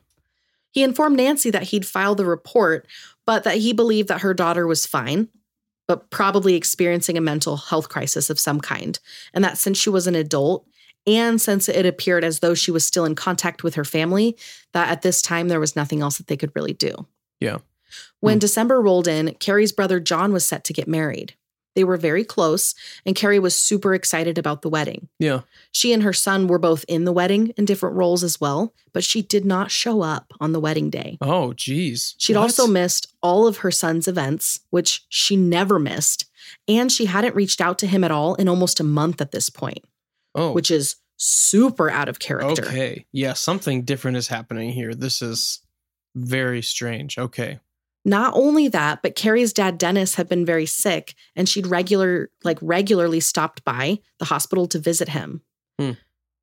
he 0.70 0.82
informed 0.84 1.16
nancy 1.16 1.50
that 1.50 1.64
he'd 1.64 1.84
filed 1.86 2.18
the 2.18 2.24
report 2.24 2.86
but 3.26 3.42
that 3.44 3.56
he 3.58 3.72
believed 3.72 4.08
that 4.08 4.20
her 4.20 4.32
daughter 4.34 4.66
was 4.66 4.86
fine 4.86 5.28
but 5.88 6.10
probably 6.10 6.54
experiencing 6.54 7.16
a 7.18 7.20
mental 7.20 7.56
health 7.56 7.88
crisis 7.88 8.30
of 8.30 8.38
some 8.38 8.60
kind 8.60 8.98
and 9.34 9.42
that 9.42 9.58
since 9.58 9.76
she 9.78 9.90
was 9.90 10.06
an 10.06 10.14
adult 10.14 10.66
and 11.06 11.40
since 11.40 11.68
it 11.68 11.86
appeared 11.86 12.22
as 12.22 12.40
though 12.40 12.54
she 12.54 12.70
was 12.70 12.84
still 12.86 13.04
in 13.04 13.14
contact 13.16 13.64
with 13.64 13.74
her 13.74 13.84
family 13.84 14.36
that 14.72 14.90
at 14.90 15.02
this 15.02 15.20
time 15.22 15.48
there 15.48 15.58
was 15.60 15.74
nothing 15.74 16.00
else 16.00 16.18
that 16.18 16.26
they 16.28 16.36
could 16.36 16.52
really 16.54 16.74
do 16.74 17.06
Yeah. 17.40 17.58
when 18.20 18.34
Hmm. 18.36 18.40
December 18.40 18.80
rolled 18.80 19.08
in, 19.08 19.34
Cari's 19.40 19.72
brother 19.72 19.98
John 19.98 20.32
was 20.32 20.46
set 20.46 20.62
to 20.64 20.72
get 20.72 20.86
married. 20.86 21.34
They 21.74 21.84
were 21.84 21.96
very 21.96 22.24
close, 22.24 22.74
and 23.06 23.14
Cari 23.14 23.38
was 23.38 23.58
super 23.58 23.94
excited 23.94 24.36
about 24.38 24.62
the 24.62 24.68
wedding. 24.68 25.08
Yeah. 25.18 25.42
She 25.70 25.92
and 25.92 26.02
her 26.02 26.12
son 26.12 26.48
were 26.48 26.58
both 26.58 26.84
in 26.88 27.04
the 27.04 27.12
wedding 27.12 27.48
in 27.56 27.64
different 27.66 27.94
roles 27.96 28.24
as 28.24 28.40
well, 28.40 28.74
but 28.92 29.04
she 29.04 29.22
did 29.22 29.44
not 29.44 29.70
show 29.70 30.02
up 30.02 30.32
on 30.40 30.52
the 30.52 30.58
wedding 30.60 30.90
day. 30.90 31.18
Oh, 31.20 31.52
geez. 31.52 32.14
She'd 32.18 32.34
What? 32.34 32.42
also 32.42 32.66
missed 32.66 33.06
all 33.22 33.46
of 33.46 33.58
her 33.58 33.70
son's 33.70 34.08
events, 34.08 34.60
which 34.70 35.04
she 35.08 35.36
never 35.36 35.78
missed, 35.78 36.24
and 36.66 36.90
she 36.90 37.04
hadn't 37.06 37.36
reached 37.36 37.60
out 37.60 37.78
to 37.78 37.86
him 37.86 38.02
at 38.02 38.10
all 38.10 38.34
in 38.34 38.48
almost 38.48 38.80
a 38.80 38.84
month 38.84 39.20
at 39.20 39.30
this 39.30 39.48
point, 39.48 39.84
Oh, 40.34 40.52
which 40.52 40.70
is 40.72 40.96
super 41.16 41.90
out 41.90 42.08
of 42.08 42.18
character. 42.18 42.64
okay. 42.66 43.04
Yeah, 43.12 43.34
something 43.34 43.82
different 43.82 44.16
is 44.16 44.28
happening 44.28 44.70
here. 44.72 44.94
This 44.94 45.22
is 45.22 45.60
very 46.16 46.62
strange. 46.62 47.18
Okay. 47.18 47.60
Not 48.08 48.32
only 48.34 48.68
that, 48.68 49.02
but 49.02 49.14
Cari's 49.14 49.52
dad 49.52 49.76
Dennis 49.76 50.14
had 50.14 50.30
been 50.30 50.46
very 50.46 50.64
sick 50.64 51.14
and 51.36 51.46
she'd 51.46 51.66
regular 51.66 52.30
like 52.42 52.56
regularly 52.62 53.20
stopped 53.20 53.62
by 53.64 53.98
the 54.18 54.24
hospital 54.24 54.66
to 54.68 54.78
visit 54.78 55.10
him. 55.10 55.42
Hmm. 55.78 55.92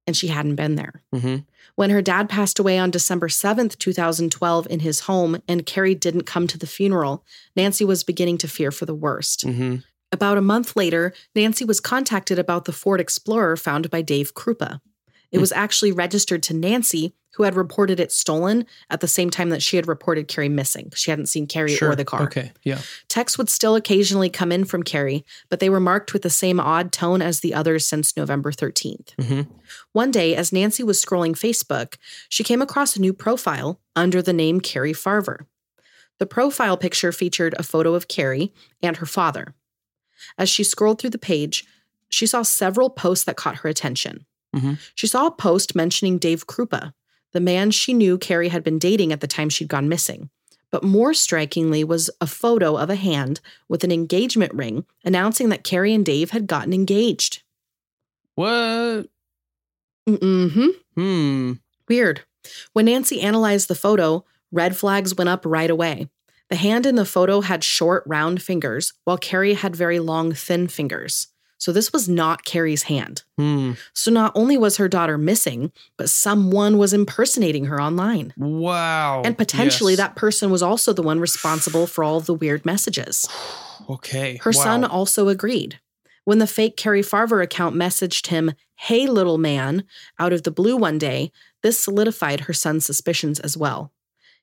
And 0.05 0.15
she 0.15 0.27
hadn't 0.27 0.57
been 0.57 0.75
there. 0.75 1.01
Mm-hmm. 1.15 1.37
When 1.73 1.89
her 1.89 2.03
dad 2.03 2.29
passed 2.29 2.59
away 2.59 2.77
on 2.77 2.91
December 2.91 3.27
7th, 3.27 3.79
2012 3.79 4.67
in 4.69 4.81
his 4.81 5.01
home 5.01 5.41
and 5.47 5.65
Cari 5.65 5.95
didn't 5.95 6.27
come 6.27 6.45
to 6.45 6.59
the 6.59 6.67
funeral, 6.67 7.25
Nancy 7.55 7.83
was 7.83 8.03
beginning 8.03 8.37
to 8.37 8.47
fear 8.47 8.69
for 8.69 8.85
the 8.85 8.93
worst. 8.93 9.43
Mm-hmm. 9.47 9.77
About 10.11 10.37
a 10.37 10.41
month 10.41 10.75
later, 10.75 11.13
Nancy 11.33 11.65
was 11.65 11.79
contacted 11.79 12.37
about 12.37 12.65
the 12.65 12.73
Ford 12.73 13.01
Explorer 13.01 13.57
found 13.57 13.89
by 13.89 14.03
Dave 14.03 14.35
Kroupa. 14.35 14.81
It 15.35 15.41
was 15.41 15.51
actually 15.51 15.91
registered 15.91 16.41
to 16.43 16.53
Nancy, 16.53 17.13
who 17.33 17.43
had 17.43 17.55
reported 17.57 17.99
it 17.99 18.13
stolen 18.13 18.65
at 18.89 19.01
the 19.01 19.07
same 19.09 19.29
time 19.29 19.49
that 19.49 19.61
she 19.61 19.75
had 19.75 19.85
reported 19.85 20.29
Cari 20.29 20.47
missing. 20.47 20.93
She 20.95 21.11
hadn't 21.11 21.25
seen 21.25 21.45
Cari 21.45 21.75
Sure. 21.75 21.89
or 21.91 21.95
the 21.97 22.05
car. 22.05 22.23
Okay. 22.23 22.53
Yeah. 22.63 22.79
Texts 23.09 23.37
would 23.37 23.49
still 23.49 23.75
occasionally 23.75 24.29
come 24.29 24.53
in 24.53 24.63
from 24.63 24.81
Cari, 24.81 25.25
but 25.49 25.59
they 25.59 25.69
were 25.69 25.81
marked 25.81 26.13
with 26.13 26.21
the 26.21 26.29
same 26.29 26.57
odd 26.57 26.93
tone 26.93 27.21
as 27.21 27.41
the 27.41 27.53
others 27.53 27.85
since 27.85 28.15
November 28.15 28.53
13th. 28.53 29.13
Mm-hmm. 29.17 29.41
One 29.91 30.09
day, 30.09 30.37
as 30.37 30.53
Nancy 30.53 30.83
was 30.83 31.03
scrolling 31.03 31.33
Facebook, 31.33 31.97
she 32.29 32.45
came 32.45 32.61
across 32.61 32.95
a 32.95 33.01
new 33.01 33.11
profile 33.11 33.81
under 33.93 34.21
the 34.21 34.31
name 34.31 34.61
Cari 34.61 34.93
Farver. 34.93 35.45
The 36.17 36.25
profile 36.25 36.77
picture 36.77 37.11
featured 37.11 37.53
a 37.59 37.63
photo 37.63 37.93
of 37.93 38.07
Cari 38.07 38.53
and 38.81 38.95
her 38.95 39.05
father. 39.05 39.53
As 40.37 40.49
she 40.49 40.63
scrolled 40.63 41.01
through 41.01 41.09
the 41.09 41.17
page, 41.17 41.65
she 42.07 42.25
saw 42.25 42.43
several 42.43 42.89
posts 42.89 43.25
that 43.25 43.35
caught 43.35 43.57
her 43.57 43.67
attention. 43.67 44.25
Mhm. 44.55 44.79
She 44.95 45.07
saw 45.07 45.27
a 45.27 45.31
post 45.31 45.75
mentioning 45.75 46.17
Dave 46.17 46.47
Kroupa, 46.47 46.93
the 47.33 47.39
man 47.39 47.71
she 47.71 47.93
knew 47.93 48.17
Cari 48.17 48.49
had 48.49 48.63
been 48.63 48.79
dating 48.79 49.11
at 49.11 49.19
the 49.21 49.27
time 49.27 49.49
she'd 49.49 49.67
gone 49.67 49.89
missing. 49.89 50.29
But 50.71 50.83
more 50.83 51.13
strikingly 51.13 51.83
was 51.83 52.09
a 52.19 52.27
photo 52.27 52.75
of 52.75 52.89
a 52.89 52.95
hand 52.95 53.39
with 53.69 53.83
an 53.83 53.91
engagement 53.91 54.53
ring 54.53 54.85
announcing 55.03 55.49
that 55.49 55.63
Cari 55.63 55.93
and 55.93 56.05
Dave 56.05 56.31
had 56.31 56.47
gotten 56.47 56.73
engaged. 56.73 57.43
What? 58.35 59.07
Mm-hmm. 60.07 60.67
Hmm. 60.95 61.51
Weird. 61.87 62.21
When 62.73 62.85
Nancy 62.85 63.21
analyzed 63.21 63.67
the 63.67 63.75
photo, 63.75 64.25
red 64.51 64.75
flags 64.75 65.15
went 65.15 65.29
up 65.29 65.43
right 65.45 65.69
away. 65.69 66.09
The 66.49 66.55
hand 66.57 66.85
in 66.85 66.95
the 66.95 67.05
photo 67.05 67.41
had 67.41 67.63
short, 67.63 68.03
round 68.05 68.41
fingers, 68.41 68.93
while 69.03 69.17
Cari 69.17 69.53
had 69.53 69.75
very 69.75 69.99
long, 69.99 70.33
thin 70.33 70.67
fingers. 70.67 71.27
So 71.65 71.71
this 71.71 71.91
was 71.91 72.07
not 72.07 72.45
Cari's 72.45 72.83
hand. 72.83 73.23
Hmm. 73.39 73.71
So 73.91 74.11
not 74.11 74.31
only 74.35 74.55
was 74.55 74.77
her 74.77 74.87
daughter 74.87 75.17
missing, 75.17 75.71
but 75.97 76.11
someone 76.11 76.77
was 76.77 76.93
impersonating 76.93 77.65
her 77.65 77.81
online. 77.81 78.35
Wow. 78.37 79.23
And 79.25 79.35
potentially 79.35 79.93
Yes. 79.93 79.97
that 79.97 80.15
person 80.15 80.51
was 80.51 80.61
also 80.61 80.93
the 80.93 81.01
one 81.01 81.19
responsible 81.19 81.87
for 81.87 82.03
all 82.03 82.19
the 82.19 82.35
weird 82.35 82.67
messages. 82.67 83.25
Okay. 83.87 84.37
Her 84.41 84.51
wow. 84.55 84.63
son 84.63 84.83
also 84.83 85.27
agreed. 85.27 85.79
When 86.23 86.39
the 86.39 86.47
fake 86.47 86.75
Cari 86.75 87.03
Farver 87.03 87.41
account 87.41 87.75
messaged 87.75 88.27
him, 88.27 88.53
Hey, 88.75 89.05
little 89.05 89.37
man, 89.37 89.83
out 90.17 90.33
of 90.33 90.41
the 90.41 90.49
blue 90.49 90.75
one 90.75 90.97
day, 90.97 91.31
this 91.61 91.77
solidified 91.79 92.41
her 92.41 92.53
son's 92.53 92.83
suspicions 92.83 93.39
as 93.39 93.55
well. 93.55 93.91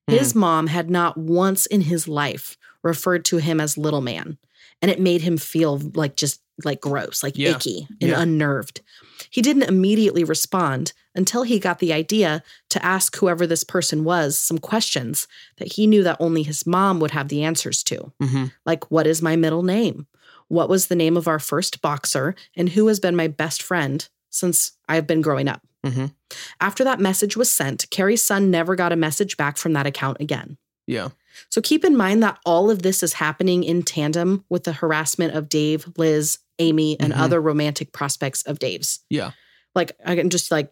Hmm. 0.09 0.15
His 0.17 0.35
mom 0.37 0.69
had 0.69 0.91
not 0.91 1.17
once 1.17 1.67
in 1.67 1.83
his 1.83 2.07
life 2.07 2.57
referred 2.85 3.25
to 3.27 3.39
him 3.39 3.61
as 3.61 3.77
little 3.79 4.01
man, 4.01 4.39
and 4.81 4.91
it 4.91 5.01
made 5.01 5.23
him 5.23 5.39
feel 5.39 5.79
like 5.95 6.15
just 6.15 6.41
like 6.65 6.81
gross, 6.81 7.23
like 7.23 7.37
Yeah. 7.37 7.51
icky 7.57 7.87
and 8.01 8.11
Yeah. 8.11 8.21
unnerved. 8.21 8.81
He 9.31 9.41
didn't 9.43 9.65
immediately 9.65 10.25
respond 10.25 10.93
until 11.15 11.43
he 11.43 11.59
got 11.59 11.79
the 11.79 11.93
idea 11.93 12.43
to 12.71 12.85
ask 12.85 13.17
whoever 13.17 13.47
this 13.47 13.65
person 13.65 14.03
was 14.05 14.39
some 14.39 14.59
questions 14.59 15.27
that 15.59 15.73
he 15.75 15.87
knew 15.87 16.03
that 16.03 16.17
only 16.21 16.43
his 16.43 16.67
mom 16.67 17.01
would 17.01 17.11
have 17.13 17.29
the 17.29 17.43
answers 17.43 17.83
to 17.85 18.13
Mhm. 18.21 18.53
like 18.67 18.91
what 18.91 19.07
is 19.07 19.21
my 19.23 19.37
middle 19.37 19.63
name? 19.63 20.07
What 20.49 20.69
was 20.69 20.87
the 20.87 20.97
name 20.97 21.17
of 21.17 21.29
our 21.29 21.39
first 21.39 21.81
boxer? 21.83 22.35
And 22.57 22.71
who 22.71 22.87
has 22.89 23.01
been 23.01 23.17
my 23.17 23.29
best 23.29 23.63
friend 23.63 24.07
since 24.31 24.73
I've 24.89 25.07
been 25.07 25.23
growing 25.23 25.49
up? 25.49 25.63
Mhm. 25.85 26.13
After 26.61 26.85
that 26.85 27.01
message 27.01 27.37
was 27.37 27.51
sent, 27.51 27.89
Cari's 27.91 28.23
son 28.25 28.51
never 28.51 28.77
got 28.77 28.93
a 28.93 28.97
message 28.97 29.37
back 29.37 29.57
from 29.57 29.73
that 29.75 29.87
account 29.87 30.19
again. 30.21 30.57
Yeah. 30.87 31.09
So 31.49 31.61
keep 31.63 31.85
in 31.85 31.97
mind 31.97 32.23
that 32.23 32.39
all 32.45 32.71
of 32.71 32.83
this 32.83 33.03
is 33.03 33.15
happening 33.15 33.65
in 33.65 33.83
tandem 33.83 34.45
with 34.51 34.65
the 34.65 34.75
harassment 34.75 35.35
of 35.35 35.49
Dave, 35.49 35.87
Liz, 35.97 36.39
Amy, 36.59 36.99
and 37.01 37.13
Mhm. 37.13 37.19
other 37.19 37.41
romantic 37.41 37.93
prospects 37.93 38.43
of 38.45 38.59
Dave's. 38.59 39.01
Yeah. 39.11 39.33
Like, 39.75 39.93
I 40.05 40.15
can 40.17 40.31
just 40.31 40.51
like 40.51 40.71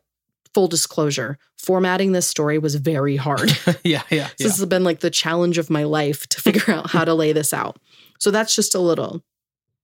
full 0.55 0.68
disclosure, 0.68 1.39
formatting 1.59 2.12
this 2.12 2.26
story 2.26 2.59
was 2.59 2.74
very 2.74 3.16
hard. 3.16 3.51
yeah. 3.85 4.03
Yeah. 4.11 4.26
So 4.28 4.35
This 4.45 4.57
has 4.59 4.66
been 4.66 4.83
like 4.85 5.01
the 5.01 5.11
challenge 5.11 5.59
of 5.59 5.70
my 5.70 5.85
life 5.85 6.26
to 6.28 6.41
figure 6.41 6.74
out 6.74 6.91
how 6.91 7.05
to 7.05 7.14
lay 7.14 7.33
this 7.33 7.55
out. 7.55 7.78
So 8.18 8.31
that's 8.31 8.55
just 8.57 8.74
a 8.74 8.81
little, 8.81 9.24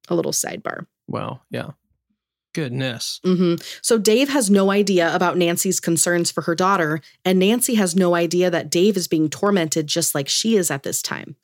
a 0.09 0.15
little 0.15 0.33
sidebar. 0.33 0.87
Wow. 1.07 1.41
Yeah. 1.51 1.71
Goodness. 2.53 3.21
hmm 3.23 3.57
So 3.83 3.99
Dave 3.99 4.31
has 4.31 4.49
no 4.51 4.71
idea 4.71 5.15
about 5.15 5.37
Nancy's 5.37 5.79
concerns 5.79 6.31
for 6.31 6.43
her 6.43 6.55
daughter, 6.55 7.01
and 7.25 7.39
Nancy 7.39 7.75
has 7.75 7.95
no 7.95 8.15
idea 8.15 8.51
that 8.51 8.71
Dave 8.71 8.97
is 8.97 9.07
being 9.09 9.29
tormented 9.29 9.87
just 9.87 10.15
like 10.15 10.27
she 10.29 10.57
is 10.57 10.71
at 10.71 10.83
this 10.83 11.03
time. 11.03 11.37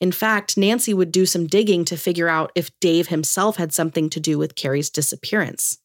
In 0.00 0.12
fact, 0.12 0.56
Nancy 0.56 0.92
would 0.94 1.12
do 1.12 1.26
some 1.26 1.46
digging 1.46 1.84
to 1.86 1.96
figure 1.96 2.28
out 2.28 2.52
if 2.54 2.70
Dave 2.80 3.08
himself 3.08 3.56
had 3.56 3.72
something 3.72 4.10
to 4.10 4.20
do 4.20 4.38
with 4.38 4.54
Cari's 4.54 4.90
disappearance. 4.90 5.78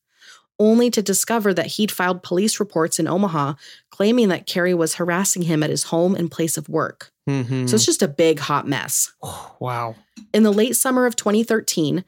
only 0.59 0.91
to 0.91 1.01
discover 1.01 1.51
that 1.51 1.65
he'd 1.65 1.91
filed 1.91 2.21
police 2.21 2.59
reports 2.59 2.99
in 2.99 3.07
Omaha 3.07 3.53
claiming 3.89 4.29
that 4.29 4.45
Cari 4.45 4.75
was 4.75 4.93
harassing 4.93 5.41
him 5.41 5.63
at 5.63 5.71
his 5.71 5.85
home 5.85 6.13
and 6.13 6.29
place 6.29 6.57
of 6.57 6.69
work. 6.69 7.11
Mhm. 7.27 7.67
So 7.67 7.75
it's 7.75 7.87
just 7.87 8.03
a 8.03 8.07
big 8.07 8.39
hot 8.39 8.67
mess. 8.67 9.11
wow. 9.59 9.95
In 10.31 10.43
the 10.43 10.53
late 10.53 10.75
summer 10.75 11.07
of 11.07 11.15
2013, 11.15 12.05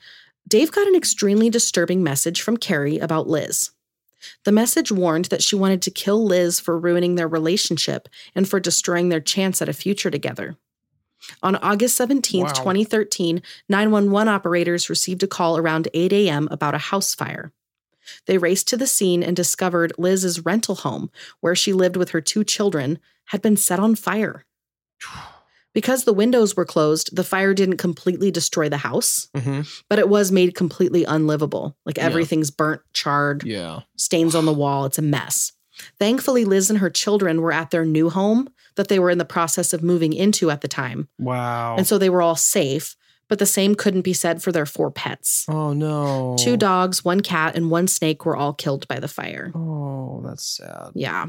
Dave 0.47 0.71
got 0.71 0.87
an 0.87 0.95
extremely 0.95 1.49
disturbing 1.49 2.03
message 2.03 2.39
from 2.39 2.55
Cari 2.57 2.99
about 2.99 3.27
Liz. 3.27 3.71
The 4.43 4.51
message 4.51 4.91
warned 4.91 5.25
that 5.25 5.41
she 5.43 5.55
wanted 5.55 5.81
to 5.81 5.91
kill 5.91 6.23
Liz 6.23 6.59
for 6.59 6.77
ruining 6.77 7.15
their 7.15 7.27
relationship 7.27 8.07
and 8.35 8.47
for 8.47 8.59
destroying 8.59 9.09
their 9.09 9.19
chance 9.19 9.59
at 9.59 9.69
a 9.69 9.73
future 9.73 10.11
together. 10.11 10.55
On 11.43 11.55
August 11.57 11.97
17th, 11.99 12.43
Wow. 12.43 12.51
2013, 12.53 13.41
911 13.69 14.27
operators 14.33 14.89
received 14.89 15.23
a 15.23 15.27
call 15.27 15.57
around 15.57 15.87
8 15.93 16.13
a.m. 16.13 16.47
about 16.51 16.75
a 16.75 16.79
house 16.79 17.15
fire. 17.15 17.51
They 18.27 18.37
raced 18.37 18.67
to 18.69 18.77
the 18.77 18.85
scene 18.87 19.23
and 19.23 19.35
discovered 19.35 19.93
Liz's 19.97 20.45
rental 20.45 20.75
home, 20.75 21.09
where 21.39 21.55
she 21.55 21.73
lived 21.73 21.97
with 21.97 22.09
her 22.11 22.21
two 22.21 22.43
children, 22.43 22.99
had 23.25 23.41
been 23.41 23.57
set 23.57 23.79
on 23.79 23.95
fire. 23.95 24.45
Because 25.73 26.05
the 26.05 26.13
windows 26.13 26.55
were 26.55 26.63
closed, 26.65 27.13
the 27.15 27.23
fire 27.23 27.53
didn't 27.53 27.77
completely 27.77 28.31
destroy 28.31 28.69
the 28.69 28.77
house, 28.77 29.27
hmm 29.35 29.61
but 29.89 29.99
it 29.99 30.07
was 30.07 30.31
made 30.31 30.55
completely 30.55 31.03
unlivable. 31.03 31.75
Like 31.85 31.97
Yeah. 31.97 32.03
everything's 32.05 32.49
burnt, 32.51 32.81
charred, 32.93 33.43
Yeah. 33.43 33.81
stains 33.97 34.35
on 34.35 34.45
the 34.45 34.53
wall. 34.53 34.85
It's 34.85 34.97
a 34.99 35.01
mess. 35.01 35.51
Thankfully, 35.99 36.45
Liz 36.45 36.69
and 36.69 36.79
her 36.79 36.89
children 36.89 37.41
were 37.41 37.51
at 37.51 37.71
their 37.71 37.83
new 37.83 38.09
home 38.09 38.47
that 38.75 38.87
they 38.87 38.99
were 38.99 39.09
in 39.09 39.17
the 39.17 39.25
process 39.25 39.73
of 39.73 39.83
moving 39.83 40.13
into 40.13 40.51
at 40.51 40.61
the 40.61 40.67
time. 40.67 41.07
Wow. 41.19 41.75
And 41.77 41.87
so 41.87 41.97
they 41.97 42.09
were 42.09 42.21
all 42.21 42.35
safe, 42.35 42.95
but 43.29 43.39
the 43.39 43.45
same 43.45 43.75
couldn't 43.75 44.01
be 44.01 44.13
said 44.13 44.41
for 44.41 44.51
their 44.51 44.65
four 44.65 44.91
pets. 44.91 45.45
oh 45.49 45.73
no. 45.73 46.35
Two 46.39 46.57
dogs, 46.57 47.03
one 47.05 47.21
cat, 47.21 47.55
and 47.55 47.71
one 47.71 47.87
snake 47.87 48.25
were 48.25 48.35
all 48.35 48.53
killed 48.53 48.87
by 48.87 48.99
the 48.99 49.07
fire. 49.07 49.51
Oh, 49.55 50.21
that's 50.25 50.57
sad. 50.57 50.91
Yeah. 50.93 51.27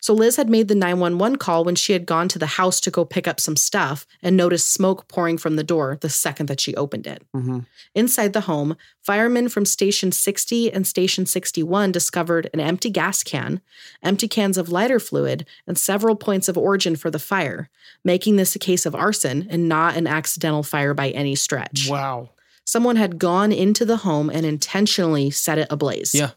So 0.00 0.14
Liz 0.14 0.36
had 0.36 0.48
made 0.50 0.68
the 0.68 0.74
911 0.74 1.38
call 1.38 1.64
when 1.64 1.74
she 1.74 1.92
had 1.92 2.06
gone 2.06 2.28
to 2.28 2.38
the 2.38 2.46
house 2.46 2.80
to 2.80 2.90
go 2.90 3.04
pick 3.04 3.26
up 3.26 3.40
some 3.40 3.56
stuff 3.56 4.06
and 4.22 4.36
noticed 4.36 4.72
smoke 4.72 5.08
pouring 5.08 5.38
from 5.38 5.56
the 5.56 5.64
door 5.64 5.98
the 6.00 6.08
second 6.08 6.46
that 6.46 6.60
she 6.60 6.74
opened 6.74 7.06
it. 7.06 7.22
hmm 7.32 7.60
Inside 7.94 8.32
the 8.32 8.42
home, 8.42 8.76
firemen 9.02 9.48
from 9.48 9.66
Station 9.66 10.12
60 10.12 10.72
and 10.72 10.86
Station 10.86 11.26
61 11.26 11.92
discovered 11.92 12.48
an 12.54 12.60
empty 12.60 12.88
gas 12.88 13.22
can, 13.22 13.60
empty 14.02 14.28
cans 14.28 14.56
of 14.56 14.70
lighter 14.70 14.98
fluid, 14.98 15.46
and 15.66 15.76
several 15.76 16.16
points 16.16 16.48
of 16.48 16.56
origin 16.56 16.96
for 16.96 17.10
the 17.10 17.18
fire, 17.18 17.68
making 18.02 18.36
this 18.36 18.56
a 18.56 18.58
case 18.58 18.86
of 18.86 18.94
arson 18.94 19.46
and 19.50 19.68
not 19.68 19.96
an 19.96 20.06
accidental 20.06 20.62
fire 20.62 20.94
by 20.94 21.10
any 21.10 21.34
stretch. 21.34 21.88
Wow. 21.88 22.30
Someone 22.64 22.96
had 22.96 23.18
gone 23.18 23.52
into 23.52 23.84
the 23.84 23.98
home 23.98 24.30
and 24.30 24.46
intentionally 24.46 25.30
set 25.30 25.58
it 25.58 25.66
ablaze. 25.68 26.14
Yeah. 26.14 26.30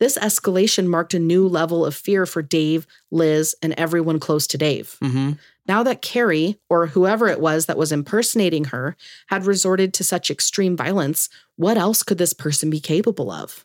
This 0.00 0.18
escalation 0.18 0.86
marked 0.86 1.14
a 1.14 1.18
new 1.18 1.46
level 1.46 1.86
of 1.86 1.94
fear 1.94 2.26
for 2.26 2.42
Dave, 2.42 2.86
Liz, 3.10 3.54
and 3.62 3.72
everyone 3.74 4.18
close 4.18 4.46
to 4.48 4.58
Dave. 4.58 4.96
hmm 5.00 5.32
Now 5.66 5.82
that 5.82 6.02
Cari, 6.02 6.58
or 6.68 6.88
whoever 6.88 7.28
it 7.28 7.40
was 7.40 7.66
that 7.66 7.78
was 7.78 7.92
impersonating 7.92 8.66
her, 8.66 8.96
had 9.28 9.46
resorted 9.46 9.94
to 9.94 10.04
such 10.04 10.30
extreme 10.30 10.76
violence, 10.76 11.28
what 11.56 11.78
else 11.78 12.02
could 12.02 12.18
this 12.18 12.32
person 12.32 12.70
be 12.70 12.80
capable 12.80 13.30
of? 13.30 13.64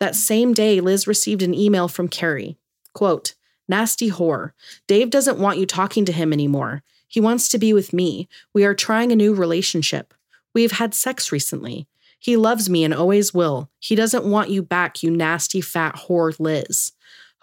That 0.00 0.16
same 0.16 0.52
day, 0.52 0.80
Liz 0.80 1.06
received 1.06 1.42
an 1.42 1.54
email 1.54 1.86
from 1.86 2.08
Cari. 2.08 2.58
Quote, 2.92 3.34
Nasty 3.68 4.10
whore. 4.10 4.52
Dave 4.86 5.10
doesn't 5.10 5.38
want 5.38 5.58
you 5.58 5.66
talking 5.66 6.04
to 6.04 6.12
him 6.12 6.32
anymore. 6.32 6.82
He 7.06 7.20
wants 7.20 7.48
to 7.50 7.58
be 7.58 7.72
with 7.72 7.92
me. 7.92 8.28
We 8.52 8.64
are 8.64 8.74
trying 8.74 9.12
a 9.12 9.16
new 9.16 9.34
relationship. 9.34 10.12
We've 10.54 10.72
had 10.72 10.94
sex 10.94 11.30
recently. 11.30 11.86
He 12.22 12.36
loves 12.36 12.70
me 12.70 12.84
and 12.84 12.94
always 12.94 13.34
will. 13.34 13.68
He 13.80 13.96
doesn't 13.96 14.24
want 14.24 14.48
you 14.48 14.62
back, 14.62 15.02
you 15.02 15.10
nasty 15.10 15.60
fat 15.60 15.96
whore, 15.96 16.38
Liz. 16.38 16.92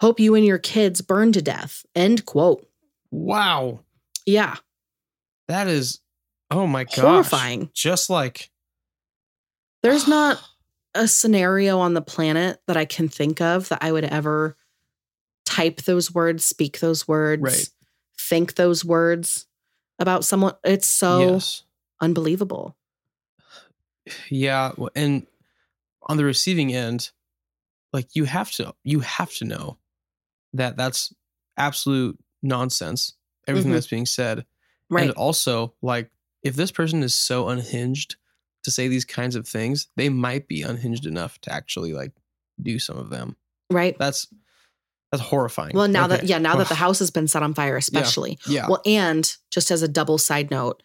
Hope 0.00 0.18
you 0.18 0.34
and 0.34 0.44
your 0.44 0.56
kids 0.56 1.02
burn 1.02 1.32
to 1.32 1.42
death. 1.42 1.84
End 1.94 2.24
quote. 2.24 2.66
Wow. 3.10 3.80
Yeah. 4.24 4.56
That 5.48 5.68
is. 5.68 6.00
Oh 6.50 6.66
my 6.66 6.84
god. 6.84 6.96
Horrifying. 6.96 7.68
Just 7.74 8.08
like. 8.08 8.50
There's 9.82 10.08
not 10.08 10.40
a 10.94 11.06
scenario 11.06 11.78
on 11.78 11.92
the 11.92 12.00
planet 12.00 12.58
that 12.66 12.78
I 12.78 12.86
can 12.86 13.10
think 13.10 13.42
of 13.42 13.68
that 13.68 13.84
I 13.84 13.92
would 13.92 14.04
ever 14.04 14.56
type 15.44 15.82
those 15.82 16.10
words, 16.10 16.42
speak 16.46 16.80
those 16.80 17.06
words, 17.06 17.42
Right. 17.42 17.68
think 18.18 18.54
those 18.54 18.82
words 18.82 19.46
about 19.98 20.24
someone. 20.24 20.54
It's 20.64 20.86
so 20.86 21.32
yes. 21.34 21.64
unbelievable. 22.00 22.78
Yeah, 24.30 24.72
and 24.94 25.26
on 26.02 26.16
the 26.16 26.24
receiving 26.24 26.72
end, 26.74 27.10
like 27.92 28.14
you 28.14 28.24
have 28.24 28.50
to 28.52 28.74
you 28.84 29.00
have 29.00 29.32
to 29.36 29.44
know 29.44 29.78
that 30.52 30.76
that's 30.76 31.12
absolute 31.56 32.18
nonsense. 32.42 33.14
Everything 33.46 33.70
Mhm. 33.70 33.74
that's 33.74 33.86
being 33.88 34.06
said, 34.06 34.44
Right. 34.88 35.02
and 35.08 35.12
also 35.12 35.74
like 35.82 36.10
if 36.42 36.56
this 36.56 36.70
person 36.70 37.02
is 37.02 37.14
so 37.14 37.48
unhinged 37.48 38.16
to 38.62 38.70
say 38.70 38.88
these 38.88 39.04
kinds 39.04 39.36
of 39.36 39.46
things, 39.48 39.88
they 39.96 40.08
might 40.08 40.48
be 40.48 40.62
unhinged 40.62 41.06
enough 41.06 41.40
to 41.42 41.52
actually 41.52 41.92
like 41.92 42.12
do 42.62 42.78
some 42.78 42.96
of 42.96 43.10
them. 43.10 43.36
right. 43.70 43.96
That's 43.98 44.26
that's 45.12 45.22
horrifying. 45.24 45.72
Well, 45.74 45.88
now 45.88 46.06
that, 46.06 46.24
yeah, 46.24 46.38
now 46.38 46.54
that 46.56 46.68
the 46.68 46.74
house 46.86 47.00
has 47.00 47.10
been 47.10 47.26
set 47.26 47.42
on 47.42 47.52
fire, 47.52 47.76
especially. 47.76 48.38
yeah, 48.46 48.68
Well, 48.68 48.80
and 48.86 49.36
just 49.50 49.72
as 49.72 49.82
a 49.82 49.88
double 49.88 50.18
side 50.18 50.52
note, 50.52 50.82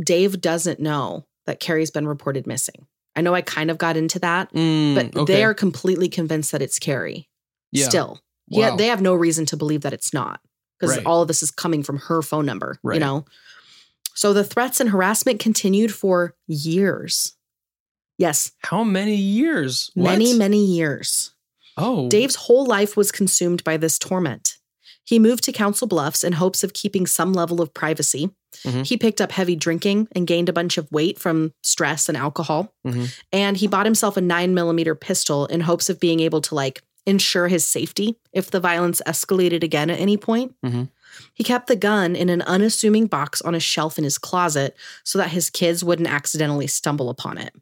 Dave 0.00 0.40
doesn't 0.40 0.78
know 0.78 1.26
that 1.48 1.60
Cari's 1.60 1.90
been 1.90 2.06
reported 2.06 2.46
missing. 2.46 2.86
I 3.16 3.22
know 3.22 3.34
I 3.34 3.40
kind 3.40 3.70
of 3.70 3.78
got 3.78 3.96
into 3.96 4.18
that, 4.20 4.52
Mm, 4.52 4.94
but 4.94 5.16
okay. 5.16 5.32
they 5.32 5.42
are 5.44 5.54
completely 5.54 6.08
convinced 6.08 6.52
that 6.52 6.62
it's 6.62 6.78
Cari. 6.78 7.28
yeah. 7.72 7.88
Still, 7.88 8.20
yeah, 8.46 8.76
they 8.76 8.86
have 8.86 9.00
no 9.02 9.14
reason 9.14 9.44
to 9.46 9.56
believe 9.56 9.80
that 9.80 9.92
it's 9.92 10.12
not 10.14 10.40
because 10.78 10.96
Right. 10.98 11.06
all 11.06 11.22
of 11.22 11.28
this 11.28 11.42
is 11.42 11.50
coming 11.50 11.82
from 11.82 11.98
her 11.98 12.22
phone 12.22 12.46
number. 12.46 12.78
You 12.84 13.00
know, 13.00 13.24
so 14.14 14.32
the 14.32 14.44
threats 14.44 14.78
and 14.80 14.90
harassment 14.90 15.40
continued 15.40 15.92
for 15.92 16.34
years. 16.46 17.34
Yes, 18.18 18.52
How 18.58 18.84
many 18.84 19.14
years? 19.16 19.90
many, 19.96 20.28
What? 20.32 20.38
many 20.38 20.64
years. 20.64 21.32
Oh, 21.76 22.08
Dave's 22.08 22.34
whole 22.34 22.66
life 22.66 22.96
was 22.96 23.10
consumed 23.12 23.62
by 23.64 23.76
this 23.78 23.98
torment. 23.98 24.57
He 25.08 25.18
moved 25.18 25.42
to 25.44 25.52
Council 25.52 25.86
Bluffs 25.86 26.22
in 26.22 26.34
hopes 26.34 26.62
of 26.62 26.74
keeping 26.74 27.06
some 27.06 27.32
level 27.32 27.62
of 27.62 27.72
privacy. 27.72 28.28
Mhm. 28.66 28.86
He 28.86 28.98
picked 28.98 29.22
up 29.22 29.32
heavy 29.32 29.56
drinking 29.56 30.06
and 30.12 30.26
gained 30.26 30.50
a 30.50 30.52
bunch 30.52 30.76
of 30.76 30.86
weight 30.92 31.18
from 31.18 31.52
stress 31.62 32.10
and 32.10 32.18
alcohol. 32.18 32.74
Mhm. 32.86 33.08
And 33.32 33.56
he 33.56 33.66
bought 33.66 33.86
himself 33.86 34.18
a 34.18 34.20
nine 34.20 34.52
millimeter 34.52 34.94
pistol 34.94 35.46
in 35.46 35.60
hopes 35.62 35.88
of 35.88 35.98
being 35.98 36.20
able 36.20 36.42
to 36.42 36.54
like 36.54 36.82
ensure 37.06 37.48
his 37.48 37.64
safety 37.64 38.16
if 38.34 38.50
the 38.50 38.60
violence 38.60 39.00
escalated 39.06 39.62
again 39.64 39.88
at 39.88 39.98
any 39.98 40.18
point. 40.18 40.54
Mhm. 40.62 40.90
He 41.32 41.42
kept 41.42 41.68
the 41.68 41.76
gun 41.76 42.14
in 42.14 42.28
an 42.28 42.42
unassuming 42.42 43.06
box 43.06 43.40
on 43.40 43.54
a 43.54 43.60
shelf 43.60 43.96
in 43.96 44.04
his 44.04 44.18
closet 44.18 44.76
so 45.04 45.16
that 45.16 45.30
his 45.30 45.48
kids 45.48 45.82
wouldn't 45.82 46.08
accidentally 46.08 46.66
stumble 46.66 47.08
upon 47.08 47.38
it. 47.38 47.54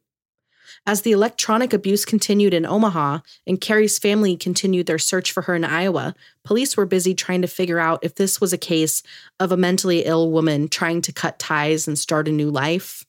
As 0.89 1.03
the 1.03 1.11
electronic 1.11 1.73
abuse 1.73 2.05
continued 2.05 2.55
in 2.55 2.65
Omaha 2.65 3.19
and 3.45 3.61
Cari's 3.61 3.99
family 3.99 4.37
continued 4.37 4.87
their 4.87 4.99
search 4.99 5.33
for 5.33 5.43
her 5.43 5.57
in 5.57 5.65
Iowa, 5.65 6.15
police 6.45 6.77
were 6.77 6.87
busy 6.87 7.13
trying 7.13 7.43
to 7.43 7.49
figure 7.49 7.81
out 7.81 7.99
if 8.05 8.15
this 8.15 8.41
was 8.41 8.53
a 8.53 8.59
case 8.59 9.03
of 9.41 9.51
a 9.51 9.57
mentally 9.57 10.05
ill 10.05 10.31
woman 10.31 10.69
trying 10.69 11.03
to 11.03 11.13
cut 11.13 11.41
ties 11.41 11.89
and 11.89 11.99
start 11.99 12.29
a 12.29 12.33
new 12.33 12.51
life, 12.51 13.05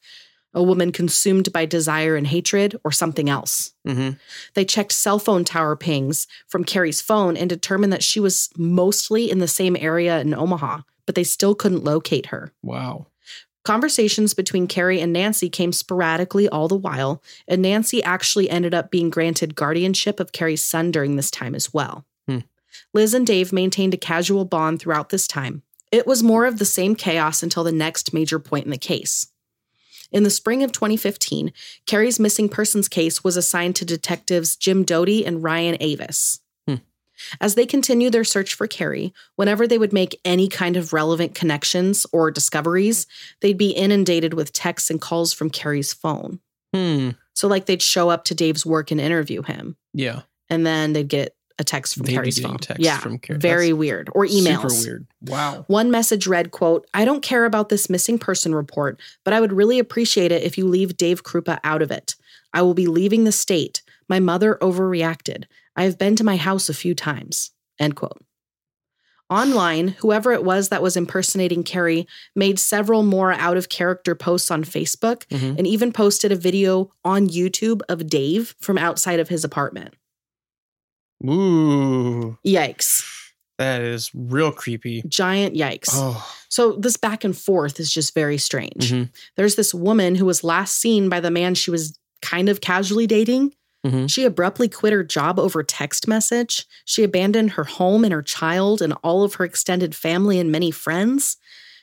a 0.55 0.63
woman 0.63 0.91
consumed 0.91 1.53
by 1.53 1.67
desire 1.67 2.15
and 2.15 2.25
hatred, 2.25 2.80
or 2.84 2.91
something 2.91 3.30
else. 3.30 3.73
Mhm. 3.88 4.17
They 4.55 4.65
checked 4.65 4.91
cell 4.91 5.19
phone 5.19 5.43
tower 5.43 5.75
pings 5.75 6.25
from 6.47 6.63
Cari's 6.63 6.99
phone 7.01 7.38
and 7.38 7.47
determined 7.47 7.93
that 7.93 8.03
she 8.03 8.19
was 8.19 8.49
mostly 8.57 9.30
in 9.30 9.38
the 9.38 9.47
same 9.47 9.75
area 9.80 10.19
in 10.19 10.34
Omaha, 10.34 10.82
but 11.05 11.13
they 11.13 11.23
still 11.23 11.53
couldn't 11.53 11.84
locate 11.84 12.28
her. 12.28 12.53
wow. 12.63 13.05
Conversations 13.68 14.34
between 14.34 14.65
Cari 14.65 15.01
and 15.01 15.11
Nancy 15.11 15.49
came 15.49 15.74
sporadically 15.74 16.47
all 16.47 16.70
the 16.70 16.76
while, 16.78 17.22
and 17.49 17.61
Nancy 17.61 18.01
actually 18.01 18.49
ended 18.49 18.74
up 18.74 18.89
being 18.89 19.09
granted 19.09 19.55
guardianship 19.55 20.22
of 20.22 20.32
Cari's 20.32 20.63
son 20.63 20.89
during 20.89 21.18
this 21.18 21.30
time 21.30 21.53
as 21.53 21.74
well. 21.74 22.05
Hmm. 22.30 22.38
Liz 22.93 23.13
and 23.13 23.28
Dave 23.28 23.51
maintained 23.51 23.93
a 23.93 23.97
casual 23.97 24.45
bond 24.45 24.80
throughout 24.80 25.09
this 25.09 25.28
time. 25.28 25.63
It 25.91 26.07
was 26.07 26.24
more 26.24 26.45
of 26.45 26.59
the 26.59 26.63
same 26.63 26.95
chaos 26.95 27.43
until 27.43 27.65
the 27.65 27.74
next 27.74 28.13
major 28.13 28.39
point 28.39 28.63
in 28.63 28.72
the 28.72 28.78
case. 28.78 29.34
In 30.13 30.24
the 30.24 30.30
spring 30.30 30.63
of 30.63 30.72
2015, 30.72 31.51
Cari's 31.86 32.22
missing 32.22 32.47
persons 32.47 32.88
case 32.88 33.22
was 33.22 33.36
assigned 33.36 33.76
to 33.76 33.84
detectives 33.84 34.55
Jim 34.55 34.86
Doty 34.86 35.26
and 35.26 35.43
Ryan 35.43 35.76
Avis. 35.82 36.39
As 37.41 37.55
they 37.55 37.65
continued 37.65 38.13
their 38.13 38.24
search 38.24 38.53
for 38.53 38.68
Cari, 38.68 39.13
whenever 39.36 39.68
they 39.68 39.78
would 39.78 39.93
make 39.93 40.20
any 40.26 40.47
kind 40.47 40.76
of 40.78 40.93
relevant 40.93 41.36
connections 41.36 42.05
or 42.11 42.32
discoveries, 42.32 43.07
they'd 43.41 43.57
be 43.57 43.72
inundated 43.72 44.34
with 44.34 44.53
texts 44.53 44.89
and 44.89 45.01
calls 45.01 45.34
from 45.34 45.49
Cari's 45.49 45.93
phone. 45.93 46.39
Hmm. 46.74 47.11
So, 47.34 47.47
like, 47.47 47.65
they'd 47.65 47.82
show 47.82 48.09
up 48.09 48.24
to 48.26 48.36
Dave's 48.36 48.65
work 48.65 48.91
and 48.91 48.99
interview 48.99 49.41
him, 49.43 49.78
Yeah. 49.93 50.22
and 50.49 50.65
then 50.65 50.93
they'd 50.93 51.07
get 51.07 51.36
a 51.59 51.63
text 51.63 51.95
from 51.95 52.05
They'd 52.05 52.13
Cari's 52.13 52.39
phone. 52.39 52.57
yeah, 52.78 52.97
from 52.99 53.18
Cari. 53.18 53.39
very 53.39 53.70
That's 53.70 53.78
weird. 53.80 54.09
Or 54.13 54.26
emails. 54.26 54.72
Super 54.72 54.89
weird. 54.89 55.07
Wow. 55.22 55.63
One 55.68 55.89
message 55.89 56.28
read, 56.28 56.51
quote, 56.51 56.88
I 56.93 57.03
don't 57.05 57.22
care 57.24 57.45
about 57.45 57.70
this 57.70 57.89
missing 57.89 58.20
person 58.20 58.53
report, 58.53 58.99
but 59.24 59.34
I 59.34 59.41
would 59.41 59.53
really 59.53 59.80
appreciate 59.80 60.32
it 60.32 60.43
if 60.43 60.57
you 60.57 60.68
leave 60.68 60.97
Dave 60.97 61.24
Kroupa 61.24 61.59
out 61.63 61.82
of 61.82 61.89
it. 61.89 62.15
I 62.53 62.61
will 62.61 62.76
be 62.76 62.86
leaving 62.88 63.24
the 63.24 63.32
state. 63.32 63.82
My 64.07 64.20
mother 64.20 64.57
overreacted. 64.61 65.45
I 65.78 65.84
have 65.84 65.97
been 65.97 66.15
to 66.17 66.23
my 66.23 66.36
house 66.36 66.67
a 66.69 66.73
few 66.73 66.93
times. 66.95 67.51
End 67.80 67.95
quote. 67.95 68.21
Online, 69.30 69.89
whoever 69.89 70.32
it 70.32 70.43
was 70.43 70.69
that 70.69 70.82
was 70.82 70.95
impersonating 70.97 71.63
Cari 71.63 72.07
made 72.36 72.57
several 72.59 73.03
more 73.03 73.34
out 73.34 73.57
of 73.57 73.67
character 73.69 74.15
posts 74.15 74.49
on 74.49 74.63
Facebook 74.63 75.25
Mhm. 75.30 75.57
and 75.57 75.67
even 75.67 75.91
posted 75.91 76.32
a 76.32 76.36
video 76.38 76.91
on 77.05 77.28
YouTube 77.30 77.82
of 77.89 78.07
Dave 78.07 78.55
from 78.59 78.78
outside 78.78 79.19
of 79.19 79.28
his 79.30 79.43
apartment. 79.43 79.93
Ooh, 81.25 82.38
Yikes. 82.45 83.03
that 83.57 83.82
is 83.82 84.11
real 84.13 84.51
creepy. 84.51 85.01
Giant 85.07 85.55
yikes. 85.55 85.89
Oh, 85.91 86.34
So, 86.49 86.73
this 86.73 86.95
back 86.95 87.23
and 87.25 87.38
forth 87.38 87.80
is 87.80 87.91
just 87.91 88.13
very 88.13 88.38
strange. 88.38 88.91
Mhm. 88.91 89.09
There's 89.36 89.55
this 89.55 89.73
woman 89.73 90.15
who 90.15 90.25
was 90.25 90.43
last 90.43 90.78
seen 90.78 91.09
by 91.09 91.19
the 91.19 91.32
man 91.32 91.55
she 91.55 91.69
was 91.71 91.99
kind 92.21 92.47
of 92.49 92.61
casually 92.61 93.05
dating. 93.07 93.53
Mhm. 93.86 94.09
She 94.09 94.23
abruptly 94.25 94.67
quit 94.67 94.93
her 94.93 95.03
job 95.03 95.39
over 95.39 95.63
text 95.63 96.07
message. 96.07 96.65
She 96.86 97.03
abandoned 97.03 97.51
her 97.51 97.63
home 97.63 98.03
and 98.03 98.13
her 98.13 98.21
child 98.23 98.82
and 98.82 98.93
all 99.03 99.23
of 99.23 99.36
her 99.36 99.45
extended 99.45 99.95
family 99.95 100.39
and 100.39 100.51
many 100.51 100.71
friends. 100.71 101.38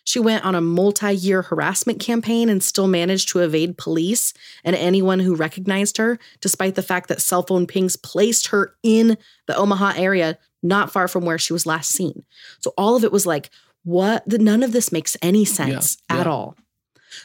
She 0.06 0.20
went 0.20 0.44
on 0.44 0.54
a 0.54 0.60
multi 0.60 1.12
year 1.14 1.42
harassment 1.42 1.98
campaign 2.00 2.50
and 2.50 2.62
still 2.62 2.88
managed 2.88 3.30
to 3.30 3.38
evade 3.38 3.78
police 3.78 4.34
and 4.62 4.76
anyone 4.76 5.20
who 5.20 5.34
recognized 5.34 5.96
her, 5.96 6.18
despite 6.40 6.74
the 6.74 6.82
fact 6.82 7.08
that 7.08 7.22
cell 7.22 7.42
phone 7.42 7.66
pings 7.66 7.96
placed 7.96 8.48
her 8.48 8.74
in 8.82 9.16
the 9.46 9.56
Omaha 9.56 9.94
area, 9.96 10.38
not 10.62 10.92
far 10.92 11.08
from 11.08 11.24
where 11.24 11.38
she 11.38 11.54
was 11.54 11.64
last 11.64 11.90
seen. 11.90 12.24
So 12.60 12.74
all 12.76 12.96
of 12.96 13.04
it 13.04 13.12
was 13.12 13.24
like, 13.24 13.48
what? 13.84 14.24
None 14.26 14.62
of 14.62 14.72
this 14.72 14.92
makes 14.92 15.16
any 15.22 15.44
sense 15.46 15.96
Yeah, 16.10 16.16
at 16.18 16.26
yeah. 16.26 16.32
all. 16.32 16.56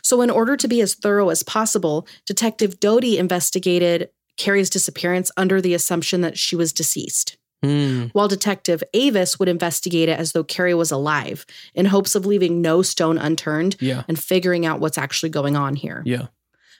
So, 0.03 0.21
in 0.21 0.29
order 0.29 0.55
to 0.55 0.67
be 0.67 0.81
as 0.81 0.93
thorough 0.93 1.29
as 1.29 1.41
possible, 1.41 2.05
Detective 2.25 2.79
Doty 2.79 3.17
investigated 3.17 4.09
Cari's 4.39 4.69
disappearance 4.71 5.29
under 5.37 5.61
the 5.61 5.75
assumption 5.75 6.21
that 6.21 6.37
she 6.39 6.55
was 6.55 6.73
deceased, 6.73 7.37
Hmm. 7.61 8.05
while 8.13 8.27
Detective 8.29 8.81
Avis 8.93 9.37
would 9.37 9.49
investigate 9.49 10.07
it 10.09 10.17
as 10.17 10.31
though 10.31 10.43
Cari 10.45 10.73
was 10.73 10.91
alive 10.91 11.45
in 11.75 11.87
hopes 11.87 12.15
of 12.15 12.25
leaving 12.25 12.61
no 12.61 12.81
stone 12.81 13.17
unturned 13.19 13.75
yeah, 13.81 14.03
and 14.07 14.17
figuring 14.17 14.65
out 14.65 14.79
what's 14.79 14.97
actually 14.97 15.29
going 15.29 15.55
on 15.55 15.75
here. 15.75 16.01
yeah. 16.05 16.27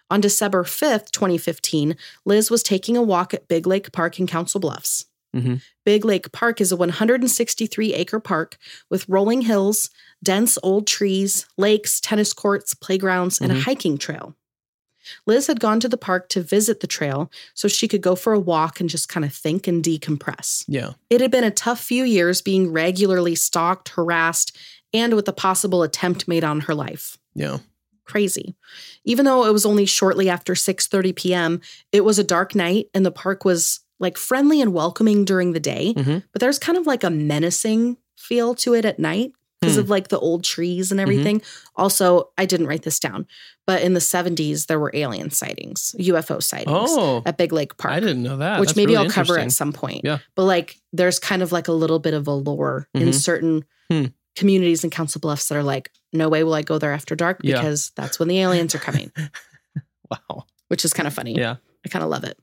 On 0.09 0.19
December 0.21 0.63
5th, 0.63 1.11
2015, 1.11 1.95
Liz 2.25 2.49
was 2.49 2.63
taking 2.63 2.97
a 2.97 3.01
walk 3.03 3.31
at 3.33 3.47
Big 3.47 3.67
Lake 3.67 3.91
Park 3.91 4.19
in 4.19 4.25
Council 4.25 4.59
Bluffs. 4.59 5.05
Mhm. 5.35 5.61
Big 5.85 6.03
Lake 6.03 6.31
Park 6.31 6.59
is 6.59 6.71
a 6.71 6.75
163 6.75 7.93
acre 7.93 8.19
park 8.19 8.57
with 8.89 9.07
rolling 9.07 9.41
hills, 9.41 9.91
dense 10.23 10.57
old 10.63 10.87
trees, 10.87 11.45
lakes, 11.57 11.99
tennis 11.99 12.33
courts, 12.33 12.73
playgrounds, 12.73 13.39
and 13.39 13.51
a 13.51 13.55
Mhm. 13.55 13.61
hiking 13.63 13.97
trail. 13.99 14.35
Liz 15.25 15.47
had 15.47 15.59
gone 15.59 15.79
to 15.79 15.89
the 15.89 15.97
park 15.97 16.29
to 16.29 16.41
visit 16.41 16.79
the 16.79 16.87
trail 16.87 17.31
so 17.53 17.67
she 17.67 17.87
could 17.87 18.01
go 18.01 18.15
for 18.15 18.33
a 18.33 18.39
walk 18.39 18.79
and 18.79 18.89
just 18.89 19.09
kind 19.09 19.25
of 19.25 19.33
think 19.33 19.67
and 19.67 19.83
decompress. 19.83 20.63
Yeah. 20.67 20.93
It 21.09 21.21
had 21.21 21.31
been 21.31 21.43
a 21.43 21.51
tough 21.51 21.79
few 21.79 22.03
years 22.03 22.41
being 22.41 22.71
regularly 22.71 23.35
stalked, 23.35 23.89
harassed, 23.89 24.57
and 24.93 25.13
with 25.15 25.27
a 25.27 25.33
possible 25.33 25.83
attempt 25.83 26.27
made 26.27 26.43
on 26.43 26.61
her 26.61 26.73
life 26.75 27.17
Yeah. 27.35 27.59
crazy. 28.05 28.55
Even 29.05 29.25
though 29.25 29.45
it 29.45 29.53
was 29.53 29.65
only 29.65 29.85
shortly 29.85 30.29
after 30.29 30.53
6:30 30.55 31.13
p.m., 31.15 31.61
it 31.91 32.03
was 32.03 32.17
a 32.17 32.23
dark 32.23 32.55
night 32.55 32.87
and 32.93 33.05
the 33.05 33.11
park 33.11 33.45
was 33.45 33.81
like 33.99 34.17
friendly 34.17 34.61
and 34.61 34.73
welcoming 34.73 35.25
during 35.25 35.51
the 35.53 35.59
day, 35.59 35.93
Mhm. 35.95 36.23
but 36.31 36.39
there's 36.39 36.57
kind 36.57 36.77
of 36.77 36.87
like 36.87 37.03
a 37.03 37.09
menacing 37.09 37.97
feel 38.15 38.55
to 38.55 38.73
it 38.73 38.85
at 38.85 38.97
night 38.99 39.33
because 39.61 39.75
Hmm. 39.75 39.81
of 39.81 39.89
like 39.89 40.07
the 40.07 40.19
old 40.19 40.43
trees 40.43 40.91
and 40.91 40.99
everything. 40.99 41.41
Also, 41.75 42.29
I 42.37 42.45
didn't 42.45 42.67
write 42.67 42.83
this 42.83 42.99
down, 42.99 43.25
but 43.67 43.81
in 43.81 43.93
the 43.93 43.99
70s 43.99 44.67
there 44.67 44.79
were 44.79 44.91
alien 44.93 45.31
sightings, 45.31 45.93
UFO 45.99 46.41
sightings 46.41 46.89
Oh, 46.91 47.21
at 47.25 47.37
Big 47.37 47.51
Lake 47.51 47.77
Park 47.77 47.93
I 47.93 47.99
didn't 47.99 48.23
know 48.23 48.37
that. 48.37 48.59
which 48.59 48.69
That's 48.69 48.77
maybe 48.77 48.93
really 48.93 49.07
I'll 49.07 49.11
cover 49.11 49.37
at 49.37 49.51
some 49.51 49.73
point. 49.73 50.01
Yeah. 50.03 50.19
But 50.35 50.43
like 50.45 50.77
there's 50.93 51.19
kind 51.19 51.41
of 51.41 51.51
like 51.51 51.67
a 51.67 51.73
little 51.73 51.99
bit 51.99 52.13
of 52.13 52.27
a 52.27 52.31
lore 52.33 52.87
in 52.93 53.09
Mhm. 53.09 53.13
certain 53.13 53.65
Hmm. 53.91 54.05
communities 54.35 54.83
in 54.83 54.89
Council 54.89 55.19
Bluffs 55.19 55.47
that 55.49 55.57
are 55.57 55.63
like, 55.63 55.91
no 56.13 56.29
way 56.29 56.43
will 56.43 56.53
I 56.53 56.61
go 56.61 56.77
there 56.77 56.93
after 56.93 57.15
dark 57.15 57.41
Yeah. 57.43 57.55
because 57.57 57.91
that's 57.95 58.19
when 58.19 58.27
the 58.29 58.39
aliens 58.39 58.73
are 58.75 58.79
coming, 58.79 59.11
Wow. 60.09 60.45
which 60.69 60.85
is 60.85 60.93
kind 60.93 61.07
of 61.07 61.13
funny. 61.13 61.35
Yeah. 61.35 61.55
I 61.85 61.89
kind 61.89 62.03
of 62.03 62.09
love 62.09 62.23
it. 62.23 62.37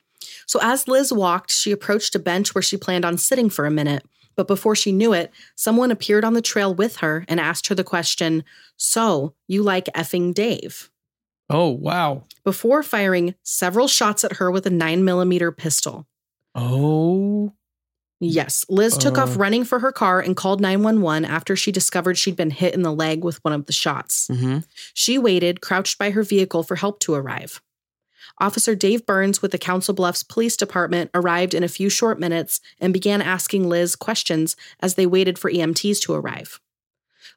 So 0.46 0.58
as 0.62 0.86
Liz 0.86 1.12
walked, 1.12 1.50
she 1.50 1.72
approached 1.72 2.14
a 2.14 2.18
bench 2.18 2.54
where 2.54 2.62
she 2.62 2.76
planned 2.76 3.04
on 3.04 3.18
sitting 3.18 3.48
for 3.50 3.64
a 3.66 3.70
minute. 3.70 4.04
But 4.36 4.46
before 4.46 4.76
she 4.76 4.92
knew 4.92 5.12
it, 5.12 5.30
someone 5.54 5.90
appeared 5.90 6.24
on 6.24 6.34
the 6.34 6.42
trail 6.42 6.74
with 6.74 6.96
her 6.96 7.24
and 7.28 7.40
asked 7.40 7.68
her 7.68 7.74
the 7.74 7.84
question, 7.84 8.44
So, 8.76 9.34
you 9.48 9.62
like 9.62 9.86
effing 9.94 10.34
Dave? 10.34 10.90
Oh, 11.48 11.70
wow. 11.70 12.24
Before 12.44 12.82
firing 12.82 13.34
several 13.42 13.88
shots 13.88 14.24
at 14.24 14.34
her 14.34 14.50
with 14.50 14.66
a 14.66 14.70
nine 14.70 15.04
millimeter 15.04 15.50
pistol. 15.52 16.06
Oh, 16.54 17.52
Yes, 18.18 18.64
Liz 18.70 18.96
took 18.96 19.18
off 19.18 19.36
Uh. 19.36 19.40
running 19.40 19.62
for 19.64 19.78
her 19.80 19.92
car 19.92 20.20
and 20.20 20.34
called 20.34 20.58
911 20.58 21.26
after 21.26 21.54
she 21.54 21.70
discovered 21.70 22.16
she'd 22.16 22.34
been 22.34 22.48
hit 22.50 22.72
in 22.72 22.80
the 22.80 22.92
leg 22.92 23.22
with 23.22 23.44
one 23.44 23.52
of 23.52 23.66
the 23.66 23.74
shots. 23.74 24.26
hmm 24.28 24.58
She 24.94 25.18
waited, 25.18 25.60
crouched 25.60 25.98
by 25.98 26.10
her 26.12 26.22
vehicle 26.22 26.62
for 26.62 26.76
help 26.76 26.98
to 27.00 27.12
arrive. 27.14 27.60
Officer 28.38 28.74
Dave 28.74 29.06
Burns 29.06 29.40
with 29.40 29.52
the 29.52 29.58
Council 29.58 29.94
Bluffs 29.94 30.22
Police 30.22 30.56
Department 30.56 31.10
arrived 31.14 31.54
in 31.54 31.62
a 31.62 31.68
few 31.68 31.88
short 31.88 32.20
minutes 32.20 32.60
and 32.80 32.92
began 32.92 33.22
asking 33.22 33.68
Liz 33.68 33.96
questions 33.96 34.56
as 34.80 34.94
they 34.94 35.06
waited 35.06 35.38
for 35.38 35.50
EMTs 35.50 36.00
to 36.02 36.12
arrive. 36.12 36.60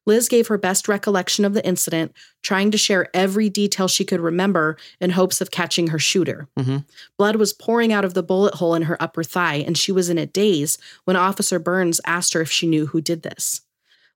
Liz 0.05 0.27
gave 0.27 0.47
her 0.47 0.57
best 0.57 0.87
recollection 0.87 1.45
of 1.45 1.53
the 1.53 1.65
incident, 1.65 2.13
trying 2.41 2.71
to 2.71 2.77
share 2.77 3.09
every 3.13 3.49
detail 3.49 3.87
she 3.87 4.05
could 4.05 4.19
remember 4.19 4.77
in 4.99 5.11
hopes 5.11 5.39
of 5.41 5.51
catching 5.51 5.87
her 5.87 5.99
shooter. 5.99 6.47
Mhm. 6.57 6.85
Blood 7.17 7.35
was 7.35 7.53
pouring 7.53 7.93
out 7.93 8.05
of 8.05 8.13
the 8.13 8.23
bullet 8.23 8.55
hole 8.55 8.75
in 8.75 8.83
her 8.83 9.01
upper 9.01 9.23
thigh, 9.23 9.55
and 9.55 9.77
she 9.77 9.91
was 9.91 10.09
in 10.09 10.17
a 10.17 10.25
daze 10.25 10.77
when 11.03 11.15
Officer 11.15 11.59
Burns 11.59 12.01
asked 12.05 12.33
her 12.33 12.41
if 12.41 12.51
she 12.51 12.67
knew 12.67 12.87
who 12.87 13.01
did 13.01 13.23
this. 13.23 13.61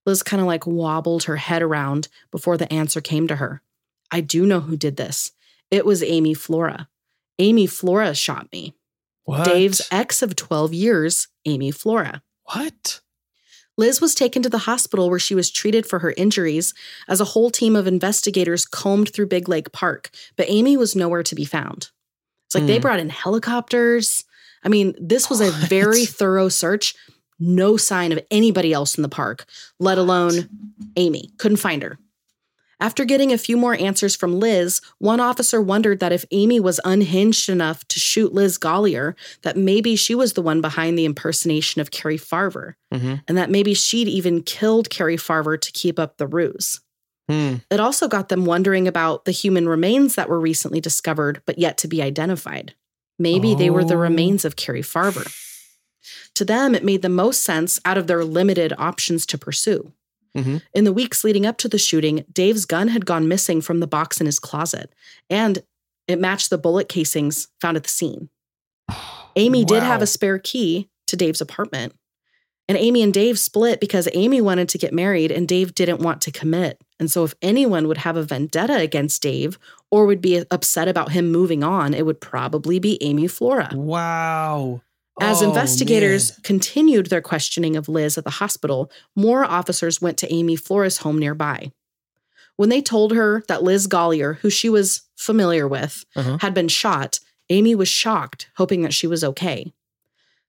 Liz 0.05 0.23
kind 0.23 0.41
of 0.41 0.47
like 0.47 0.65
wobbled 0.67 1.23
her 1.23 1.38
head 1.38 1.61
around 1.61 2.07
before 2.31 2.57
the 2.57 2.71
answer 2.71 2.99
came 2.99 3.27
to 3.27 3.38
her. 3.38 3.61
I 4.11 4.21
do 4.21 4.45
know 4.45 4.61
who 4.61 4.75
did 4.75 4.97
this. 4.97 5.31
It 5.74 5.86
was 5.88 6.03
Amy 6.03 6.36
Flora. 6.36 6.88
Amy 7.39 7.65
Flora 7.65 8.13
shot 8.13 8.47
me. 8.51 8.76
what? 9.24 9.45
Dave's 9.45 9.82
ex 9.89 10.21
of 10.21 10.36
12 10.36 10.71
years, 10.74 11.28
Amy 11.45 11.71
Flora. 11.71 12.21
What? 12.53 13.01
Liz 13.76 13.99
was 13.99 14.13
taken 14.13 14.43
to 14.43 14.49
the 14.49 14.59
hospital 14.69 15.09
where 15.09 15.17
she 15.17 15.34
was 15.34 15.49
treated 15.49 15.88
for 15.88 15.97
her 15.99 16.13
injuries 16.15 16.76
as 17.07 17.19
a 17.19 17.26
whole 17.26 17.49
team 17.49 17.76
of 17.76 17.88
investigators 17.88 18.67
combed 18.67 19.11
through 19.11 19.26
Big 19.26 19.49
Lake 19.49 19.71
Park, 19.71 20.11
but 20.36 20.45
Amy 20.47 20.78
was 20.78 20.95
nowhere 20.95 21.24
to 21.24 21.34
be 21.34 21.43
found. 21.45 21.89
It's 22.45 22.53
like 22.53 22.67
they 22.67 22.76
Hmm. 22.76 22.82
brought 22.84 22.99
in 22.99 23.09
helicopters. 23.09 24.24
I 24.63 24.69
mean, 24.69 24.93
this 25.01 25.28
was 25.28 25.41
a 25.41 25.49
very 25.49 26.05
thorough 26.05 26.49
search. 26.49 26.93
No 27.39 27.76
sign 27.78 28.11
of 28.11 28.19
anybody 28.30 28.74
else 28.74 28.95
in 28.95 29.01
the 29.01 29.09
park, 29.09 29.45
let 29.80 29.97
alone 29.97 30.49
Amy. 30.95 31.32
Couldn't 31.39 31.57
find 31.57 31.82
her. 31.82 31.97
After 32.84 33.05
getting 33.05 33.31
a 33.31 33.38
few 33.38 33.55
more 33.55 33.75
answers 33.75 34.13
from 34.13 34.41
Liz, 34.41 34.81
one 34.97 35.21
officer 35.21 35.61
wondered 35.61 36.01
that 36.01 36.11
if 36.11 36.25
Amy 36.31 36.59
was 36.59 36.81
unhinged 36.84 37.47
enough 37.47 37.88
to 37.88 37.97
shoot 37.97 38.34
Liz 38.34 38.57
Golyar, 38.57 39.15
that 39.43 39.55
maybe 39.55 39.95
she 39.95 40.13
was 40.13 40.34
the 40.34 40.41
one 40.41 40.59
behind 40.59 40.99
the 40.99 41.05
impersonation 41.05 41.79
of 41.79 41.91
Cari 41.91 42.17
Farver 42.17 42.75
hmm 42.91 43.15
and 43.25 43.38
that 43.38 43.49
maybe 43.49 43.73
she'd 43.73 44.09
even 44.09 44.43
killed 44.43 44.89
Cari 44.89 45.15
Farver 45.15 45.55
to 45.55 45.71
keep 45.71 45.97
up 45.97 46.17
the 46.17 46.27
ruse. 46.27 46.81
Hmm. 47.29 47.55
It 47.71 47.79
also 47.79 48.09
got 48.09 48.27
them 48.27 48.43
wondering 48.43 48.86
about 48.86 49.23
the 49.23 49.31
human 49.31 49.69
remains 49.69 50.15
that 50.15 50.27
were 50.27 50.39
recently 50.41 50.81
discovered 50.81 51.41
but 51.45 51.57
yet 51.57 51.77
to 51.77 51.88
be 51.88 52.01
identified. 52.01 52.75
Maybe 53.17 53.55
they 53.55 53.69
were 53.69 53.86
the 53.86 53.93
Oh. 53.93 53.99
remains 54.09 54.43
of 54.43 54.57
Cari 54.57 54.81
Farver. 54.81 55.25
To 56.36 56.43
them, 56.43 56.75
it 56.75 56.84
made 56.84 57.01
the 57.01 57.07
most 57.07 57.43
sense 57.43 57.79
out 57.86 57.97
of 57.97 58.07
their 58.07 58.25
limited 58.25 58.73
options 58.77 59.25
to 59.27 59.38
pursue. 59.38 59.93
Mhm. 60.38 60.61
In 60.73 60.84
the 60.84 60.93
weeks 60.93 61.23
leading 61.23 61.45
up 61.45 61.57
to 61.59 61.67
the 61.67 61.77
shooting, 61.77 62.25
Dave's 62.31 62.65
gun 62.65 62.88
had 62.88 63.05
gone 63.05 63.27
missing 63.27 63.61
from 63.61 63.79
the 63.79 63.88
box 63.88 64.19
in 64.19 64.25
his 64.25 64.39
closet, 64.39 64.91
and 65.29 65.59
it 66.07 66.19
matched 66.19 66.49
the 66.49 66.57
bullet 66.57 66.89
casings 66.89 67.47
found 67.61 67.77
at 67.77 67.84
the 67.84 67.89
scene. 67.89 68.29
Amy 69.36 69.63
did 69.65 69.84
have 69.84 70.01
a 70.01 70.07
spare 70.07 70.39
key 70.39 70.89
to 71.07 71.15
Dave's 71.15 71.41
apartment. 71.41 71.93
And 72.69 72.77
Amy 72.77 73.01
and 73.03 73.13
Dave 73.13 73.38
split 73.38 73.81
because 73.81 74.07
Amy 74.13 74.39
wanted 74.39 74.69
to 74.69 74.77
get 74.77 74.93
married 74.93 75.31
and 75.31 75.47
Dave 75.47 75.75
didn't 75.75 75.99
want 75.99 76.21
to 76.21 76.31
commit. 76.31 76.81
And 76.97 77.11
so, 77.11 77.25
if 77.25 77.36
anyone 77.41 77.89
would 77.89 77.97
have 77.97 78.15
a 78.15 78.23
vendetta 78.23 78.77
against 78.77 79.21
Dave 79.21 79.59
or 79.91 80.05
would 80.05 80.21
be 80.21 80.45
upset 80.49 80.88
about 80.88 81.11
him 81.11 81.29
moving 81.29 81.61
on, 81.61 81.93
it 81.93 82.05
would 82.05 82.21
probably 82.21 82.79
be 82.79 82.97
Amy 83.03 83.27
Flora. 83.27 83.69
Wow. 83.73 84.81
As 85.22 85.41
Oh, 85.41 85.47
investigators 85.49 86.32
man. 86.32 86.38
continued 86.43 87.07
their 87.07 87.22
questioning 87.22 87.76
of 87.76 87.88
Liz 87.88 88.18
at 88.18 88.24
the 88.24 88.30
hospital, 88.32 88.91
more 89.16 89.43
officers 89.45 90.01
went 90.01 90.18
to 90.20 90.34
Amy 90.34 90.55
Flora's 90.55 90.97
home 90.99 91.18
nearby. 91.20 91.72
When 92.55 92.70
they 92.70 92.82
told 92.82 93.11
her 93.14 93.43
that 93.47 93.64
Liz 93.64 93.88
Golyar, 93.88 94.38
who 94.38 94.49
she 94.49 94.70
was 94.70 95.01
familiar 95.16 95.68
with, 95.68 96.05
Uh-huh. 96.16 96.38
had 96.41 96.53
been 96.53 96.68
shot, 96.68 97.20
Amy 97.49 97.76
was 97.76 97.88
shocked, 97.89 98.49
hoping 98.57 98.82
that 98.82 98.93
she 98.93 99.07
was 99.07 99.24
okay. 99.24 99.74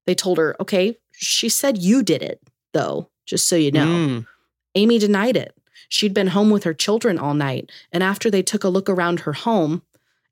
They 0.06 0.14
told 0.14 0.38
her, 0.38 0.56
okay, 0.60 0.98
she 1.12 1.48
said 1.48 1.78
you 1.78 2.02
did 2.02 2.22
it, 2.22 2.40
though, 2.72 3.08
just 3.26 3.46
so 3.48 3.56
you 3.56 3.70
know. 3.70 3.86
Mm. 3.86 4.26
Amy 4.74 4.98
denied 4.98 5.36
it. 5.36 5.54
She'd 5.88 6.14
been 6.14 6.28
home 6.28 6.50
with 6.50 6.64
her 6.64 6.74
children 6.74 7.18
all 7.18 7.34
night, 7.34 7.70
and 7.92 8.02
after 8.02 8.30
they 8.30 8.42
took 8.42 8.64
a 8.64 8.68
look 8.68 8.88
around 8.88 9.20
her 9.20 9.32
home, 9.32 9.82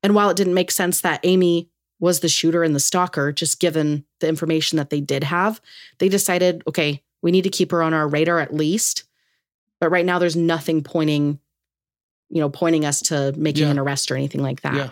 and 0.01 0.13
while 0.15 0.29
it 0.29 0.37
didn't 0.37 0.53
make 0.55 0.71
sense 0.71 1.01
that 1.01 1.19
Amy 1.23 1.69
was 2.03 2.19
the 2.19 2.27
shooter 2.27 2.63
and 2.63 2.75
the 2.75 2.81
stalker, 2.81 3.31
just 3.31 3.61
given 3.61 4.03
the 4.19 4.27
information 4.27 4.77
that 4.77 4.89
they 4.89 4.99
did 4.99 5.23
have, 5.23 5.61
they 5.99 6.09
decided, 6.09 6.61
okay, 6.67 7.01
we 7.21 7.31
need 7.31 7.43
to 7.43 7.49
keep 7.49 7.71
her 7.71 7.81
on 7.81 7.93
our 7.93 8.09
radar 8.09 8.39
at 8.41 8.53
least. 8.53 9.05
But 9.79 9.89
right 9.89 10.05
now, 10.05 10.19
there's 10.19 10.35
nothing 10.35 10.83
pointing, 10.83 11.39
you 12.29 12.41
know, 12.41 12.49
pointing 12.49 12.83
us 12.83 12.99
to 13.03 13.31
making 13.37 13.63
Yeah. 13.63 13.69
an 13.71 13.79
arrest 13.79 14.11
or 14.11 14.17
anything 14.17 14.41
like 14.41 14.61
that. 14.63 14.75
Yeah. 14.75 14.89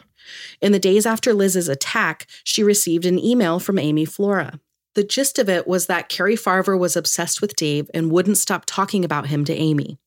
In 0.62 0.72
the 0.72 0.80
days 0.80 1.06
after 1.06 1.34
Liz's 1.34 1.68
attack, 1.68 2.28
she 2.46 2.64
received 2.64 3.06
an 3.06 3.20
email 3.20 3.60
from 3.60 3.78
Amy 3.78 4.06
Flora. 4.06 4.62
The 4.96 5.04
gist 5.04 5.38
of 5.38 5.50
it 5.50 5.68
was 5.68 5.88
that 5.88 6.08
Cari 6.08 6.38
Farver 6.38 6.78
was 6.78 6.96
obsessed 6.96 7.42
with 7.42 7.58
Dave 7.58 7.92
and 7.94 8.10
wouldn't 8.10 8.38
stop 8.38 8.64
talking 8.66 9.04
about 9.04 9.28
him 9.28 9.44
to 9.46 9.54
Amy. 9.54 9.98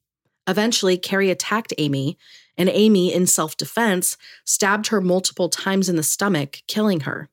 Eventually, 0.46 0.96
Cari 0.96 1.30
attacked 1.30 1.74
Amy, 1.76 2.16
and 2.56 2.68
Amy, 2.68 3.12
in 3.12 3.26
self 3.26 3.56
defense, 3.56 4.16
stabbed 4.44 4.88
her 4.88 5.00
multiple 5.00 5.48
times 5.48 5.88
in 5.88 5.96
the 5.96 6.02
stomach, 6.02 6.62
killing 6.66 7.00
her. 7.00 7.28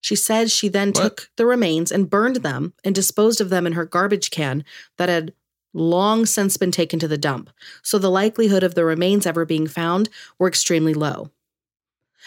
She 0.00 0.16
said 0.16 0.50
she 0.50 0.68
then 0.68 0.88
What? 0.88 1.02
took 1.02 1.30
the 1.36 1.46
remains 1.46 1.90
and 1.90 2.08
burned 2.08 2.36
them 2.36 2.72
and 2.84 2.94
disposed 2.94 3.40
of 3.40 3.50
them 3.50 3.66
in 3.66 3.72
her 3.72 3.84
garbage 3.84 4.30
can 4.30 4.64
that 4.96 5.08
had 5.08 5.32
long 5.74 6.24
since 6.24 6.56
been 6.56 6.70
taken 6.70 6.98
to 6.98 7.08
the 7.08 7.18
dump, 7.18 7.50
so 7.82 7.98
the 7.98 8.10
likelihood 8.10 8.62
of 8.62 8.74
the 8.74 8.84
remains 8.84 9.26
ever 9.26 9.44
being 9.44 9.66
found 9.66 10.08
were 10.38 10.48
extremely 10.48 10.94
low. 10.94 11.30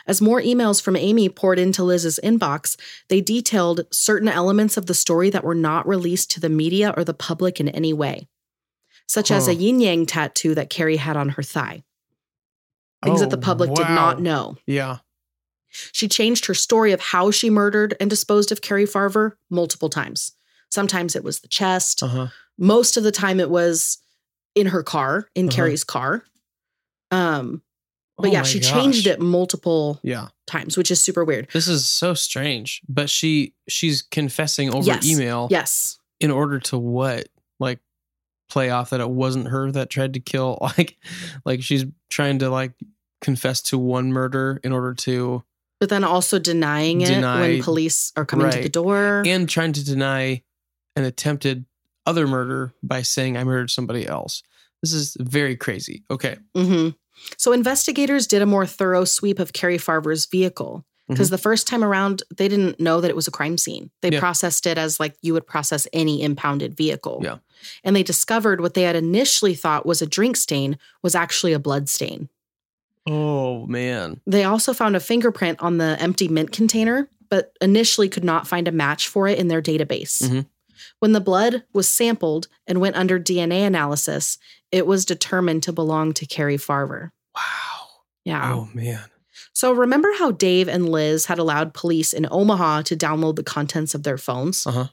As 0.07 0.21
more 0.21 0.41
emails 0.41 0.81
from 0.81 0.95
Amy 0.95 1.29
poured 1.29 1.59
into 1.59 1.83
Liz's 1.83 2.19
inbox, 2.23 2.77
they 3.07 3.21
detailed 3.21 3.81
certain 3.91 4.27
elements 4.27 4.77
of 4.77 4.85
the 4.87 4.93
story 4.93 5.29
that 5.29 5.43
were 5.43 5.55
not 5.55 5.87
released 5.87 6.31
to 6.31 6.39
the 6.39 6.49
media 6.49 6.93
or 6.97 7.03
the 7.03 7.13
public 7.13 7.59
in 7.59 7.69
any 7.69 7.93
way, 7.93 8.27
such 9.07 9.29
as 9.31 9.47
a 9.47 9.53
yin 9.55 9.79
yang 9.79 10.05
tattoo 10.05 10.55
that 10.55 10.69
Cari 10.69 10.97
had 10.97 11.17
on 11.17 11.29
her 11.29 11.43
thigh. 11.43 11.83
Things 13.03 13.19
that 13.21 13.29
the 13.31 13.37
Oh, 13.37 13.41
public 13.41 13.73
did 13.73 13.87
not 13.89 14.21
know. 14.21 14.57
Yeah. 14.67 14.97
She 15.91 16.07
changed 16.07 16.45
her 16.47 16.53
story 16.53 16.91
of 16.91 16.99
how 16.99 17.31
she 17.31 17.49
murdered 17.49 17.95
and 17.99 18.09
disposed 18.09 18.51
of 18.51 18.61
Cari 18.61 18.85
Farver 18.85 19.37
multiple 19.49 19.89
times. 19.89 20.33
Sometimes 20.69 21.15
it 21.15 21.23
was 21.23 21.39
the 21.39 21.47
chest. 21.47 22.03
Uh 22.03 22.07
huh. 22.07 22.27
Most 22.57 22.97
of 22.97 23.03
the 23.03 23.11
time 23.11 23.39
it 23.39 23.49
was 23.49 23.97
in 24.53 24.67
her 24.67 24.83
car, 24.83 25.29
in 25.33 25.47
Uh-huh. 25.47 25.55
Cari's 25.55 25.83
car. 25.83 26.23
Um, 27.09 27.61
but 28.17 28.27
Oh 28.27 28.31
yeah, 28.31 28.43
she 28.43 28.59
changed 28.59 29.07
it 29.07 29.19
multiple 29.19 29.99
Yeah. 30.03 30.27
times, 30.45 30.77
which 30.77 30.91
is 30.91 31.01
super 31.01 31.25
weird. 31.25 31.47
This 31.53 31.67
is 31.67 31.85
so 31.85 32.13
strange. 32.13 32.81
But 32.87 33.09
she 33.09 33.53
she's 33.67 34.01
confessing 34.01 34.73
over 34.73 34.85
Yes. 34.85 35.05
email 35.05 35.47
Yes. 35.49 35.97
in 36.19 36.29
order 36.31 36.59
to 36.59 36.77
what? 36.77 37.29
Like 37.59 37.79
play 38.51 38.69
off 38.69 38.89
that 38.89 38.99
it 38.99 39.09
wasn't 39.09 39.47
her 39.47 39.71
that 39.71 39.89
tried 39.89 40.13
to 40.13 40.19
kill 40.19 40.57
like 40.77 40.97
like 41.45 41.63
she's 41.63 41.85
trying 42.09 42.39
to 42.39 42.49
like 42.49 42.73
confess 43.21 43.61
to 43.61 43.77
one 43.77 44.11
murder 44.11 44.59
in 44.63 44.71
order 44.73 44.93
to 44.93 45.43
But 45.79 45.89
then 45.89 46.03
also 46.03 46.37
denying 46.37 47.01
it 47.01 47.21
when 47.23 47.63
police 47.63 48.11
are 48.15 48.25
coming 48.25 48.51
to 48.51 48.61
the 48.61 48.69
door. 48.69 49.23
and 49.25 49.47
trying 49.47 49.73
to 49.73 49.85
deny 49.85 50.43
an 50.95 51.03
attempted 51.05 51.65
other 52.05 52.27
murder 52.27 52.73
by 52.83 53.03
saying 53.03 53.37
I 53.37 53.43
murdered 53.43 53.69
somebody 53.69 54.05
else. 54.05 54.43
This 54.81 54.91
is 54.93 55.15
very 55.19 55.55
crazy. 55.55 56.03
Okay. 56.09 56.37
mm-hmm. 56.55 56.89
So 57.37 57.53
investigators 57.53 58.25
did 58.25 58.41
a 58.41 58.47
more 58.47 58.65
thorough 58.65 59.05
sweep 59.05 59.37
of 59.39 59.53
Cari 59.53 59.77
Farver's 59.77 60.25
vehicle 60.25 60.83
because 61.11 61.29
the 61.29 61.37
first 61.37 61.67
time 61.67 61.83
around 61.83 62.23
they 62.35 62.47
didn't 62.47 62.79
know 62.79 62.99
that 63.01 63.09
it 63.09 63.15
was 63.15 63.27
a 63.27 63.31
crime 63.31 63.57
scene. 63.57 63.91
They 64.01 64.07
Mm-hmm. 64.09 64.13
Yeah. 64.15 64.19
processed 64.19 64.65
it 64.65 64.77
as 64.77 64.99
like 64.99 65.15
you 65.21 65.33
would 65.33 65.45
process 65.45 65.87
any 65.93 66.23
impounded 66.23 66.75
vehicle. 66.75 67.21
Yeah. 67.23 67.37
And 67.83 67.95
they 67.95 68.03
discovered 68.03 68.59
what 68.61 68.73
they 68.73 68.83
had 68.83 68.95
initially 68.95 69.53
thought 69.53 69.85
was 69.85 70.01
a 70.01 70.07
drink 70.07 70.35
stain 70.37 70.77
was 71.03 71.13
actually 71.15 71.53
a 71.53 71.59
blood 71.59 71.87
stain. 71.89 72.29
Oh 73.07 73.65
man. 73.67 74.19
They 74.27 74.43
also 74.43 74.73
found 74.73 74.95
a 74.95 74.99
fingerprint 74.99 75.61
on 75.61 75.77
the 75.77 75.97
empty 75.99 76.27
mint 76.27 76.51
container, 76.51 77.09
but 77.29 77.53
initially 77.61 78.09
could 78.09 78.23
not 78.23 78.47
find 78.47 78.67
a 78.67 78.71
match 78.71 79.07
for 79.07 79.27
it 79.27 79.39
in 79.39 79.47
their 79.47 79.61
database. 79.61 80.21
Mhm. 80.23 80.45
When 80.99 81.11
the 81.13 81.19
blood 81.21 81.63
was 81.73 81.87
sampled 81.87 82.47
and 82.67 82.79
went 82.81 82.95
under 82.95 83.19
DNA 83.19 83.63
analysis, 83.65 84.37
it 84.71 84.85
was 84.87 85.05
determined 85.05 85.63
to 85.63 85.73
belong 85.73 86.13
to 86.13 86.25
Cari 86.25 86.57
Farver. 86.57 87.11
Wow. 87.35 87.87
Yeah. 88.23 88.53
Oh 88.53 88.69
man. 88.73 89.03
So 89.53 89.71
remember 89.73 90.09
how 90.17 90.31
Dave 90.31 90.67
and 90.69 90.89
Liz 90.89 91.25
had 91.25 91.37
allowed 91.39 91.73
police 91.73 92.13
in 92.13 92.27
Omaha 92.31 92.83
to 92.83 92.95
download 92.95 93.35
the 93.35 93.43
contents 93.43 93.93
of 93.93 94.03
their 94.03 94.17
phones? 94.17 94.65
Uh 94.65 94.71
huh. 94.71 94.87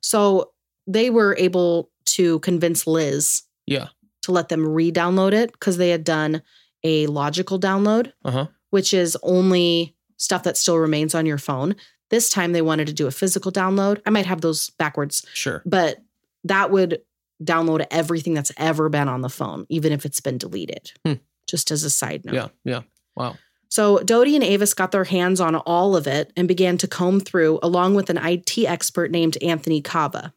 So 0.00 0.52
they 0.86 1.10
were 1.10 1.36
able 1.38 1.90
to 2.06 2.38
convince 2.40 2.86
Liz 2.86 3.42
Yeah. 3.66 3.88
to 4.22 4.32
let 4.32 4.48
them 4.48 4.66
re-download 4.66 5.32
it 5.34 5.52
because 5.52 5.76
they 5.76 5.90
had 5.90 6.04
done 6.04 6.42
a 6.82 7.06
logical 7.08 7.60
download, 7.60 8.12
Uh 8.24 8.30
huh. 8.30 8.46
which 8.70 8.94
is 8.94 9.16
only 9.22 9.94
stuff 10.16 10.42
that 10.44 10.56
still 10.56 10.78
remains 10.78 11.14
on 11.14 11.26
your 11.26 11.38
phone. 11.38 11.76
This 12.10 12.30
time 12.30 12.52
they 12.52 12.62
wanted 12.62 12.86
to 12.86 12.92
do 12.94 13.06
a 13.06 13.10
physical 13.10 13.52
download. 13.52 14.00
I 14.06 14.10
might 14.10 14.26
have 14.26 14.40
those 14.40 14.70
backwards, 14.70 15.24
Sure. 15.34 15.62
but 15.66 15.98
that 16.44 16.70
would 16.70 17.02
download 17.44 17.86
everything 17.90 18.32
that's 18.34 18.50
ever 18.56 18.88
been 18.88 19.08
on 19.08 19.20
the 19.20 19.28
phone, 19.28 19.66
even 19.68 19.92
if 19.92 20.04
it's 20.06 20.20
been 20.20 20.38
deleted. 20.38 20.92
Hmm. 21.04 21.14
Just 21.46 21.70
as 21.70 21.84
a 21.84 21.90
side 21.90 22.24
note. 22.24 22.34
Yeah. 22.34 22.48
Yeah. 22.64 22.82
Wow. 23.14 23.36
So 23.68 23.98
Doty 23.98 24.34
and 24.34 24.44
Avis 24.44 24.74
got 24.74 24.92
their 24.92 25.04
hands 25.04 25.40
on 25.40 25.54
all 25.54 25.94
of 25.94 26.06
it 26.06 26.32
and 26.36 26.48
began 26.48 26.78
to 26.78 26.88
comb 26.88 27.20
through, 27.20 27.58
along 27.62 27.94
with 27.94 28.10
an 28.10 28.18
IT 28.18 28.58
expert 28.58 29.10
named 29.10 29.36
Anthony 29.42 29.80
Kava. 29.82 30.32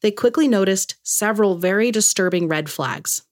They 0.00 0.10
quickly 0.10 0.48
noticed 0.48 0.96
several 1.02 1.56
very 1.56 1.90
disturbing 1.90 2.48
red 2.48 2.70
flags. 2.70 3.22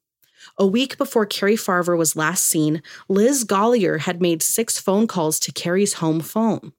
A 0.58 0.66
week 0.66 0.98
before 0.98 1.26
Cari 1.26 1.56
Farver 1.56 1.96
was 1.96 2.16
last 2.16 2.44
seen, 2.44 2.82
Liz 3.08 3.44
Golyar 3.44 4.00
had 4.00 4.20
made 4.20 4.42
six 4.42 4.78
phone 4.78 5.06
calls 5.06 5.38
to 5.40 5.52
Cari's 5.52 5.94
home 5.94 6.20
phone. 6.20 6.72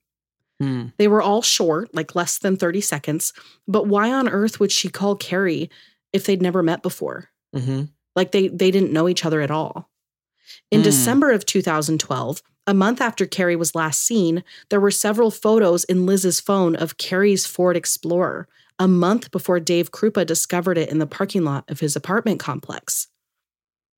Hmm. 0.59 0.87
They 0.97 1.07
were 1.07 1.21
all 1.21 1.41
short, 1.41 1.93
like 1.95 2.15
less 2.15 2.37
than 2.37 2.57
30 2.57 2.81
seconds, 2.81 3.33
but 3.67 3.87
why 3.87 4.11
on 4.11 4.29
earth 4.29 4.59
would 4.59 4.71
she 4.71 4.89
call 4.89 5.15
Cari 5.15 5.69
if 6.13 6.25
they'd 6.25 6.41
never 6.41 6.61
met 6.61 6.83
before? 6.83 7.29
Mm-hmm. 7.55 7.85
Like 8.15 8.31
they 8.31 8.49
they 8.49 8.71
didn't 8.71 8.93
know 8.93 9.09
each 9.09 9.25
other 9.25 9.41
at 9.41 9.51
all. 9.51 9.89
In 10.69 10.79
Hmm. 10.79 10.85
December 10.85 11.31
of 11.31 11.45
2012, 11.45 12.41
a 12.67 12.73
month 12.73 13.01
after 13.01 13.25
Cari 13.25 13.55
was 13.55 13.75
last 13.75 14.01
seen, 14.01 14.43
there 14.69 14.79
were 14.79 14.91
several 14.91 15.31
photos 15.31 15.83
in 15.85 16.05
Liz's 16.05 16.39
phone 16.39 16.75
of 16.75 16.97
Cari's 16.97 17.45
Ford 17.47 17.75
Explorer, 17.75 18.47
a 18.77 18.87
month 18.87 19.31
before 19.31 19.59
Dave 19.59 19.91
Kroupa 19.91 20.25
discovered 20.25 20.77
it 20.77 20.89
in 20.89 20.99
the 20.99 21.07
parking 21.07 21.43
lot 21.43 21.69
of 21.69 21.79
his 21.79 21.95
apartment 21.95 22.39
complex. 22.39 23.07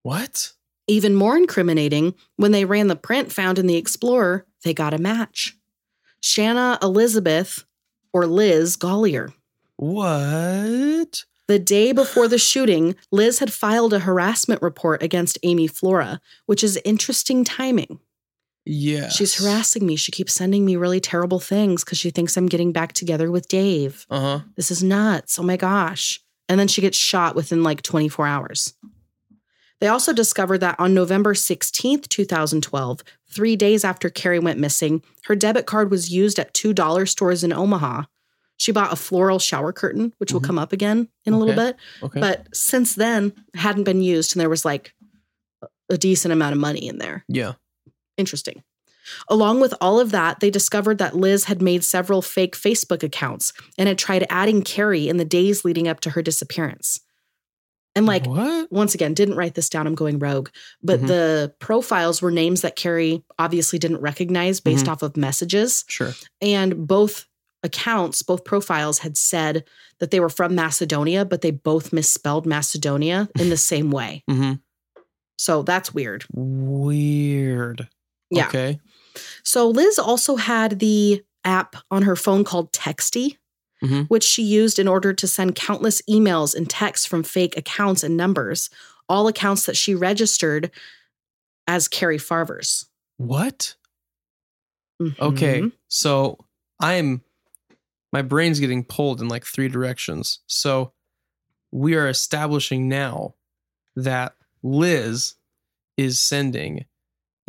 What? 0.01 0.53
Even 0.87 1.15
more 1.15 1.37
incriminating, 1.37 2.13
when 2.35 2.51
they 2.51 2.65
ran 2.65 2.87
the 2.87 2.95
print 2.95 3.31
found 3.31 3.57
in 3.59 3.67
the 3.67 3.77
Explorer, 3.77 4.45
they 4.63 4.73
got 4.73 4.93
a 4.93 4.97
match. 4.97 5.57
Shanna 6.21 6.77
Elizabeth, 6.81 7.65
or 8.13 8.25
Liz 8.27 8.77
Golyar. 8.77 9.33
What? 9.77 11.25
The 11.47 11.59
day 11.59 11.91
before 11.91 12.27
the 12.27 12.37
shooting, 12.37 12.95
Liz 13.11 13.39
had 13.39 13.51
filed 13.51 13.93
a 13.93 13.99
harassment 13.99 14.61
report 14.61 15.03
against 15.03 15.37
Amy 15.43 15.67
Flora, 15.67 16.21
which 16.45 16.63
is 16.63 16.79
interesting 16.85 17.43
timing. 17.43 17.99
Yeah. 18.65 19.09
She's 19.09 19.35
harassing 19.43 19.85
me. 19.85 19.97
She 19.97 20.11
keeps 20.13 20.33
sending 20.33 20.63
me 20.63 20.77
really 20.77 21.01
terrible 21.01 21.39
things 21.39 21.83
because 21.83 21.97
she 21.97 22.11
thinks 22.11 22.37
I'm 22.37 22.47
getting 22.47 22.71
back 22.71 22.93
together 22.93 23.29
with 23.29 23.49
Dave. 23.49 24.05
Uh 24.09 24.19
huh. 24.19 24.39
This 24.55 24.71
is 24.71 24.81
nuts. 24.81 25.37
Oh 25.37 25.43
my 25.43 25.57
gosh. 25.57 26.21
And 26.47 26.59
then 26.59 26.69
she 26.69 26.81
gets 26.81 26.97
shot 26.97 27.35
within 27.35 27.63
like 27.63 27.81
24 27.81 28.25
hours. 28.25 28.73
They 29.81 29.87
also 29.87 30.13
discovered 30.13 30.59
that 30.59 30.79
on 30.79 30.93
November 30.93 31.33
16th, 31.33 32.07
2012, 32.07 33.03
three 33.29 33.57
days 33.57 33.83
after 33.83 34.09
Cari 34.09 34.39
went 34.39 34.59
missing, 34.59 35.03
her 35.25 35.35
debit 35.35 35.65
card 35.65 35.91
was 35.91 36.09
used 36.09 36.39
at 36.39 36.53
two 36.53 36.73
dollar 36.73 37.05
stores 37.05 37.43
in 37.43 37.51
Omaha. 37.51 38.03
She 38.57 38.71
bought 38.71 38.93
a 38.93 38.95
floral 38.95 39.39
shower 39.39 39.73
curtain, 39.73 40.13
which 40.19 40.31
will 40.31 40.39
Mhm. 40.41 40.45
come 40.45 40.59
up 40.59 40.71
again 40.73 41.09
in 41.25 41.33
a 41.33 41.39
little 41.39 41.55
bit. 41.55 41.75
Okay. 42.01 42.19
But 42.19 42.47
since 42.55 42.95
then, 42.95 43.33
hadn't 43.55 43.83
been 43.83 44.01
used, 44.01 44.35
and 44.35 44.41
there 44.41 44.49
was 44.49 44.63
like 44.63 44.93
a 45.89 45.97
decent 45.97 46.31
amount 46.31 46.53
of 46.53 46.59
money 46.59 46.87
in 46.87 46.97
there. 46.97 47.25
yeah. 47.27 47.53
Interesting. 48.17 48.63
Along 49.27 49.59
with 49.59 49.73
all 49.81 49.99
of 49.99 50.11
that, 50.11 50.39
they 50.39 50.49
discovered 50.51 50.97
that 50.99 51.15
Liz 51.15 51.45
had 51.45 51.61
made 51.61 51.83
several 51.83 52.21
fake 52.21 52.55
Facebook 52.55 53.01
accounts 53.03 53.51
and 53.77 53.87
had 53.89 53.97
tried 53.97 54.25
adding 54.29 54.61
Cari 54.61 55.09
in 55.09 55.17
the 55.17 55.25
days 55.25 55.65
leading 55.65 55.87
up 55.87 55.99
to 56.01 56.11
her 56.11 56.21
disappearance. 56.21 56.99
And 57.95 58.05
like, 58.05 58.25
what? 58.25 58.71
once 58.71 58.95
again, 58.95 59.13
didn't 59.13 59.35
write 59.35 59.55
this 59.55 59.67
down, 59.69 59.87
I'm 59.87 59.95
going 59.95 60.19
rogue, 60.19 60.49
but 60.81 61.01
Mhm. 61.01 61.07
the 61.07 61.53
profiles 61.59 62.21
were 62.21 62.31
names 62.31 62.61
that 62.61 62.75
Cari 62.75 63.23
obviously 63.37 63.77
didn't 63.77 63.99
recognize 64.01 64.59
based 64.59 64.87
off 64.87 65.01
of 65.03 65.17
messages. 65.17 65.83
Sure. 65.87 66.13
And 66.41 66.87
both 66.87 67.25
accounts, 67.63 68.21
both 68.21 68.43
profiles 68.43 68.99
had 68.99 69.17
said 69.17 69.63
that 69.99 70.11
they 70.11 70.19
were 70.19 70.29
from 70.29 70.53
Macedonia, 70.55 71.23
but 71.25 71.41
they 71.41 71.51
both 71.51 71.93
misspelled 71.93 72.45
Macedonia 72.45 73.29
in 73.39 73.49
the 73.49 73.57
same 73.57 73.89
way. 73.91 74.23
Mm-hmm. 74.29 74.53
So 75.37 75.63
that's 75.63 75.93
weird. 75.93 76.25
Weird. 76.31 77.89
Yeah. 78.29 78.47
Okay. 78.47 78.79
So 79.43 79.67
Liz 79.69 79.97
also 79.99 80.35
had 80.35 80.79
the 80.79 81.23
app 81.43 81.75
on 81.91 82.03
her 82.03 82.15
phone 82.15 82.43
called 82.43 82.71
Texty, 82.71 83.37
Mhm. 83.83 84.07
which 84.07 84.23
she 84.23 84.43
used 84.43 84.79
in 84.79 84.87
order 84.87 85.11
to 85.13 85.27
send 85.27 85.55
countless 85.55 86.01
emails 86.09 86.55
and 86.55 86.69
texts 86.69 87.05
from 87.05 87.23
fake 87.23 87.57
accounts 87.57 88.03
and 88.03 88.15
numbers, 88.15 88.69
all 89.09 89.27
accounts 89.27 89.65
that 89.65 89.75
she 89.75 89.93
registered 89.95 90.71
as 91.67 91.87
Cari 91.89 92.17
Farver's. 92.19 92.85
What? 93.17 93.75
Okay, 95.19 95.61
Mhm. 95.61 95.71
so 95.89 96.37
I'm 96.79 97.23
my 98.13 98.21
brain's 98.21 98.59
getting 98.61 98.85
pulled 98.85 99.19
in 99.19 99.27
like 99.27 99.43
three 99.45 99.67
directions. 99.67 100.39
So 100.47 100.93
we 101.71 101.95
are 101.95 102.07
establishing 102.07 102.87
now 102.87 103.33
that 103.95 104.35
Liz 104.61 105.33
is 105.97 106.21
sending 106.21 106.85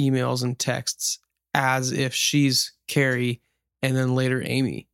emails 0.01 0.43
and 0.43 0.59
texts 0.59 1.19
as 1.55 1.93
if 1.93 2.15
she's 2.15 2.73
Cari 2.89 3.41
and 3.83 3.97
then 3.97 4.15
later 4.17 4.43
Amy. 4.45 4.89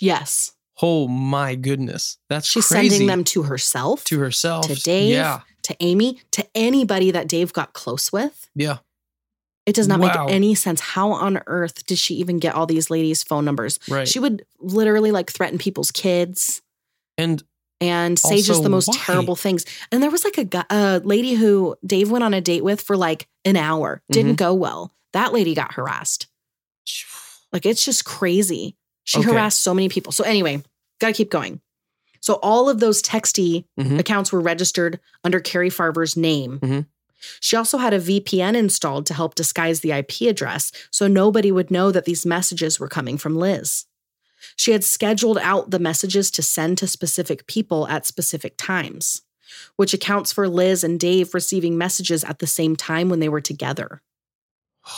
Yes. 0.00 0.52
Oh 0.82 1.08
my 1.08 1.54
goodness. 1.54 2.18
That's 2.28 2.46
She's 2.46 2.66
crazy. 2.68 2.90
sending 2.90 3.06
them 3.06 3.24
to 3.24 3.44
herself, 3.44 4.04
to 4.04 4.18
herself. 4.18 4.66
to 4.66 4.74
Dave, 4.74 5.12
Yeah. 5.14 5.40
to 5.62 5.76
Amy, 5.80 6.20
to 6.32 6.46
anybody 6.54 7.10
that 7.12 7.28
Dave 7.28 7.52
got 7.54 7.72
close 7.72 8.12
with. 8.12 8.50
Yeah. 8.54 8.78
It 9.66 9.74
does 9.74 9.88
not 9.88 9.98
Wow. 10.00 10.26
make 10.26 10.34
any 10.34 10.54
sense. 10.54 10.80
How 10.80 11.10
on 11.10 11.40
earth 11.46 11.84
did 11.86 11.98
she 11.98 12.14
even 12.14 12.38
get 12.38 12.54
all 12.54 12.66
these 12.66 12.88
ladies' 12.88 13.22
phone 13.24 13.44
numbers? 13.44 13.78
Right. 13.88 14.06
She 14.06 14.18
would 14.20 14.46
literally 14.60 15.10
like 15.10 15.30
threaten 15.30 15.58
people's 15.58 15.90
kids 15.90 16.62
and 17.18 17.42
and 17.80 18.18
say 18.18 18.40
just 18.40 18.62
the 18.62 18.70
most 18.70 18.88
why? 18.88 18.94
terrible 18.96 19.36
things. 19.36 19.66
And 19.92 20.02
there 20.02 20.10
was 20.10 20.24
like 20.24 20.38
a, 20.38 20.64
a 20.70 21.00
lady 21.04 21.34
who 21.34 21.76
Dave 21.84 22.10
went 22.10 22.24
on 22.24 22.32
a 22.32 22.40
date 22.40 22.64
with 22.64 22.80
for 22.80 22.96
like 22.96 23.26
an 23.44 23.56
hour. 23.56 24.00
Didn't 24.10 24.32
Mm-hmm. 24.32 24.36
go 24.36 24.54
well. 24.54 24.92
That 25.12 25.32
lady 25.34 25.54
got 25.54 25.72
harassed. 25.74 26.26
Like 27.52 27.64
it's 27.64 27.84
just 27.84 28.04
crazy. 28.04 28.76
She 29.04 29.18
Okay. 29.20 29.30
harassed 29.30 29.62
so 29.62 29.72
many 29.72 29.88
people. 29.88 30.12
So 30.12 30.24
anyway, 30.24 30.62
got 31.00 31.08
to 31.08 31.12
keep 31.12 31.30
going. 31.30 31.60
So 32.20 32.34
all 32.34 32.68
of 32.68 32.80
those 32.80 33.00
texty 33.02 33.64
Mhm. 33.80 33.98
accounts 34.00 34.32
were 34.32 34.40
registered 34.40 34.98
under 35.22 35.38
Cari 35.40 35.70
Farver's 35.70 36.16
name. 36.16 36.58
Mhm. 36.58 36.86
She 37.40 37.56
also 37.56 37.78
had 37.78 37.94
a 37.94 38.00
VPN 38.00 38.54
installed 38.54 39.06
to 39.06 39.14
help 39.14 39.34
disguise 39.34 39.80
the 39.80 39.92
IP 39.92 40.22
address 40.22 40.72
so 40.90 41.06
nobody 41.06 41.52
would 41.52 41.70
know 41.70 41.90
that 41.90 42.04
these 42.04 42.26
messages 42.26 42.78
were 42.80 42.88
coming 42.88 43.18
from 43.18 43.36
Liz. 43.36 43.86
She 44.54 44.72
had 44.72 44.84
scheduled 44.84 45.38
out 45.38 45.70
the 45.70 45.78
messages 45.78 46.30
to 46.32 46.42
send 46.42 46.78
to 46.78 46.86
specific 46.86 47.46
people 47.46 47.88
at 47.88 48.06
specific 48.06 48.54
times, 48.56 49.22
which 49.76 49.94
accounts 49.94 50.32
for 50.32 50.48
Liz 50.48 50.84
and 50.84 51.00
Dave 51.00 51.34
receiving 51.34 51.76
messages 51.76 52.22
at 52.24 52.38
the 52.38 52.46
same 52.46 52.76
time 52.76 53.08
when 53.08 53.20
they 53.20 53.28
were 53.28 53.40
together. 53.40 54.02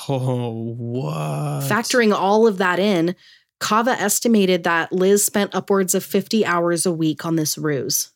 Oh, 0.09 0.75
what? 0.77 1.69
Factoring 1.69 2.13
all 2.13 2.47
of 2.47 2.59
that 2.59 2.79
in, 2.79 3.17
Kava 3.61 3.93
estimated 3.93 4.65
that 4.65 4.93
Liz 4.93 5.25
spent 5.25 5.55
upwards 5.55 5.95
of 5.95 6.05
50 6.05 6.45
hours 6.45 6.87
a 6.87 6.93
week 6.93 7.25
on 7.25 7.37
this 7.37 7.57
ruse. 7.59 8.11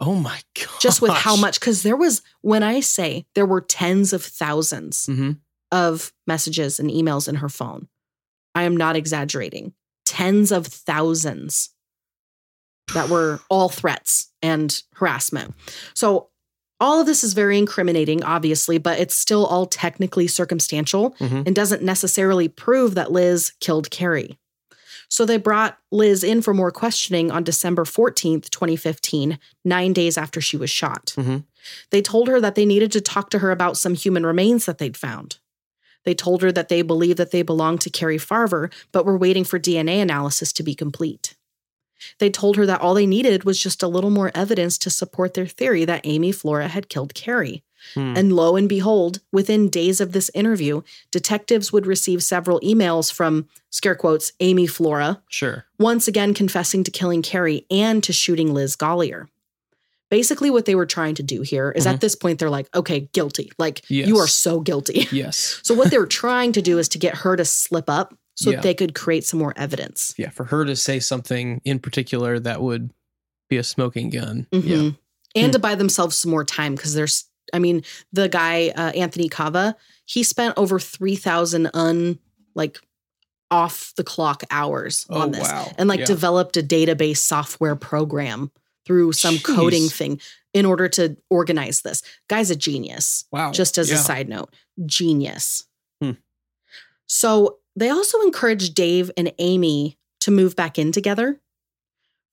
Oh 0.00 0.14
my 0.14 0.40
god. 0.54 0.68
Just 0.80 1.02
with 1.02 1.12
how 1.12 1.36
much, 1.36 1.58
because 1.60 1.82
there 1.82 1.96
was, 1.96 2.22
when 2.40 2.62
I 2.62 2.80
say 2.80 3.26
there 3.34 3.46
were 3.46 3.60
tens 3.60 4.12
of 4.12 4.22
1000s 4.22 5.06
hmm 5.06 5.32
of 5.70 6.14
messages 6.26 6.80
and 6.80 6.90
emails 6.90 7.28
in 7.28 7.34
her 7.36 7.48
phone, 7.50 7.88
I 8.54 8.62
am 8.62 8.74
not 8.74 8.96
exaggerating. 8.96 9.74
Tens 10.06 10.50
of 10.50 10.66
thousands 10.66 11.74
that 12.94 13.10
were 13.10 13.40
all 13.50 13.68
threats 13.68 14.32
and 14.40 14.82
harassment. 14.94 15.54
So, 15.94 16.30
all 16.80 17.00
of 17.00 17.06
this 17.06 17.22
is 17.24 17.34
very 17.34 17.58
incriminating, 17.58 18.22
obviously, 18.22 18.78
but 18.78 18.98
it's 19.00 19.14
still 19.16 19.44
all 19.44 19.66
technically 19.66 20.26
circumstantial 20.28 21.10
Mhm. 21.20 21.44
and 21.46 21.54
doesn't 21.54 21.82
necessarily 21.82 22.48
prove 22.48 22.94
that 22.94 23.10
Liz 23.12 23.52
killed 23.60 23.90
Cari. 23.90 24.38
So 25.08 25.24
they 25.24 25.38
brought 25.38 25.78
Liz 25.90 26.22
in 26.22 26.42
for 26.42 26.52
more 26.52 26.70
questioning 26.70 27.30
on 27.30 27.42
December 27.42 27.84
14th, 27.84 28.50
2015, 28.50 29.38
nine 29.64 29.92
days 29.92 30.18
after 30.18 30.40
she 30.40 30.56
was 30.56 30.70
shot. 30.70 31.14
Mhm. 31.16 31.44
They 31.90 32.02
told 32.02 32.28
her 32.28 32.40
that 32.40 32.54
they 32.54 32.66
needed 32.66 32.92
to 32.92 33.00
talk 33.00 33.30
to 33.30 33.38
her 33.38 33.50
about 33.50 33.76
some 33.76 33.94
human 33.94 34.24
remains 34.26 34.66
that 34.66 34.78
they'd 34.78 34.96
found. 34.96 35.38
They 36.04 36.14
told 36.14 36.42
her 36.42 36.52
that 36.52 36.68
they 36.68 36.82
believed 36.82 37.18
that 37.18 37.30
they 37.32 37.42
belonged 37.42 37.80
to 37.82 37.90
Cari 37.90 38.18
Farver, 38.18 38.70
but 38.92 39.04
were 39.04 39.18
waiting 39.18 39.44
for 39.44 39.58
DNA 39.58 40.00
analysis 40.00 40.52
to 40.54 40.62
be 40.62 40.74
complete. 40.74 41.34
They 42.18 42.30
told 42.30 42.56
her 42.56 42.66
that 42.66 42.80
all 42.80 42.94
they 42.94 43.06
needed 43.06 43.44
was 43.44 43.58
just 43.58 43.82
a 43.82 43.88
little 43.88 44.10
more 44.10 44.30
evidence 44.34 44.78
to 44.78 44.90
support 44.90 45.34
their 45.34 45.46
theory 45.46 45.84
that 45.84 46.02
Amy 46.04 46.32
Flora 46.32 46.68
had 46.68 46.88
killed 46.88 47.14
Cari. 47.14 47.64
Hmm. 47.94 48.14
And 48.16 48.32
lo 48.32 48.56
and 48.56 48.68
behold, 48.68 49.20
within 49.32 49.68
days 49.68 50.00
of 50.00 50.12
this 50.12 50.30
interview, 50.34 50.82
detectives 51.10 51.72
would 51.72 51.86
receive 51.86 52.22
several 52.22 52.60
emails 52.60 53.12
from, 53.12 53.48
scare 53.70 53.94
quotes, 53.94 54.32
Amy 54.40 54.66
Flora, 54.66 55.22
Sure. 55.28 55.64
once 55.78 56.08
again 56.08 56.34
confessing 56.34 56.84
to 56.84 56.90
killing 56.90 57.22
Cari 57.22 57.66
and 57.70 58.02
to 58.04 58.12
shooting 58.12 58.52
Liz 58.54 58.76
Golyar. 58.76 59.26
Basically, 60.10 60.48
what 60.48 60.64
they 60.64 60.74
were 60.74 60.86
trying 60.86 61.14
to 61.16 61.22
do 61.22 61.42
here 61.42 61.70
is 61.70 61.86
at 61.86 62.00
this 62.00 62.14
point, 62.14 62.38
they're 62.38 62.48
like, 62.48 62.74
okay, 62.74 63.00
guilty. 63.12 63.52
Like, 63.58 63.82
you 63.90 64.04
Mm-hmm. 64.06 64.16
Are 64.16 64.26
so 64.26 64.60
guilty. 64.60 65.06
Yes. 65.12 65.60
so, 65.62 65.74
what 65.74 65.90
they 65.90 65.98
were 65.98 66.06
trying 66.06 66.52
to 66.52 66.62
do 66.62 66.78
is 66.78 66.88
to 66.90 66.98
get 66.98 67.16
her 67.16 67.36
to 67.36 67.44
slip 67.44 67.90
up 67.90 68.14
so 68.34 68.50
Yeah. 68.50 68.56
that 68.56 68.62
they 68.62 68.72
could 68.74 68.94
create 68.94 69.24
some 69.26 69.38
more 69.38 69.52
evidence. 69.56 70.14
Yeah. 70.16 70.30
For 70.30 70.44
her 70.44 70.64
to 70.64 70.76
say 70.76 70.98
something 70.98 71.60
in 71.66 71.78
particular 71.78 72.38
that 72.40 72.62
would 72.62 72.90
be 73.50 73.58
a 73.58 73.62
smoking 73.64 74.08
gun. 74.08 74.46
Yeah. 74.50 74.60
Mhm. 74.60 74.98
And 75.34 75.46
Hmm. 75.48 75.50
to 75.52 75.58
buy 75.58 75.74
themselves 75.74 76.16
some 76.16 76.30
more 76.30 76.44
time 76.44 76.74
because 76.74 76.94
there's, 76.94 77.24
I 77.52 77.58
mean, 77.58 77.82
the 78.12 78.28
guy, 78.28 78.68
uh, 78.76 78.90
Anthony 78.90 79.28
Kava, 79.28 79.76
he 80.04 80.22
spent 80.22 80.54
over 80.56 80.78
3,000 80.78 81.70
un, 81.74 82.18
like, 82.54 82.78
off 83.50 83.94
the 83.96 84.04
clock 84.04 84.42
hours 84.50 85.06
Oh 85.08 85.20
on 85.22 85.30
this 85.30 85.48
wow. 85.48 85.72
and 85.78 85.88
like 85.88 86.00
Yeah. 86.00 86.04
developed 86.06 86.56
a 86.58 86.62
database 86.62 87.16
software 87.16 87.76
program 87.76 88.50
through 88.84 89.12
some 89.14 89.38
coding 89.38 89.88
thing 89.88 90.20
in 90.52 90.66
order 90.66 90.86
to 90.88 91.16
organize 91.30 91.80
this. 91.80 92.02
Guy's 92.28 92.50
a 92.50 92.56
genius. 92.56 93.24
wow. 93.32 93.50
Just 93.52 93.78
as 93.78 93.88
Yeah. 93.88 93.94
a 93.96 93.98
side 93.98 94.28
note, 94.28 94.52
genius. 94.84 95.64
Hmm. 96.02 96.12
So 97.06 97.58
they 97.74 97.88
also 97.88 98.20
encouraged 98.20 98.74
Dave 98.74 99.10
and 99.16 99.32
Amy 99.38 99.96
to 100.20 100.30
move 100.30 100.54
back 100.54 100.78
in 100.78 100.92
together. 100.92 101.40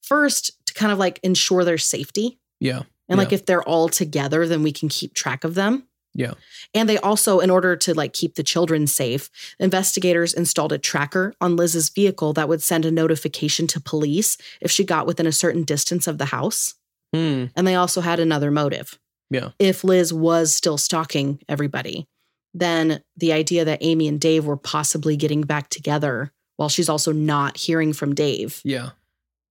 First, 0.02 0.52
to 0.66 0.74
kind 0.74 0.92
of 0.92 0.98
like 1.00 1.20
ensure 1.24 1.64
their 1.64 1.78
safety. 1.78 2.40
Yeah. 2.60 2.84
And 3.08 3.18
like 3.20 3.32
if 3.32 3.46
they're 3.46 3.64
all 3.64 3.88
together, 3.90 4.48
then 4.48 4.64
we 4.64 4.72
can 4.72 4.90
keep 4.90 5.14
track 5.14 5.44
of 5.44 5.56
them. 5.56 5.88
Yeah. 6.16 6.34
And 6.74 6.88
they 6.88 6.98
also, 6.98 7.40
in 7.40 7.50
order 7.50 7.76
to 7.76 7.94
like 7.94 8.14
keep 8.14 8.36
the 8.36 8.44
children 8.44 8.88
safe, 8.88 9.30
investigators 9.60 10.34
installed 10.34 10.72
a 10.72 10.78
tracker 10.78 11.34
on 11.42 11.58
Liz's 11.58 11.90
vehicle 11.90 12.34
that 12.34 12.48
would 12.48 12.64
send 12.64 12.86
a 12.86 12.92
notification 12.92 13.68
to 13.68 13.82
police 13.82 14.38
if 14.62 14.72
she 14.72 14.86
got 14.86 15.06
within 15.06 15.28
a 15.28 15.32
certain 15.32 15.64
distance 15.64 16.08
of 16.08 16.18
the 16.18 16.26
house. 16.26 16.76
Hmm. 17.14 17.46
And 17.56 17.68
they 17.68 17.76
also 17.76 18.02
had 18.02 18.20
another 18.20 18.50
motive. 18.50 18.98
Yeah. 19.30 19.50
If 19.60 19.84
Liz 19.84 20.14
was 20.14 20.54
still 20.56 20.78
stalking 20.78 21.42
everybody, 21.50 22.08
then 22.54 23.02
the 23.18 23.34
idea 23.34 23.66
that 23.66 23.80
Amy 23.82 24.08
and 24.08 24.20
Dave 24.20 24.46
were 24.46 24.58
possibly 24.58 25.18
getting 25.18 25.42
back 25.42 25.70
together 25.70 26.32
while 26.56 26.70
she's 26.70 26.88
also 26.88 27.12
not 27.12 27.58
hearing 27.58 27.92
from 27.92 28.16
Dave 28.16 28.62
Yeah. 28.64 28.92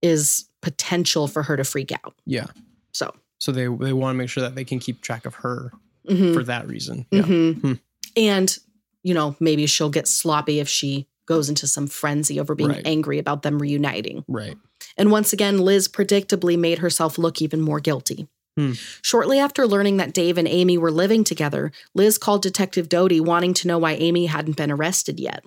is 0.01 0.47
potential 0.63 1.29
for 1.29 1.43
her 1.43 1.59
to 1.59 1.65
freak 1.65 1.93
out. 1.93 2.15
Yeah. 2.25 2.47
So, 2.93 3.15
So 3.45 3.53
they 3.53 3.67
they 3.67 3.93
want 3.93 4.15
to 4.15 4.19
make 4.19 4.31
sure 4.31 4.43
that 4.43 4.55
they 4.55 4.65
can 4.65 4.79
keep 4.79 5.03
track 5.03 5.27
of 5.27 5.35
her 5.35 5.71
mhm. 6.09 6.33
for 6.33 6.43
that 6.45 6.67
reason. 6.67 7.05
Yeah. 7.11 7.21
Mhm. 7.25 7.61
Hmm. 7.61 7.73
And, 8.17 8.59
you 9.03 9.13
know, 9.13 9.37
maybe 9.39 9.67
she'll 9.67 9.91
get 9.91 10.09
sloppy 10.09 10.61
if 10.61 10.69
she 10.69 11.07
goes 11.27 11.51
into 11.51 11.67
some 11.67 11.87
frenzy 11.87 12.41
over 12.41 12.55
being 12.55 12.71
Right. 12.71 12.87
angry 12.87 13.19
about 13.19 13.43
them 13.43 13.59
reuniting. 13.61 14.25
Right. 14.27 14.57
And 14.97 15.11
once 15.11 15.35
again, 15.35 15.59
Liz 15.59 15.89
predictably 15.89 16.59
made 16.59 16.79
herself 16.79 17.19
look 17.19 17.43
even 17.43 17.61
more 17.61 17.81
guilty. 17.81 18.29
Hmm. 18.57 18.73
Shortly 19.03 19.39
after 19.39 19.67
learning 19.67 19.99
that 19.99 20.15
Dave 20.15 20.39
and 20.39 20.49
Amy 20.49 20.79
were 20.79 20.91
living 20.93 21.23
together, 21.23 21.71
Liz 21.95 22.17
called 22.17 22.41
Detective 22.41 22.89
Doty 22.89 23.21
wanting 23.21 23.53
to 23.55 23.69
know 23.69 23.77
why 23.77 23.93
Amy 23.93 24.25
hadn't 24.25 24.57
been 24.57 24.71
arrested 24.71 25.21
yet. 25.21 25.45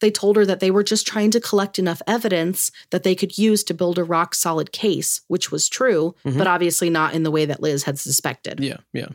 They 0.00 0.10
told 0.10 0.36
her 0.36 0.46
that 0.46 0.60
they 0.60 0.70
were 0.70 0.82
just 0.82 1.06
trying 1.06 1.30
to 1.32 1.40
collect 1.40 1.78
enough 1.78 2.02
evidence 2.06 2.70
that 2.90 3.02
they 3.02 3.14
could 3.14 3.38
use 3.38 3.62
to 3.64 3.74
build 3.74 3.98
a 3.98 4.04
rock 4.04 4.34
solid 4.34 4.72
case, 4.72 5.20
which 5.28 5.50
was 5.50 5.68
true, 5.68 6.14
Mhm. 6.24 6.38
but 6.38 6.46
obviously 6.46 6.90
not 6.90 7.14
in 7.14 7.22
the 7.22 7.30
way 7.30 7.44
that 7.44 7.62
Liz 7.62 7.84
had 7.84 7.98
suspected. 7.98 8.60
Yeah. 8.60 8.78
Yeah. 8.92 9.08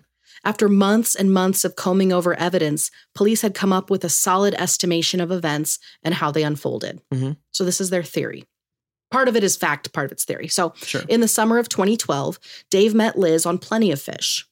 After 0.43 0.69
months 0.69 1.15
and 1.15 1.31
months 1.33 1.65
of 1.65 1.75
combing 1.75 2.13
over 2.13 2.35
evidence, 2.35 2.91
police 3.15 3.41
had 3.41 3.55
come 3.55 3.73
up 3.73 3.89
with 3.89 4.03
a 4.03 4.09
solid 4.09 4.53
estimation 4.55 5.19
of 5.19 5.31
events 5.31 5.79
and 6.03 6.13
how 6.13 6.29
they 6.29 6.43
unfolded. 6.43 7.01
Mhm. 7.11 7.37
So, 7.51 7.63
this 7.63 7.81
is 7.81 7.89
their 7.89 8.03
theory. 8.03 8.45
Part 9.09 9.27
of 9.27 9.35
it 9.35 9.43
is 9.43 9.55
fact, 9.55 9.91
part 9.93 10.05
of 10.05 10.11
it's 10.11 10.23
theory. 10.25 10.47
So, 10.47 10.73
Sure. 10.83 11.03
in 11.07 11.21
the 11.21 11.27
summer 11.27 11.57
of 11.57 11.69
2012, 11.69 12.37
Dave 12.69 12.93
met 12.93 13.17
Liz 13.17 13.45
on 13.45 13.57
Plenty 13.57 13.91
of 13.91 14.01
Fish. 14.01 14.45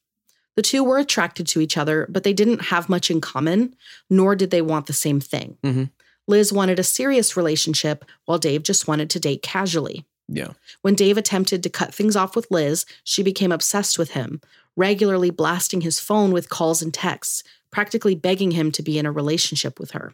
The 0.55 0.61
two 0.61 0.83
were 0.83 0.99
attracted 0.99 1.47
to 1.47 1.59
each 1.61 1.77
other, 1.77 2.07
but 2.09 2.23
they 2.23 2.33
didn't 2.33 2.65
have 2.65 2.87
much 2.89 3.09
in 3.11 3.19
common, 3.21 3.75
nor 4.09 4.35
did 4.35 4.51
they 4.51 4.61
want 4.61 4.85
the 4.85 4.93
same 4.93 5.19
thing. 5.19 5.57
Mhm. 5.63 5.89
Liz 6.27 6.53
wanted 6.53 6.79
a 6.79 6.83
serious 6.83 7.35
relationship, 7.35 8.05
while 8.25 8.37
Dave 8.37 8.63
just 8.63 8.87
wanted 8.87 9.09
to 9.11 9.19
date 9.19 9.41
casually. 9.41 10.05
yeah. 10.27 10.53
When 10.81 10.95
Dave 10.95 11.17
attempted 11.17 11.63
to 11.63 11.69
cut 11.69 11.93
things 11.93 12.15
off 12.15 12.35
with 12.35 12.49
Liz, 12.49 12.85
she 13.03 13.23
became 13.23 13.51
obsessed 13.51 13.99
with 13.99 14.11
him, 14.11 14.41
regularly 14.75 15.29
blasting 15.29 15.81
his 15.81 15.99
phone 15.99 16.31
with 16.31 16.49
calls 16.49 16.81
and 16.81 16.93
texts, 16.93 17.43
practically 17.71 18.15
begging 18.15 18.51
him 18.51 18.71
to 18.71 18.81
be 18.81 18.97
in 18.97 19.05
a 19.05 19.11
relationship 19.11 19.79
with 19.79 19.91
her. 19.91 20.13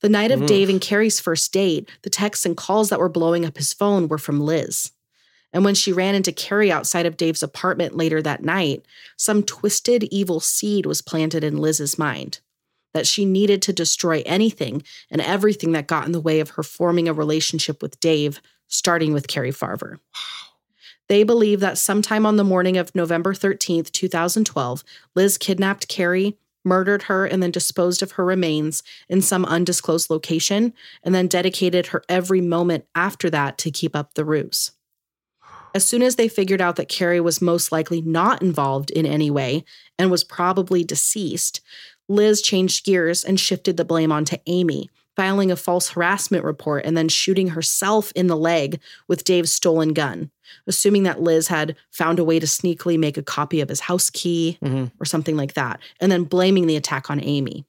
The 0.00 0.08
night 0.08 0.30
of 0.30 0.42
Oof. 0.42 0.48
Dave 0.48 0.68
and 0.68 0.80
Cari's 0.80 1.20
first 1.20 1.52
date, 1.52 1.88
the 2.02 2.10
texts 2.10 2.46
and 2.46 2.56
calls 2.56 2.88
that 2.88 2.98
were 2.98 3.08
blowing 3.08 3.44
up 3.44 3.56
his 3.56 3.72
phone 3.72 4.08
were 4.08 4.18
from 4.18 4.40
Liz. 4.40 4.92
And 5.52 5.64
when 5.64 5.74
she 5.74 5.92
ran 5.92 6.14
into 6.14 6.32
Cari 6.32 6.70
outside 6.70 7.06
of 7.06 7.16
Dave's 7.16 7.42
apartment 7.42 7.96
later 7.96 8.20
that 8.20 8.42
night, 8.44 8.84
some 9.16 9.42
twisted, 9.42 10.04
evil 10.04 10.40
seed 10.40 10.86
was 10.86 11.02
planted 11.02 11.44
in 11.44 11.58
Liz's 11.58 11.98
mind. 11.98 12.40
That 12.96 13.06
she 13.06 13.26
needed 13.26 13.60
to 13.60 13.74
destroy 13.74 14.22
anything 14.24 14.82
and 15.10 15.20
everything 15.20 15.72
that 15.72 15.86
got 15.86 16.06
in 16.06 16.12
the 16.12 16.20
way 16.20 16.40
of 16.40 16.48
her 16.52 16.62
forming 16.62 17.10
a 17.10 17.12
relationship 17.12 17.82
with 17.82 18.00
Dave, 18.00 18.40
starting 18.68 19.12
with 19.12 19.28
Cari 19.28 19.50
Farver. 19.50 19.98
They 21.10 21.22
believe 21.22 21.60
that 21.60 21.76
sometime 21.76 22.24
on 22.24 22.36
the 22.36 22.42
morning 22.42 22.78
of 22.78 22.94
November 22.94 23.34
13th, 23.34 23.92
2012, 23.92 24.82
Liz 25.14 25.36
kidnapped 25.36 25.88
Cari, 25.88 26.38
murdered 26.64 27.02
her, 27.02 27.26
and 27.26 27.42
then 27.42 27.50
disposed 27.50 28.02
of 28.02 28.12
her 28.12 28.24
remains 28.24 28.82
in 29.10 29.20
some 29.20 29.44
undisclosed 29.44 30.08
location, 30.08 30.72
and 31.02 31.14
then 31.14 31.26
dedicated 31.26 31.88
her 31.88 32.02
every 32.08 32.40
moment 32.40 32.86
after 32.94 33.28
that 33.28 33.58
to 33.58 33.70
keep 33.70 33.94
up 33.94 34.14
the 34.14 34.24
ruse. 34.24 34.72
As 35.74 35.84
soon 35.84 36.00
as 36.00 36.16
they 36.16 36.28
figured 36.28 36.62
out 36.62 36.76
that 36.76 36.88
Cari 36.88 37.20
was 37.20 37.42
most 37.42 37.70
likely 37.70 38.00
not 38.00 38.40
involved 38.40 38.90
in 38.90 39.04
any 39.04 39.30
way 39.30 39.66
and 39.98 40.10
was 40.10 40.24
probably 40.24 40.82
deceased, 40.82 41.60
Liz 42.08 42.40
changed 42.42 42.84
gears 42.84 43.24
and 43.24 43.38
shifted 43.38 43.76
the 43.76 43.84
blame 43.84 44.12
onto 44.12 44.36
Amy, 44.46 44.90
filing 45.16 45.50
a 45.50 45.56
false 45.56 45.90
harassment 45.90 46.44
report 46.44 46.84
and 46.84 46.96
then 46.96 47.08
shooting 47.08 47.48
herself 47.48 48.12
in 48.14 48.26
the 48.26 48.36
leg 48.36 48.80
with 49.08 49.24
Dave's 49.24 49.52
stolen 49.52 49.92
gun, 49.92 50.30
assuming 50.66 51.04
that 51.04 51.22
Liz 51.22 51.48
had 51.48 51.74
found 51.90 52.18
a 52.18 52.24
way 52.24 52.38
to 52.38 52.46
sneakily 52.46 52.98
make 52.98 53.16
a 53.16 53.22
copy 53.22 53.60
of 53.60 53.68
his 53.68 53.80
house 53.80 54.10
key 54.10 54.58
Mhm. 54.62 54.92
or 55.00 55.04
something 55.06 55.36
like 55.36 55.54
that, 55.54 55.80
and 56.00 56.12
then 56.12 56.24
blaming 56.24 56.66
the 56.66 56.76
attack 56.76 57.10
on 57.10 57.22
Amy. 57.22 57.64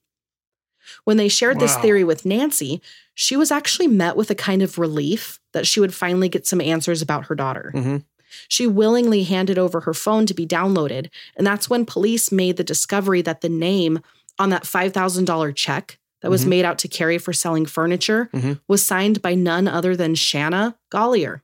When 1.04 1.16
they 1.18 1.28
shared 1.28 1.60
this 1.60 1.76
theory 1.76 2.04
with 2.04 2.24
Nancy, 2.24 2.80
she 3.14 3.36
was 3.36 3.50
actually 3.50 3.88
met 3.88 4.16
with 4.16 4.30
a 4.30 4.34
kind 4.34 4.62
of 4.62 4.78
relief 4.78 5.38
that 5.52 5.66
she 5.66 5.80
would 5.80 5.92
finally 5.92 6.28
get 6.28 6.46
some 6.46 6.60
answers 6.62 7.02
about 7.02 7.26
her 7.26 7.34
daughter. 7.34 7.72
Mhm. 7.74 8.04
She 8.46 8.66
willingly 8.66 9.24
handed 9.24 9.58
over 9.58 9.80
her 9.80 9.92
phone 9.94 10.24
to 10.26 10.34
be 10.34 10.46
downloaded, 10.46 11.08
and 11.36 11.46
that's 11.46 11.68
when 11.68 11.84
police 11.84 12.30
made 12.30 12.56
the 12.56 12.64
discovery 12.64 13.20
that 13.22 13.40
the 13.40 13.48
name 13.48 14.00
on 14.38 14.50
that 14.50 14.64
$5,000 14.64 15.52
check 15.54 15.98
that 16.22 16.30
was 16.30 16.44
Mhm. 16.44 16.48
made 16.48 16.64
out 16.64 16.78
to 16.78 16.88
Cari 16.88 17.18
for 17.18 17.32
selling 17.32 17.66
furniture 17.66 18.28
Mhm. 18.32 18.60
was 18.68 18.84
signed 18.84 19.22
by 19.22 19.34
none 19.34 19.68
other 19.68 19.94
than 19.96 20.14
Shanna 20.14 20.76
Golyar. 20.92 21.42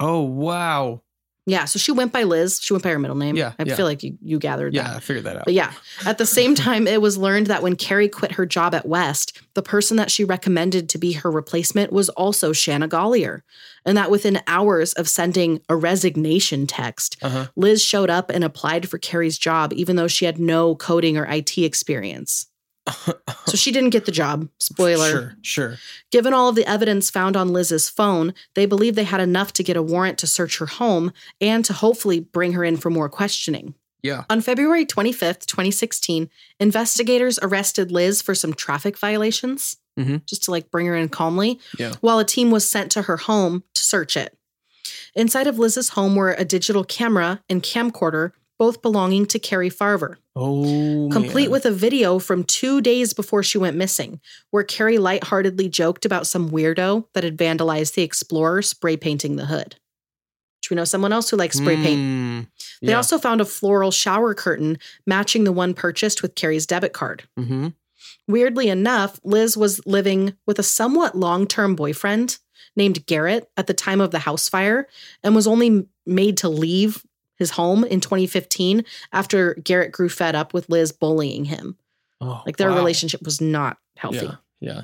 Oh 0.00 0.20
wow. 0.22 1.02
Yeah, 1.48 1.64
so 1.64 1.78
she 1.78 1.92
went 1.92 2.12
by 2.12 2.24
Liz. 2.24 2.60
She 2.62 2.72
went 2.74 2.82
by 2.84 2.90
her 2.90 2.98
middle 2.98 3.16
name. 3.16 3.34
Yeah, 3.36 3.52
I 3.58 3.64
yeah. 3.64 3.74
feel 3.74 3.86
like 3.86 4.02
you, 4.02 4.18
you 4.22 4.38
gathered 4.38 4.74
Yeah, 4.74 4.82
that. 4.84 4.96
I 4.96 5.00
figured 5.00 5.24
that 5.24 5.36
out. 5.38 5.44
But 5.46 5.54
yeah, 5.54 5.72
at 6.04 6.18
the 6.18 6.26
same 6.26 6.54
time, 6.54 6.86
it 6.86 7.00
was 7.00 7.16
learned 7.16 7.46
that 7.46 7.62
when 7.62 7.74
Cari 7.74 8.08
quit 8.08 8.32
her 8.32 8.44
job 8.44 8.74
at 8.74 8.86
West, 8.86 9.40
the 9.54 9.62
person 9.62 9.96
that 9.96 10.10
she 10.10 10.24
recommended 10.24 10.88
to 10.90 10.98
be 10.98 11.12
her 11.12 11.30
replacement 11.30 11.92
was 11.92 12.10
also 12.10 12.52
Shanna 12.52 12.86
Golyar. 12.86 13.40
And 13.86 13.96
that 13.96 14.10
within 14.10 14.40
hours 14.46 14.92
of 14.92 15.08
sending 15.08 15.60
a 15.68 15.76
resignation 15.76 16.66
text, 16.66 17.16
Uh-huh. 17.22 17.46
Liz 17.56 17.82
showed 17.82 18.10
up 18.10 18.28
and 18.30 18.44
applied 18.44 18.88
for 18.88 18.98
Cari's 18.98 19.38
job, 19.38 19.72
even 19.72 19.96
though 19.96 20.08
she 20.08 20.26
had 20.26 20.38
no 20.38 20.74
coding 20.74 21.16
or 21.16 21.24
IT 21.24 21.56
experience. 21.56 22.46
So 23.46 23.56
she 23.56 23.72
didn't 23.72 23.90
get 23.90 24.04
the 24.04 24.12
job. 24.12 24.48
Spoiler. 24.58 25.10
Sure, 25.10 25.34
sure. 25.42 25.76
Given 26.10 26.34
all 26.34 26.48
of 26.48 26.54
the 26.54 26.66
evidence 26.68 27.10
found 27.10 27.36
on 27.36 27.52
Liz's 27.52 27.88
phone, 27.88 28.34
they 28.54 28.66
believe 28.66 28.94
they 28.94 29.04
had 29.04 29.20
enough 29.20 29.52
to 29.54 29.62
get 29.62 29.76
a 29.76 29.82
warrant 29.82 30.18
to 30.18 30.26
search 30.26 30.58
her 30.58 30.66
home 30.66 31.12
and 31.40 31.64
to 31.64 31.72
hopefully 31.72 32.20
bring 32.20 32.52
her 32.52 32.64
in 32.64 32.76
for 32.76 32.90
more 32.90 33.08
questioning. 33.08 33.74
Yeah. 34.02 34.24
On 34.30 34.40
February 34.40 34.84
25th, 34.86 35.46
2016, 35.46 36.30
investigators 36.60 37.38
arrested 37.42 37.90
Liz 37.90 38.22
for 38.22 38.34
some 38.34 38.54
traffic 38.54 38.96
violations, 38.98 39.76
Mhm. 39.98 40.24
just 40.26 40.44
to 40.44 40.50
like 40.52 40.70
bring 40.70 40.86
her 40.86 40.94
in 40.96 41.08
calmly, 41.08 41.58
Yeah. 41.78 41.94
while 42.00 42.18
a 42.18 42.24
team 42.24 42.50
was 42.50 42.68
sent 42.68 42.92
to 42.92 43.02
her 43.02 43.16
home 43.16 43.64
to 43.74 43.82
search 43.82 44.16
it. 44.16 44.36
Inside 45.14 45.46
of 45.48 45.58
Liz's 45.58 45.90
home 45.90 46.14
were 46.14 46.32
a 46.32 46.44
digital 46.44 46.84
camera 46.84 47.42
and 47.48 47.62
camcorder, 47.62 48.30
both 48.58 48.82
belonging 48.82 49.26
to 49.26 49.38
Cari 49.38 49.70
Farver 49.70 50.16
Oh 50.36 51.08
complete 51.12 51.44
man. 51.44 51.50
with 51.52 51.66
a 51.66 51.70
video 51.70 52.18
from 52.18 52.44
two 52.44 52.80
days 52.80 53.12
before 53.12 53.42
she 53.42 53.58
went 53.58 53.76
missing, 53.76 54.20
where 54.50 54.64
Cari 54.64 54.98
lightheartedly 54.98 55.68
joked 55.68 56.04
about 56.04 56.26
some 56.26 56.50
weirdo 56.50 57.06
that 57.14 57.24
had 57.24 57.36
vandalized 57.36 57.94
the 57.94 58.02
Explorer 58.02 58.62
spray 58.62 58.96
painting 58.96 59.36
the 59.36 59.46
hood. 59.46 59.76
Do 60.62 60.68
we 60.70 60.76
know 60.76 60.84
someone 60.84 61.12
else 61.12 61.30
who 61.30 61.36
likes 61.36 61.56
spray 61.56 61.76
paint? 61.76 62.00
Mm, 62.00 62.46
They 62.82 62.88
yeah. 62.88 62.96
also 62.96 63.18
found 63.18 63.40
a 63.40 63.44
floral 63.44 63.90
shower 63.90 64.34
curtain 64.34 64.78
matching 65.06 65.44
the 65.44 65.52
one 65.52 65.72
purchased 65.72 66.20
with 66.20 66.34
Cari's 66.34 66.66
debit 66.66 66.92
card. 66.92 67.24
Mhm. 67.38 67.74
Weirdly 68.26 68.68
enough, 68.68 69.18
Liz 69.24 69.56
was 69.56 69.80
living 69.86 70.34
with 70.46 70.58
a 70.58 70.62
somewhat 70.62 71.16
long 71.16 71.46
term 71.46 71.74
boyfriend 71.74 72.38
named 72.76 73.06
Garrett 73.06 73.48
at 73.56 73.66
the 73.66 73.74
time 73.74 74.00
of 74.00 74.10
the 74.10 74.20
house 74.20 74.48
fire 74.48 74.86
and 75.22 75.34
was 75.34 75.46
only 75.46 75.86
made 76.06 76.36
to 76.38 76.48
leave 76.48 77.02
his 77.38 77.50
home 77.50 77.84
in 77.84 78.00
2015 78.00 78.84
after 79.12 79.54
Garrett 79.54 79.92
grew 79.92 80.08
fed 80.08 80.34
up 80.34 80.52
with 80.52 80.68
Liz 80.68 80.92
bullying 80.92 81.44
him. 81.46 81.76
Oh, 82.20 82.42
Like 82.44 82.56
their 82.56 82.70
wow. 82.70 82.76
relationship 82.76 83.22
was 83.24 83.40
not 83.40 83.78
healthy. 83.96 84.26
Yeah. 84.26 84.34
Yeah. 84.60 84.80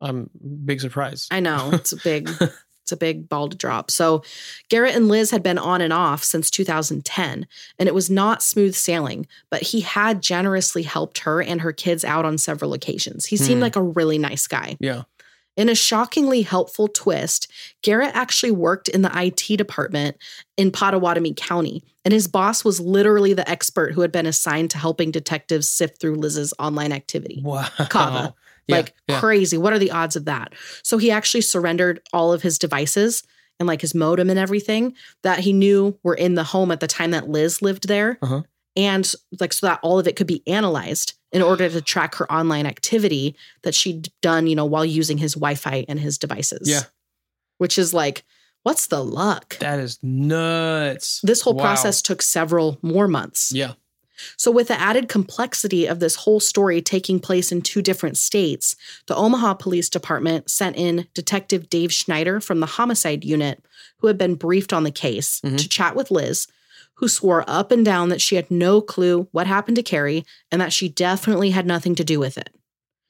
I'm 0.00 0.30
big 0.64 0.80
surprise. 0.80 1.26
I 1.30 1.40
know 1.40 1.70
it's 1.74 1.92
a 1.92 1.96
big, 1.96 2.30
it's 2.82 2.92
a 2.92 2.96
big 2.96 3.28
ball 3.28 3.48
to 3.48 3.56
drop. 3.56 3.90
So, 3.90 4.22
Garrett 4.68 4.94
and 4.94 5.08
Liz 5.08 5.30
had 5.30 5.42
been 5.42 5.58
on 5.58 5.80
and 5.80 5.92
off 5.92 6.22
since 6.22 6.50
2010, 6.50 7.46
and 7.78 7.88
it 7.88 7.94
was 7.94 8.08
not 8.10 8.42
smooth 8.42 8.74
sailing. 8.74 9.26
But 9.50 9.62
he 9.62 9.80
had 9.80 10.20
generously 10.22 10.82
helped 10.82 11.20
her 11.20 11.42
and 11.42 11.62
her 11.62 11.72
kids 11.72 12.04
out 12.04 12.24
on 12.26 12.36
several 12.38 12.74
occasions. 12.74 13.24
He 13.26 13.36
seemed 13.36 13.58
Hmm. 13.58 13.62
like 13.62 13.76
a 13.76 13.82
really 13.82 14.18
nice 14.18 14.46
guy. 14.46 14.76
yeah. 14.80 15.02
In 15.56 15.68
a 15.68 15.74
shockingly 15.74 16.42
helpful 16.42 16.86
twist, 16.86 17.50
Garrett 17.82 18.14
actually 18.14 18.50
worked 18.50 18.88
in 18.88 19.02
the 19.02 19.10
IT 19.14 19.56
department 19.56 20.16
in 20.56 20.70
Pottawattamie 20.70 21.36
County, 21.36 21.82
and 22.04 22.12
his 22.12 22.28
boss 22.28 22.64
was 22.64 22.78
literally 22.78 23.32
the 23.32 23.48
expert 23.48 23.92
who 23.92 24.02
had 24.02 24.12
been 24.12 24.26
assigned 24.26 24.70
to 24.70 24.78
helping 24.78 25.10
detectives 25.10 25.68
sift 25.68 26.00
through 26.00 26.16
Liz's 26.16 26.52
online 26.58 26.92
activity. 26.92 27.40
Wow. 27.44 27.68
Kava. 27.88 28.34
Yeah, 28.68 28.78
like 28.78 28.94
yeah. 29.06 29.20
crazy. 29.20 29.56
What 29.56 29.74
are 29.74 29.78
the 29.78 29.92
odds 29.92 30.16
of 30.16 30.24
that? 30.24 30.52
So 30.82 30.98
he 30.98 31.12
actually 31.12 31.42
surrendered 31.42 32.00
all 32.12 32.32
of 32.32 32.42
his 32.42 32.58
devices 32.58 33.22
and 33.60 33.66
like 33.66 33.80
his 33.80 33.94
modem 33.94 34.28
and 34.28 34.40
everything 34.40 34.94
that 35.22 35.38
he 35.38 35.52
knew 35.52 35.96
were 36.02 36.14
in 36.14 36.34
the 36.34 36.42
home 36.42 36.72
at 36.72 36.80
the 36.80 36.88
time 36.88 37.12
that 37.12 37.28
Liz 37.28 37.62
lived 37.62 37.86
there. 37.86 38.18
Uh-huh. 38.20 38.42
And 38.76 39.10
like 39.40 39.52
so 39.52 39.66
that 39.66 39.80
all 39.82 39.98
of 39.98 40.06
it 40.06 40.16
could 40.16 40.26
be 40.26 40.42
analyzed 40.46 41.14
in 41.32 41.42
order 41.42 41.68
to 41.68 41.80
track 41.92 42.14
her 42.16 42.30
online 42.30 42.66
activity 42.66 43.34
that 43.62 43.74
she'd 43.74 44.10
done, 44.22 44.46
you 44.46 44.54
know, 44.56 44.66
while 44.66 44.84
using 44.84 45.18
his 45.18 45.34
Wi-Fi 45.34 45.84
and 45.88 45.98
his 45.98 46.18
devices. 46.18 46.68
Yeah. 46.68 46.82
Which 47.58 47.78
is 47.78 47.94
like, 47.94 48.24
what's 48.64 48.88
the 48.88 49.02
luck? 49.02 49.58
That 49.60 49.78
is 49.80 49.98
nuts. 50.02 51.20
This 51.22 51.40
whole 51.40 51.54
Wow. 51.54 51.64
process 51.64 52.02
took 52.02 52.20
several 52.22 52.78
more 52.82 53.08
months. 53.08 53.52
Yeah. 53.52 53.72
So, 54.38 54.50
with 54.50 54.68
the 54.68 54.80
added 54.80 55.10
complexity 55.10 55.84
of 55.86 56.00
this 56.00 56.14
whole 56.14 56.40
story 56.40 56.80
taking 56.80 57.20
place 57.20 57.52
in 57.52 57.60
two 57.60 57.82
different 57.82 58.16
states, 58.16 58.74
the 59.08 59.14
Omaha 59.14 59.54
Police 59.54 59.90
Department 59.90 60.50
sent 60.50 60.74
in 60.76 61.06
Detective 61.12 61.68
Dave 61.68 61.92
Schneider 61.92 62.40
from 62.40 62.60
the 62.60 62.66
homicide 62.66 63.24
unit, 63.26 63.62
who 63.98 64.06
had 64.06 64.16
been 64.16 64.34
briefed 64.34 64.72
on 64.72 64.84
the 64.84 64.90
case, 64.90 65.40
Mhm. 65.44 65.58
to 65.58 65.68
chat 65.68 65.94
with 65.94 66.10
Liz, 66.10 66.46
who 66.96 67.08
swore 67.08 67.44
up 67.46 67.70
and 67.70 67.84
down 67.84 68.08
that 68.08 68.20
she 68.20 68.36
had 68.36 68.50
no 68.50 68.80
clue 68.80 69.28
what 69.32 69.46
happened 69.46 69.76
to 69.76 69.82
Cari 69.82 70.24
and 70.50 70.60
that 70.60 70.72
she 70.72 70.88
definitely 70.88 71.50
had 71.50 71.66
nothing 71.66 71.94
to 71.94 72.04
do 72.04 72.18
with 72.18 72.36
it. 72.38 72.50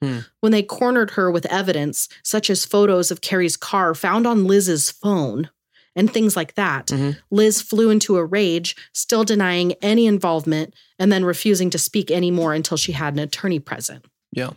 Hmm. 0.03 0.19
When 0.41 0.53
they 0.53 0.63
cornered 0.63 1.13
her 1.13 1.31
with 1.31 1.47
evidence, 1.47 2.09
such 2.23 2.51
as 2.51 2.65
photos 2.67 3.11
of 3.11 3.21
Cari's 3.21 3.57
car 3.57 3.95
found 3.95 4.27
on 4.27 4.45
Liz's 4.45 4.91
phone 4.91 5.51
and 5.95 6.13
things 6.13 6.37
like 6.37 6.55
that, 6.57 6.89
Mhm. 6.89 7.17
Liz 7.31 7.63
flew 7.63 7.89
into 7.89 8.17
a 8.17 8.25
rage, 8.25 8.77
still 8.93 9.25
denying 9.25 9.73
any 9.81 10.07
involvement 10.07 10.75
and 10.99 11.11
then 11.11 11.25
refusing 11.25 11.71
to 11.71 11.79
speak 11.79 12.11
anymore 12.11 12.53
until 12.53 12.77
she 12.77 12.93
had 12.93 13.15
an 13.15 13.21
attorney 13.21 13.59
present. 13.59 14.05
Yeah. 14.33 14.51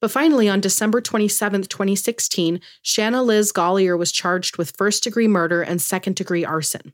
But 0.00 0.10
finally, 0.10 0.48
on 0.48 0.60
December 0.60 1.00
27th, 1.00 1.68
2016, 1.68 2.60
Shanna 2.82 3.22
Liz 3.22 3.52
Golyar 3.52 3.98
was 3.98 4.12
charged 4.12 4.58
with 4.58 4.76
first 4.76 5.02
degree 5.02 5.26
murder 5.26 5.62
and 5.62 5.80
second 5.80 6.16
degree 6.16 6.44
arson. 6.44 6.92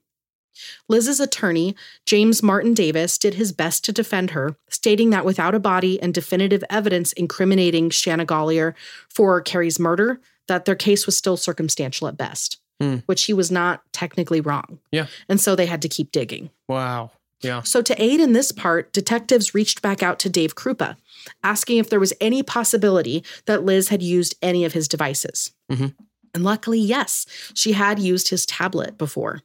Liz's 0.88 1.20
attorney, 1.20 1.74
James 2.06 2.42
Martin 2.42 2.74
Davis, 2.74 3.18
did 3.18 3.34
his 3.34 3.52
best 3.52 3.84
to 3.84 3.92
defend 3.92 4.30
her, 4.30 4.56
stating 4.68 5.10
that 5.10 5.24
without 5.24 5.54
a 5.54 5.60
body 5.60 6.00
and 6.02 6.12
definitive 6.14 6.62
evidence 6.70 7.12
incriminating 7.14 7.90
Shanna 7.90 8.26
Golyar 8.26 8.74
for 9.08 9.40
Cari's 9.40 9.78
murder, 9.78 10.20
that 10.48 10.64
their 10.64 10.74
case 10.74 11.06
was 11.06 11.16
still 11.16 11.36
circumstantial 11.36 12.08
at 12.08 12.16
best, 12.16 12.58
Hmm. 12.80 12.96
which 13.06 13.24
he 13.24 13.32
was 13.32 13.50
not 13.50 13.82
technically 13.92 14.40
wrong. 14.40 14.78
Yeah. 14.90 15.06
And 15.28 15.40
so 15.40 15.54
they 15.54 15.66
had 15.66 15.82
to 15.82 15.88
keep 15.88 16.12
digging. 16.12 16.50
Wow. 16.68 17.12
Yeah. 17.40 17.62
So, 17.62 17.82
to 17.82 18.00
aid 18.00 18.20
in 18.20 18.34
this 18.34 18.52
part, 18.52 18.92
detectives 18.92 19.52
reached 19.52 19.82
back 19.82 20.00
out 20.00 20.20
to 20.20 20.28
Dave 20.28 20.54
Kroupa, 20.54 20.96
asking 21.42 21.78
if 21.78 21.90
there 21.90 21.98
was 21.98 22.12
any 22.20 22.42
possibility 22.44 23.24
that 23.46 23.64
Liz 23.64 23.88
had 23.88 24.00
used 24.00 24.36
any 24.40 24.64
of 24.64 24.74
his 24.74 24.86
devices. 24.86 25.50
Mhm. 25.70 25.94
And 26.34 26.44
luckily, 26.44 26.78
yes, 26.78 27.26
she 27.52 27.72
had 27.72 27.98
used 27.98 28.28
his 28.28 28.46
tablet 28.46 28.96
before. 28.96 29.42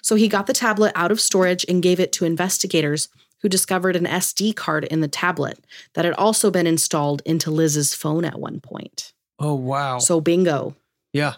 So, 0.00 0.14
he 0.14 0.28
got 0.28 0.46
the 0.46 0.52
tablet 0.52 0.92
out 0.94 1.10
of 1.10 1.20
storage 1.20 1.64
and 1.68 1.82
gave 1.82 2.00
it 2.00 2.12
to 2.12 2.24
investigators 2.24 3.08
who 3.40 3.48
discovered 3.48 3.96
an 3.96 4.04
SD 4.04 4.54
card 4.54 4.84
in 4.84 5.00
the 5.00 5.08
tablet 5.08 5.58
that 5.94 6.04
had 6.04 6.14
also 6.14 6.50
been 6.50 6.66
installed 6.66 7.22
into 7.24 7.50
Liz's 7.50 7.94
phone 7.94 8.24
at 8.24 8.38
one 8.38 8.60
point. 8.60 9.12
Oh 9.38 9.54
wow. 9.54 9.98
So, 9.98 10.20
bingo. 10.20 10.76
yeah. 11.12 11.34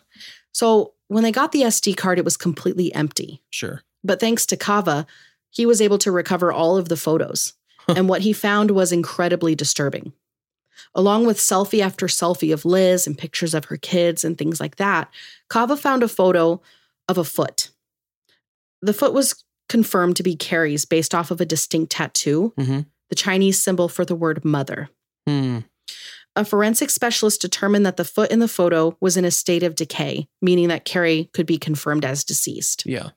So, 0.53 0.93
when 1.09 1.23
they 1.25 1.33
got 1.33 1.53
the 1.53 1.63
SD 1.63 1.97
card, 1.97 2.19
it 2.19 2.25
was 2.25 2.37
completely 2.37 2.95
empty. 2.95 3.43
Sure. 3.51 3.83
But 4.03 4.21
thanks 4.21 4.47
to 4.47 4.57
Kava, 4.57 5.07
he 5.51 5.67
was 5.67 5.81
able 5.81 5.99
to 5.99 6.13
recover 6.13 6.53
all 6.53 6.77
of 6.77 6.89
the 6.89 6.97
photos. 6.97 7.55
and 7.89 8.09
what 8.09 8.23
he 8.23 8.33
found 8.33 8.71
was 8.71 8.93
incredibly 8.93 9.55
disturbing. 9.55 10.13
Along 10.95 11.27
with 11.27 11.39
selfie 11.39 11.81
after 11.81 12.07
selfie 12.07 12.53
of 12.53 12.65
Liz 12.65 13.07
and 13.07 13.17
pictures 13.17 13.55
of 13.55 13.67
her 13.67 13.77
kids 13.77 14.25
and 14.25 14.37
things 14.37 14.61
like 14.61 14.77
that, 14.77 15.11
Kava 15.49 15.77
found 15.77 16.03
a 16.03 16.09
photo 16.09 16.61
of 17.09 17.19
a 17.19 17.25
foot. 17.25 17.71
The 18.85 18.93
foot 18.93 19.13
was 19.15 19.45
confirmed 19.69 20.17
to 20.17 20.23
be 20.23 20.37
Cari's 20.37 20.85
based 20.85 21.15
off 21.15 21.31
of 21.31 21.41
a 21.41 21.47
distinct 21.47 21.93
tattoo, 21.93 22.53
Mm-hmm. 22.59 22.81
the 23.09 23.15
Chinese 23.17 23.61
symbol 23.61 23.89
for 23.89 24.05
the 24.05 24.15
word 24.15 24.45
mother. 24.45 24.91
Hmm. 25.27 25.61
A 26.37 26.45
forensic 26.45 26.91
specialist 26.91 27.41
determined 27.41 27.87
that 27.87 27.97
the 27.97 28.05
foot 28.05 28.31
in 28.31 28.41
the 28.41 28.49
photo 28.49 28.97
was 29.01 29.17
in 29.17 29.25
a 29.25 29.31
state 29.31 29.63
of 29.63 29.75
decay, 29.77 30.29
meaning 30.43 30.69
that 30.69 30.85
Cari 30.85 31.31
could 31.33 31.47
be 31.47 31.59
confirmed 31.59 32.05
as 32.05 32.25
deceased. 32.25 32.85
Yeah. 32.85 33.11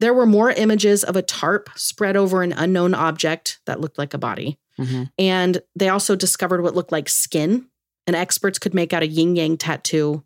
There 0.00 0.14
were 0.14 0.26
more 0.26 0.50
images 0.52 1.02
of 1.02 1.16
a 1.16 1.22
tarp 1.22 1.68
spread 1.74 2.16
over 2.16 2.42
an 2.42 2.52
unknown 2.52 2.94
object 2.94 3.58
that 3.66 3.80
looked 3.80 3.98
like 3.98 4.14
a 4.14 4.18
body. 4.18 4.58
Mm-hmm. 4.78 5.04
And 5.18 5.60
they 5.74 5.88
also 5.88 6.14
discovered 6.14 6.62
what 6.62 6.76
looked 6.76 6.92
like 6.92 7.08
skin, 7.08 7.66
and 8.06 8.14
experts 8.14 8.60
could 8.60 8.74
make 8.74 8.92
out 8.92 9.02
a 9.02 9.08
yin 9.08 9.34
yang 9.34 9.56
tattoo 9.58 10.22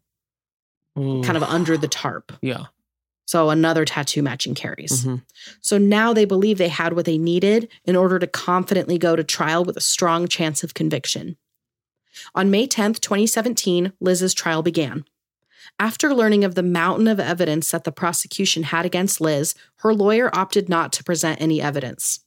kind 0.95 1.37
of 1.37 1.43
under 1.43 1.79
the 1.79 1.89
tarp. 1.89 2.33
Yeah. 2.43 2.67
So 3.25 3.51
another 3.51 3.85
tattoo 3.85 4.23
matching 4.23 4.55
Cari's. 4.55 5.05
Mhm. 5.05 5.23
So 5.61 5.79
now 5.79 6.12
they 6.12 6.25
believe 6.25 6.59
they 6.59 6.68
had 6.68 6.93
what 6.95 7.05
they 7.05 7.18
needed 7.18 7.68
in 7.85 7.97
order 7.97 8.18
to 8.18 8.27
confidently 8.27 8.99
go 8.99 9.16
to 9.16 9.25
trial 9.25 9.64
with 9.64 9.77
a 9.77 9.81
strong 9.81 10.29
chance 10.29 10.62
of 10.62 10.75
conviction. 10.75 11.37
On 12.35 12.51
May 12.51 12.66
10th, 12.66 13.01
2017, 13.01 13.93
Liz's 14.01 14.35
trial 14.35 14.62
began. 14.62 15.05
After 15.79 16.12
learning 16.14 16.45
of 16.45 16.55
the 16.55 16.62
mountain 16.62 17.09
of 17.09 17.18
evidence 17.18 17.70
that 17.70 17.85
the 17.85 17.93
prosecution 17.93 18.64
had 18.64 18.85
against 18.85 19.20
Liz, 19.20 19.55
her 19.77 19.95
lawyer 19.95 20.31
opted 20.37 20.68
not 20.68 20.93
to 20.95 21.05
present 21.05 21.41
any 21.41 21.62
evidence. 21.62 22.20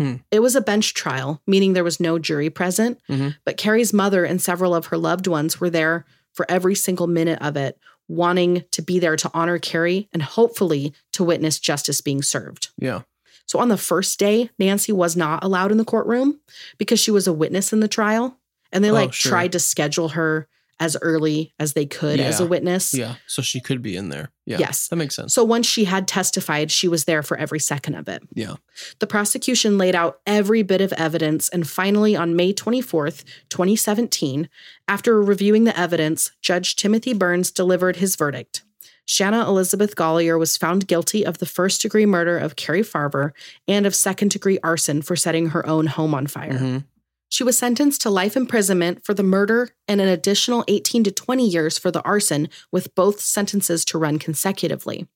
Hmm. 0.00 0.16
It 0.30 0.40
was 0.40 0.56
a 0.56 0.60
bench 0.60 0.94
trial, 0.94 1.40
meaning 1.46 1.74
there 1.74 1.84
was 1.84 2.00
no 2.00 2.18
jury 2.18 2.50
present, 2.50 2.98
Mhm. 3.08 3.36
but 3.44 3.56
Cari's 3.58 3.92
mother 3.92 4.24
and 4.24 4.42
several 4.42 4.74
of 4.74 4.86
her 4.86 4.98
loved 4.98 5.26
ones 5.26 5.60
were 5.60 5.70
there 5.70 6.04
for 6.32 6.50
every 6.50 6.74
single 6.74 7.06
minute 7.06 7.38
of 7.42 7.56
it, 7.56 7.78
wanting 8.12 8.64
to 8.70 8.82
be 8.82 8.98
there 8.98 9.16
to 9.16 9.30
honor 9.34 9.58
Cari 9.58 10.08
and 10.12 10.22
hopefully 10.22 10.92
to 11.12 11.24
witness 11.24 11.58
justice 11.58 12.00
being 12.00 12.22
served. 12.22 12.68
Yeah. 12.78 13.02
So 13.46 13.58
on 13.58 13.68
the 13.68 13.76
first 13.76 14.18
day, 14.18 14.50
Nancy 14.58 14.92
was 14.92 15.16
not 15.16 15.42
allowed 15.42 15.72
in 15.72 15.78
the 15.78 15.84
courtroom 15.84 16.40
because 16.78 17.00
she 17.00 17.10
was 17.10 17.26
a 17.26 17.32
witness 17.32 17.72
in 17.72 17.80
the 17.80 17.88
trial. 17.88 18.38
And 18.72 18.82
they 18.82 18.90
Oh, 18.90 18.94
like 18.94 19.12
sure. 19.12 19.30
tried 19.30 19.52
to 19.52 19.58
schedule 19.58 20.10
her 20.10 20.48
as 20.82 20.96
early 21.00 21.54
as 21.60 21.74
they 21.74 21.86
could 21.86 22.18
as 22.18 22.40
a 22.40 22.44
witness. 22.46 22.92
Yeah. 22.92 23.14
So 23.28 23.40
she 23.40 23.60
could 23.60 23.82
be 23.82 23.96
in 23.96 24.08
there. 24.08 24.32
Yeah. 24.46 24.58
Yes. 24.58 24.88
That 24.88 24.96
makes 24.96 25.14
sense. 25.14 25.32
So 25.32 25.44
once 25.44 25.64
she 25.64 25.84
had 25.84 26.08
testified, 26.08 26.72
she 26.72 26.88
was 26.88 27.04
there 27.04 27.22
for 27.22 27.36
every 27.36 27.60
second 27.60 27.94
of 27.94 28.08
it. 28.08 28.24
Yeah. 28.34 28.56
The 28.98 29.06
prosecution 29.06 29.78
laid 29.78 29.94
out 29.94 30.18
every 30.26 30.64
bit 30.64 30.80
of 30.80 30.92
evidence, 30.94 31.48
and 31.50 31.68
finally, 31.68 32.16
on 32.16 32.34
May 32.34 32.52
24th, 32.52 33.22
2017, 33.48 34.48
after 34.88 35.22
reviewing 35.22 35.62
the 35.62 35.78
evidence, 35.78 36.32
Judge 36.42 36.74
Timothy 36.74 37.12
Burns 37.12 37.52
delivered 37.52 37.96
his 37.96 38.16
verdict. 38.16 38.64
Shanna 39.04 39.48
Elizabeth 39.48 39.94
Golyar 39.94 40.38
was 40.38 40.56
found 40.56 40.88
guilty 40.88 41.24
of 41.24 41.38
the 41.38 41.46
first 41.46 41.82
degree 41.82 42.06
murder 42.06 42.38
of 42.38 42.56
Cari 42.56 42.82
Farver 42.82 43.32
and 43.68 43.86
of 43.86 43.94
second 43.94 44.30
degree 44.32 44.58
arson 44.64 45.00
for 45.02 45.14
setting 45.14 45.50
her 45.50 45.64
own 45.66 45.86
home 45.86 46.14
on 46.14 46.26
fire. 46.26 46.52
Mhm. 46.58 46.84
She 47.32 47.44
was 47.44 47.56
sentenced 47.56 48.02
to 48.02 48.10
life 48.10 48.36
imprisonment 48.36 49.06
for 49.06 49.14
the 49.14 49.22
murder 49.22 49.70
and 49.88 50.02
an 50.02 50.08
additional 50.08 50.66
18 50.68 51.02
to 51.04 51.10
20 51.10 51.48
years 51.48 51.78
for 51.78 51.90
the 51.90 52.02
arson, 52.02 52.50
with 52.70 52.94
both 52.94 53.22
sentences 53.22 53.86
to 53.86 53.96
run 53.96 54.18
consecutively. 54.18 55.06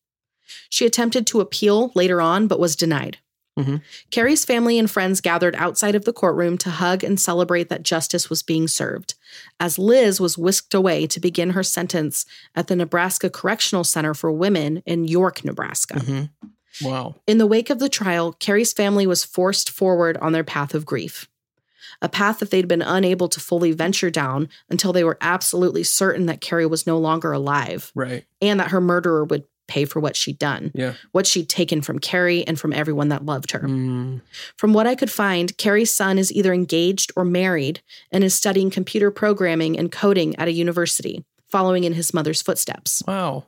She 0.71 0.87
attempted 0.87 1.27
to 1.27 1.43
appeal 1.43 1.93
later 1.95 2.23
on, 2.23 2.47
but 2.47 2.59
was 2.59 2.75
denied. 2.75 3.19
Mhm. 3.59 3.83
Cari's 4.11 4.47
family 4.47 4.79
and 4.79 4.91
friends 4.91 5.21
gathered 5.21 5.55
outside 5.57 5.95
of 5.95 6.07
the 6.07 6.13
courtroom 6.15 6.57
to 6.57 6.71
hug 6.71 7.05
and 7.05 7.21
celebrate 7.21 7.69
that 7.69 7.83
justice 7.83 8.31
was 8.31 8.43
being 8.43 8.67
served, 8.67 9.13
as 9.61 9.79
Liz 9.79 10.19
was 10.19 10.39
whisked 10.39 10.73
away 10.73 11.07
to 11.09 11.21
begin 11.21 11.51
her 11.51 11.63
sentence 11.63 12.25
at 12.55 12.69
the 12.69 12.77
Nebraska 12.77 13.29
Correctional 13.29 13.85
Center 13.85 14.15
for 14.15 14.33
Women 14.33 14.83
in 14.87 15.07
York, 15.07 15.45
Nebraska. 15.45 15.97
Mhm. 15.97 16.31
Wow. 16.81 17.17
In 17.27 17.37
the 17.37 17.47
wake 17.47 17.69
of 17.69 17.79
the 17.79 17.91
trial, 17.91 18.33
Cari's 18.33 18.73
family 18.73 19.07
was 19.07 19.23
forced 19.23 19.69
forward 19.69 20.17
on 20.17 20.33
their 20.33 20.45
path 20.45 20.75
of 20.75 20.87
grief, 20.87 21.29
a 22.03 22.09
path 22.09 22.39
that 22.41 22.51
they'd 22.51 22.69
been 22.69 22.83
unable 22.83 23.29
to 23.29 23.41
fully 23.41 23.73
venture 23.73 24.11
down 24.11 24.49
until 24.71 24.93
they 24.93 25.05
were 25.05 25.19
absolutely 25.21 25.83
certain 25.85 26.27
that 26.27 26.41
Cari 26.41 26.67
was 26.67 26.87
no 26.87 26.99
longer 26.99 27.33
alive 27.33 27.91
Right. 27.95 28.25
and 28.41 28.61
that 28.61 28.69
her 28.71 28.81
murderer 28.81 29.25
would 29.25 29.45
pay 29.69 29.85
for 29.85 29.99
what 29.99 30.15
she'd 30.15 30.39
done, 30.39 30.71
Yeah. 30.75 30.95
what 31.11 31.27
she'd 31.27 31.49
taken 31.49 31.83
from 31.83 31.99
Cari 31.99 32.47
and 32.47 32.59
from 32.61 32.73
everyone 32.73 33.09
that 33.09 33.25
loved 33.27 33.51
her. 33.51 33.61
Mm. 33.61 34.21
From 34.57 34.73
what 34.73 34.87
I 34.87 34.95
could 34.95 35.11
find, 35.11 35.57
Cari's 35.59 35.93
son 35.93 36.19
is 36.19 36.31
either 36.33 36.53
engaged 36.53 37.11
or 37.17 37.25
married 37.25 37.81
and 38.13 38.23
is 38.23 38.33
studying 38.35 38.71
computer 38.71 39.11
programming 39.11 39.77
and 39.77 39.91
coding 39.91 40.37
at 40.37 40.47
a 40.47 40.53
university, 40.53 41.25
following 41.49 41.83
in 41.83 41.95
his 41.95 42.15
mother's 42.15 42.43
footsteps. 42.43 43.03
Wow. 43.09 43.47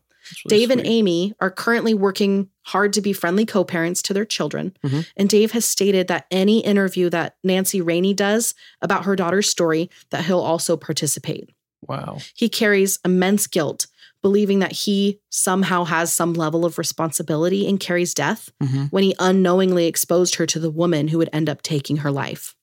Really 0.50 0.58
Dave 0.60 0.70
and. 0.70 0.86
Amy 0.86 1.34
are 1.40 1.50
currently 1.50 1.94
working 1.94 2.48
hard 2.68 2.92
to 2.94 3.00
be 3.00 3.12
friendly 3.12 3.44
co 3.46 3.64
parents 3.64 4.02
to 4.02 4.14
their 4.14 4.24
children. 4.24 4.76
Mhm. 4.84 5.06
And 5.16 5.28
Dave 5.28 5.52
has 5.52 5.64
stated 5.64 6.08
that 6.08 6.26
any 6.30 6.60
interview 6.60 7.10
that 7.10 7.36
Nancy 7.42 7.80
Raney 7.80 8.14
does 8.14 8.54
about 8.82 9.04
her 9.04 9.16
daughter's 9.16 9.48
story, 9.48 9.90
that 10.10 10.24
he'll 10.26 10.40
also 10.40 10.76
participate. 10.76 11.50
Wow. 11.86 12.18
He 12.34 12.48
carries 12.48 12.98
immense 13.04 13.46
guilt, 13.46 13.86
believing 14.20 14.58
that 14.58 14.72
he 14.72 15.20
somehow 15.30 15.84
has 15.84 16.12
some 16.12 16.34
level 16.34 16.64
of 16.64 16.76
responsibility 16.78 17.66
in 17.66 17.78
Cari's 17.78 18.14
death 18.14 18.50
Mhm. 18.62 18.90
when 18.90 19.04
he 19.04 19.14
unknowingly 19.18 19.86
exposed 19.86 20.34
her 20.36 20.46
to 20.46 20.58
the 20.58 20.70
woman 20.70 21.08
who 21.08 21.18
would 21.18 21.30
end 21.32 21.48
up 21.48 21.62
taking 21.62 21.98
her 21.98 22.10
life. 22.10 22.54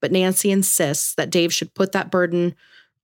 But 0.00 0.12
Nancy 0.12 0.50
insists 0.50 1.14
that 1.16 1.30
Dave 1.30 1.52
should 1.52 1.74
put 1.74 1.92
that 1.92 2.10
burden 2.10 2.54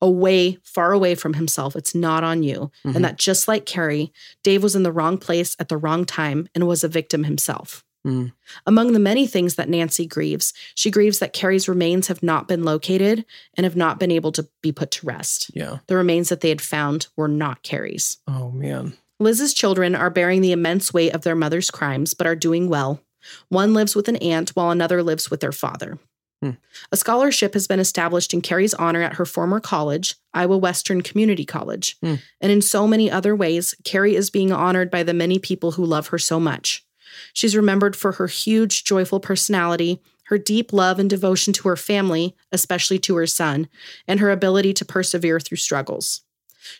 away, 0.03 0.59
far 0.62 0.92
away 0.92 1.14
from 1.14 1.34
himself. 1.34 1.74
It's 1.76 1.94
not 1.94 2.22
on 2.24 2.42
you. 2.42 2.70
Mhm. 2.84 2.97
And 2.97 3.05
that 3.05 3.18
just 3.18 3.49
like 3.49 3.66
Cari, 3.66 4.12
Dave 4.42 4.62
was 4.62 4.76
in 4.76 4.82
the 4.82 4.92
wrong 4.92 5.18
place 5.18 5.57
at 5.59 5.68
the 5.68 5.76
wrong 5.76 6.05
time 6.05 6.49
and 6.55 6.66
was 6.66 6.84
a 6.84 6.88
victim 6.88 7.24
himself. 7.24 7.82
Mm. 8.07 8.32
Among 8.66 8.92
the 8.92 9.01
many 9.01 9.26
things 9.26 9.57
that 9.57 9.68
Nancy 9.68 10.07
grieves, 10.07 10.53
she 10.76 10.92
grieves 10.92 11.18
that 11.18 11.32
Cari's 11.32 11.66
remains 11.68 12.07
have 12.07 12.22
not 12.22 12.47
been 12.47 12.62
located 12.62 13.24
and 13.57 13.64
have 13.64 13.74
not 13.74 13.99
been 13.99 14.12
able 14.12 14.30
to 14.32 14.47
be 14.62 14.70
put 14.70 14.92
to 14.92 15.07
rest. 15.07 15.51
Yeah. 15.55 15.78
The 15.88 15.97
remains 15.97 16.28
that 16.28 16.40
they 16.40 16.51
had 16.51 16.61
found 16.61 17.09
were 17.16 17.26
not 17.26 17.64
Cari's. 17.64 18.18
Oh 18.28 18.51
man. 18.53 18.97
Liz's 19.18 19.55
children 19.55 19.94
are 19.97 20.11
bearing 20.11 20.40
the 20.40 20.53
immense 20.53 20.92
weight 20.94 21.14
of 21.14 21.22
their 21.22 21.34
mother's 21.34 21.70
crimes, 21.70 22.14
but 22.14 22.26
are 22.26 22.36
doing 22.36 22.68
well. 22.68 23.01
One 23.49 23.74
lives 23.74 23.97
with 23.97 24.09
an 24.09 24.16
aunt, 24.16 24.51
while 24.51 24.70
another 24.70 25.03
lives 25.03 25.30
with 25.30 25.40
their 25.40 25.53
father. 25.53 25.99
Hmm. 26.43 26.51
A 26.93 26.97
scholarship 26.97 27.55
has 27.55 27.66
been 27.66 27.80
established 27.80 28.34
in 28.34 28.43
Cari's 28.43 28.74
honor 28.74 29.03
at 29.03 29.14
her 29.14 29.24
former 29.24 29.61
college, 29.61 30.16
Iowa 30.34 30.59
Western 30.59 31.01
Community 31.01 31.45
College. 31.45 31.97
Hmm. 32.03 32.16
And 32.41 32.53
in 32.53 32.61
so 32.61 32.87
many 32.87 33.11
other 33.11 33.34
ways, 33.34 33.74
Cari 33.84 34.14
is 34.14 34.30
being 34.30 34.53
honored 34.53 34.91
by 34.91 35.03
the 35.03 35.14
many 35.14 35.39
people 35.39 35.72
who 35.72 35.84
love 35.84 36.09
her 36.09 36.18
so 36.18 36.39
much. 36.39 36.84
She's 37.32 37.57
remembered 37.57 37.97
for 37.97 38.12
her 38.12 38.26
huge, 38.26 38.84
joyful 38.84 39.20
personality, 39.20 40.03
her 40.24 40.39
deep 40.39 40.72
love 40.72 40.99
and 40.99 41.09
devotion 41.09 41.53
to 41.55 41.68
her 41.68 41.76
family, 41.76 42.37
especially 42.53 42.99
to 43.01 43.16
her 43.16 43.26
son, 43.26 43.68
and 44.07 44.20
her 44.20 44.30
ability 44.30 44.74
to 44.74 44.84
persevere 44.84 45.41
through 45.41 45.57
struggles. 45.57 46.22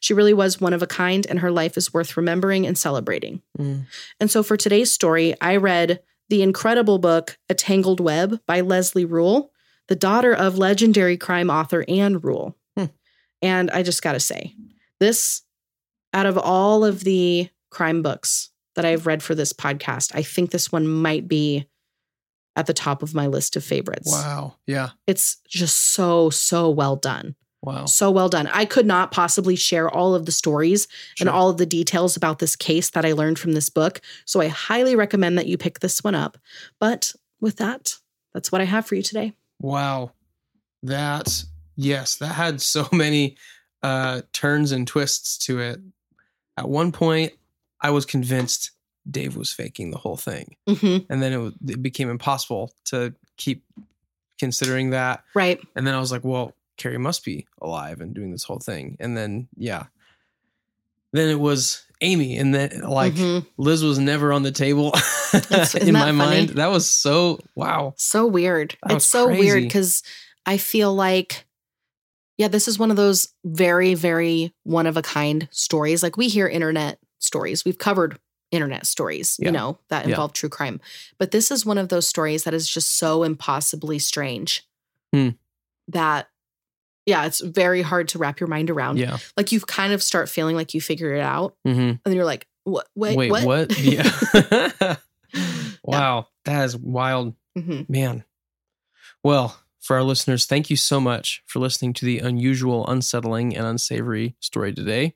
She 0.01 0.15
really 0.15 0.35
was 0.35 0.61
one 0.61 0.73
of 0.73 0.83
a 0.83 0.87
kind, 0.87 1.27
and 1.29 1.39
her 1.39 1.51
life 1.51 1.77
is 1.77 1.95
worth 1.95 2.17
remembering 2.17 2.67
and 2.67 2.77
celebrating. 2.77 3.43
Mm. 3.59 3.87
And 4.19 4.31
so 4.31 4.43
for 4.43 4.57
today's 4.57 4.91
story, 4.91 5.35
I 5.41 5.57
read 5.57 6.01
the 6.29 6.43
incredible 6.43 6.99
book, 6.99 7.39
A 7.49 7.55
Tangled 7.55 8.01
Web 8.01 8.41
by 8.47 8.61
Leslie 8.61 9.05
Rule, 9.05 9.53
the 9.89 9.97
daughter 9.97 10.35
of 10.35 10.59
legendary 10.59 11.16
crime 11.16 11.51
author 11.51 11.85
Ann 11.89 12.18
Rule. 12.18 12.57
Hmm. 12.77 12.87
And 13.43 13.70
I 13.70 13.83
just 13.83 14.03
got 14.03 14.12
to 14.12 14.20
say, 14.20 14.55
this, 14.99 15.43
out 16.12 16.27
of 16.27 16.39
all 16.39 16.85
of 16.85 17.05
the 17.05 17.49
crime 17.70 18.03
books 18.03 18.51
that 18.74 18.85
I've 18.85 19.07
read 19.07 19.22
for 19.22 19.35
this 19.35 19.53
podcast, 19.53 20.12
I 20.14 20.22
think 20.22 20.51
this 20.51 20.72
one 20.72 20.87
might 20.87 21.29
be 21.29 21.68
at 22.57 22.66
the 22.66 22.74
top 22.74 23.03
of 23.03 23.14
my 23.14 23.27
list 23.27 23.55
of 23.55 23.64
favorites. 23.64 24.11
Wow. 24.11 24.57
Yeah. 24.66 24.91
It's 25.07 25.37
just 25.49 25.77
so, 25.77 26.31
so 26.31 26.70
well 26.70 26.97
done. 26.97 27.37
Wow. 27.67 27.87
So 27.87 28.12
well 28.12 28.29
done. 28.29 28.47
I 28.53 28.64
could 28.64 28.87
not 28.87 29.11
possibly 29.11 29.57
share 29.57 29.91
all 29.91 30.14
of 30.14 30.25
the 30.25 30.31
stories 30.31 30.87
and 31.19 31.29
all 31.29 31.51
of 31.51 31.57
the 31.57 31.67
details 31.67 32.17
about 32.17 32.39
this 32.39 32.55
case 32.55 32.91
that 32.91 33.05
I 33.05 33.11
learned 33.11 33.41
from 33.41 33.55
this 33.55 33.71
book. 33.71 34.01
So 34.25 34.41
I 34.41 34.47
highly 34.47 34.95
recommend 34.95 35.37
that 35.37 35.49
you 35.49 35.59
pick 35.59 35.81
this 35.81 36.05
one 36.05 36.14
up. 36.14 36.39
But 36.79 37.12
with 37.41 37.57
that, 37.57 37.97
that's 38.33 38.53
what 38.53 38.61
I 38.61 38.64
have 38.64 38.87
for 38.87 38.95
you 38.95 39.03
today. 39.03 39.33
Wow. 39.61 40.12
That 40.85 41.45
yes, 41.75 42.14
that 42.17 42.35
had 42.37 42.61
so 42.62 42.89
many 42.93 43.37
uh 43.83 44.23
turns 44.33 44.71
and 44.71 44.87
twists 44.87 45.37
to 45.47 45.59
it. 45.59 45.81
At 46.57 46.69
one 46.69 46.93
point, 46.93 47.33
I 47.81 47.91
was 47.91 48.07
convinced 48.07 48.71
Dave 49.11 49.37
was 49.37 49.51
faking 49.51 49.91
the 49.91 49.99
whole 49.99 50.17
thing. 50.17 50.55
Mm-hmm. 50.69 51.12
And 51.12 51.21
then 51.21 51.33
it, 51.33 51.55
it 51.73 51.83
became 51.83 52.11
impossible 52.11 52.73
to 52.87 53.12
keep 53.37 53.64
considering 54.39 54.91
that. 54.91 55.25
Right. 55.35 55.61
And 55.75 55.85
then 55.85 55.95
I 55.95 56.01
was 56.01 56.12
like, 56.12 56.25
well, 56.25 56.55
Cari 56.77 56.99
must 56.99 57.24
be 57.24 57.47
alive 57.61 58.01
and 58.01 58.14
doing 58.14 58.31
this 58.33 58.45
whole 58.45 58.59
thing. 58.59 58.97
And 59.01 59.16
then 59.16 59.49
yeah. 59.57 59.85
Then 61.12 61.29
it 61.29 61.41
was 61.41 61.83
Amy 62.03 62.37
and 62.37 62.55
then 62.55 62.81
like 62.83 63.14
Mhm. 63.14 63.47
Liz 63.57 63.83
was 63.83 63.99
never 63.99 64.33
on 64.33 64.43
the 64.43 64.53
table 64.53 64.93
in 65.81 65.93
my 65.95 66.01
funny? 66.01 66.12
mind. 66.12 66.49
That 66.51 66.66
was 66.70 66.91
so 66.91 67.39
wow. 67.55 67.95
so 67.97 68.27
weird. 68.27 68.77
That 68.87 68.97
it's 68.97 69.07
so 69.07 69.29
weird 69.29 69.62
because 69.62 70.03
I 70.45 70.59
feel 70.59 70.95
like 70.95 71.45
Yeah, 72.39 72.49
this 72.49 72.68
is 72.68 72.79
one 72.79 72.91
of 72.91 72.99
those 72.99 73.29
very, 73.47 73.95
very 73.95 74.53
one 74.64 74.87
of 74.87 74.99
a 74.99 75.03
kind 75.03 75.49
stories. 75.53 76.03
Like 76.03 76.18
we 76.18 76.29
hear 76.29 76.47
internet 76.47 76.99
stories. 77.18 77.64
We've 77.64 77.79
covered 77.79 78.18
internet 78.51 78.85
stories, 78.87 79.37
Yeah. 79.41 79.47
you 79.49 79.53
know, 79.53 79.79
that 79.89 80.05
Yeah. 80.05 80.11
involve 80.11 80.35
true 80.35 80.51
crime. 80.51 80.79
But 81.16 81.31
this 81.31 81.51
is 81.51 81.64
one 81.64 81.79
of 81.79 81.89
those 81.89 82.07
stories 82.07 82.45
that 82.45 82.53
is 82.53 82.68
just 82.68 82.99
so 82.99 83.22
impossibly 83.22 83.99
strange 83.99 84.66
Hmm. 85.14 85.31
that, 85.89 86.29
yeah, 87.07 87.25
it's 87.25 87.41
very 87.41 87.83
hard 87.83 88.09
to 88.09 88.19
wrap 88.19 88.41
your 88.41 88.49
mind 88.49 88.69
around. 88.69 88.99
Yeah. 88.99 89.19
Like 89.37 89.53
you 89.53 89.61
kind 89.61 89.93
of 89.93 90.03
start 90.03 90.29
feeling 90.29 90.57
like 90.57 90.75
you 90.75 90.81
figure 90.81 91.15
it 91.15 91.23
out, 91.23 91.57
hmm 91.65 91.71
and 91.71 92.01
then 92.05 92.15
you're 92.15 92.25
like, 92.25 92.47
what? 92.65 92.89
Wait, 92.95 93.17
Wait, 93.17 93.31
what? 93.31 93.45
what? 93.45 93.79
Yeah. 93.79 94.97
wow. 95.83 96.29
That 96.45 96.65
is 96.65 96.77
wild. 96.77 97.35
hmm 97.57 97.83
Man. 97.89 98.25
Well, 99.23 99.59
for 99.81 99.97
our 99.97 100.03
listeners, 100.03 100.47
thank 100.47 100.69
you 100.69 100.77
so 100.77 101.01
much 101.01 101.43
for 101.47 101.61
listening 101.61 101.93
to 101.95 102.05
the 102.05 102.19
unusual, 102.19 102.87
unsettling, 102.89 103.57
and 103.57 103.67
unsavory 103.67 104.35
story 104.41 104.73
today. 104.73 105.15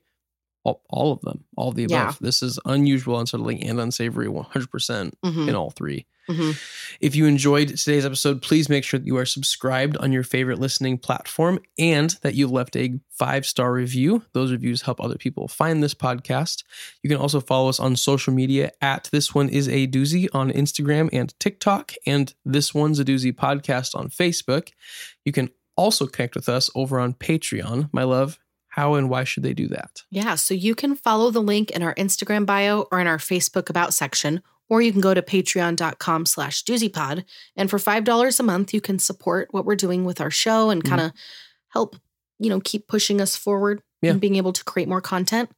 All, 0.63 0.83
all 0.89 1.11
of 1.11 1.21
them, 1.21 1.43
all 1.57 1.69
of 1.69 1.75
the 1.75 1.85
above. 1.85 2.13
Yeah. 2.13 2.13
This 2.21 2.43
is 2.43 2.59
unusual, 2.65 3.19
unsettling, 3.19 3.63
and 3.63 3.79
unsavory 3.79 4.27
100% 4.27 5.13
hmm 5.23 5.49
in 5.49 5.55
all 5.55 5.71
three. 5.71 6.05
hmm 6.27 6.51
If 6.99 7.15
you 7.15 7.25
enjoyed 7.25 7.69
today's 7.77 8.05
episode, 8.05 8.43
please 8.43 8.69
make 8.69 8.83
sure 8.83 8.99
that 8.99 9.07
you 9.07 9.17
are 9.17 9.25
subscribed 9.25 9.97
on 9.97 10.11
your 10.11 10.21
favorite 10.23 10.59
listening 10.59 10.99
platform 10.99 11.59
and 11.79 12.11
that 12.21 12.35
you've 12.35 12.51
left 12.51 12.75
a 12.75 12.99
five 13.09 13.45
star 13.45 13.73
review. 13.73 14.23
Those 14.33 14.51
reviews 14.51 14.83
help 14.83 15.01
other 15.01 15.17
people 15.17 15.47
find 15.47 15.81
this 15.81 15.95
podcast. 15.95 16.63
You 17.01 17.09
can 17.09 17.17
also 17.17 17.39
follow 17.41 17.69
us 17.69 17.79
on 17.79 17.95
social 17.95 18.31
media 18.33 18.71
at 18.81 19.09
This 19.11 19.33
One 19.33 19.49
Is 19.49 19.67
a 19.67 19.87
Doozy 19.87 20.27
on 20.33 20.51
Instagram 20.51 21.09
and 21.11 21.33
TikTok, 21.39 21.93
and 22.05 22.33
This 22.45 22.73
One's 22.73 22.99
a 22.99 23.05
Doozy 23.05 23.33
podcast 23.33 23.95
on 23.95 24.09
Facebook. 24.09 24.69
You 25.25 25.31
can 25.31 25.49
also 25.75 26.05
connect 26.05 26.35
with 26.35 26.47
us 26.49 26.69
over 26.75 26.99
on 26.99 27.13
Patreon. 27.15 27.89
My 27.91 28.03
love, 28.03 28.37
how 28.71 28.93
and 28.95 29.09
why 29.09 29.25
should 29.25 29.43
they 29.43 29.53
do 29.53 29.67
that? 29.67 30.03
Yeah, 30.09 30.35
so 30.35 30.53
you 30.53 30.75
can 30.75 30.95
follow 30.95 31.29
the 31.29 31.41
link 31.41 31.71
in 31.71 31.83
our 31.83 31.93
Instagram 31.95 32.45
bio 32.45 32.87
or 32.91 33.01
in 33.01 33.07
our 33.07 33.17
Facebook 33.17 33.69
About 33.69 33.93
section, 33.93 34.41
or 34.69 34.81
you 34.81 34.93
can 34.93 35.01
go 35.01 35.13
to 35.13 35.21
patreon.com 35.21 36.25
slash 36.25 36.63
doozypod. 36.63 37.25
And 37.57 37.69
for 37.69 37.77
$5 37.77 38.39
a 38.39 38.43
month, 38.43 38.73
you 38.73 38.79
can 38.79 38.97
support 38.97 39.49
what 39.51 39.65
we're 39.65 39.75
doing 39.75 40.05
with 40.05 40.21
our 40.21 40.31
show 40.31 40.69
and 40.69 40.81
mm-hmm. 40.81 40.89
kind 40.89 41.01
of 41.01 41.11
help, 41.67 41.97
you 42.39 42.49
know, 42.49 42.61
keep 42.61 42.87
pushing 42.87 43.19
us 43.19 43.35
forward 43.35 43.83
Yeah. 44.01 44.11
and 44.11 44.21
being 44.21 44.37
able 44.37 44.53
to 44.53 44.63
create 44.63 44.87
more 44.87 45.01
content. 45.01 45.49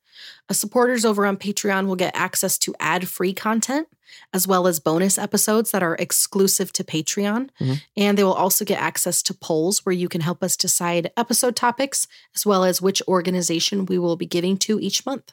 Supporters 0.51 1.03
over 1.03 1.26
on 1.26 1.38
Patreon 1.38 1.88
will 1.88 1.95
get 1.95 2.16
access 2.16 2.57
to 2.59 2.76
ad-free 2.80 3.34
content 3.34 3.88
as 4.32 4.47
well 4.47 4.68
as 4.68 4.80
bonus 4.80 5.18
episodes 5.18 5.72
that 5.72 5.82
are 5.82 5.95
exclusive 5.95 6.72
to 6.74 6.84
Patreon. 6.84 7.49
Mhm. 7.59 7.82
And 7.97 8.18
they 8.18 8.24
will 8.24 8.34
also 8.34 8.64
get 8.64 8.80
access 8.80 9.24
to 9.24 9.34
polls 9.34 9.86
where 9.86 9.93
you 9.93 10.07
can 10.07 10.22
help 10.22 10.43
us 10.43 10.55
decide 10.55 11.11
episode 11.18 11.55
topics 11.55 12.07
as 12.36 12.45
well 12.45 12.64
as 12.64 12.82
which 12.82 13.01
organization 13.07 13.88
we 13.88 13.97
will 13.97 14.16
be 14.16 14.28
giving 14.28 14.57
to 14.57 14.80
each 14.80 15.05
month. 15.05 15.32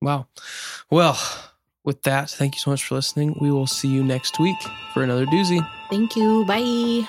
Wow. 0.00 0.28
Well, 0.90 1.18
with 1.84 2.02
that, 2.02 2.30
thank 2.30 2.54
you 2.54 2.60
so 2.60 2.70
much 2.70 2.84
for 2.84 2.94
listening. 2.94 3.36
We 3.40 3.50
will 3.50 3.66
see 3.66 3.88
you 3.88 4.04
next 4.04 4.38
week 4.38 4.56
for 4.94 5.02
another 5.02 5.26
doozy. 5.26 5.66
Thank 5.90 6.14
you. 6.14 6.44
Bye. 6.44 7.08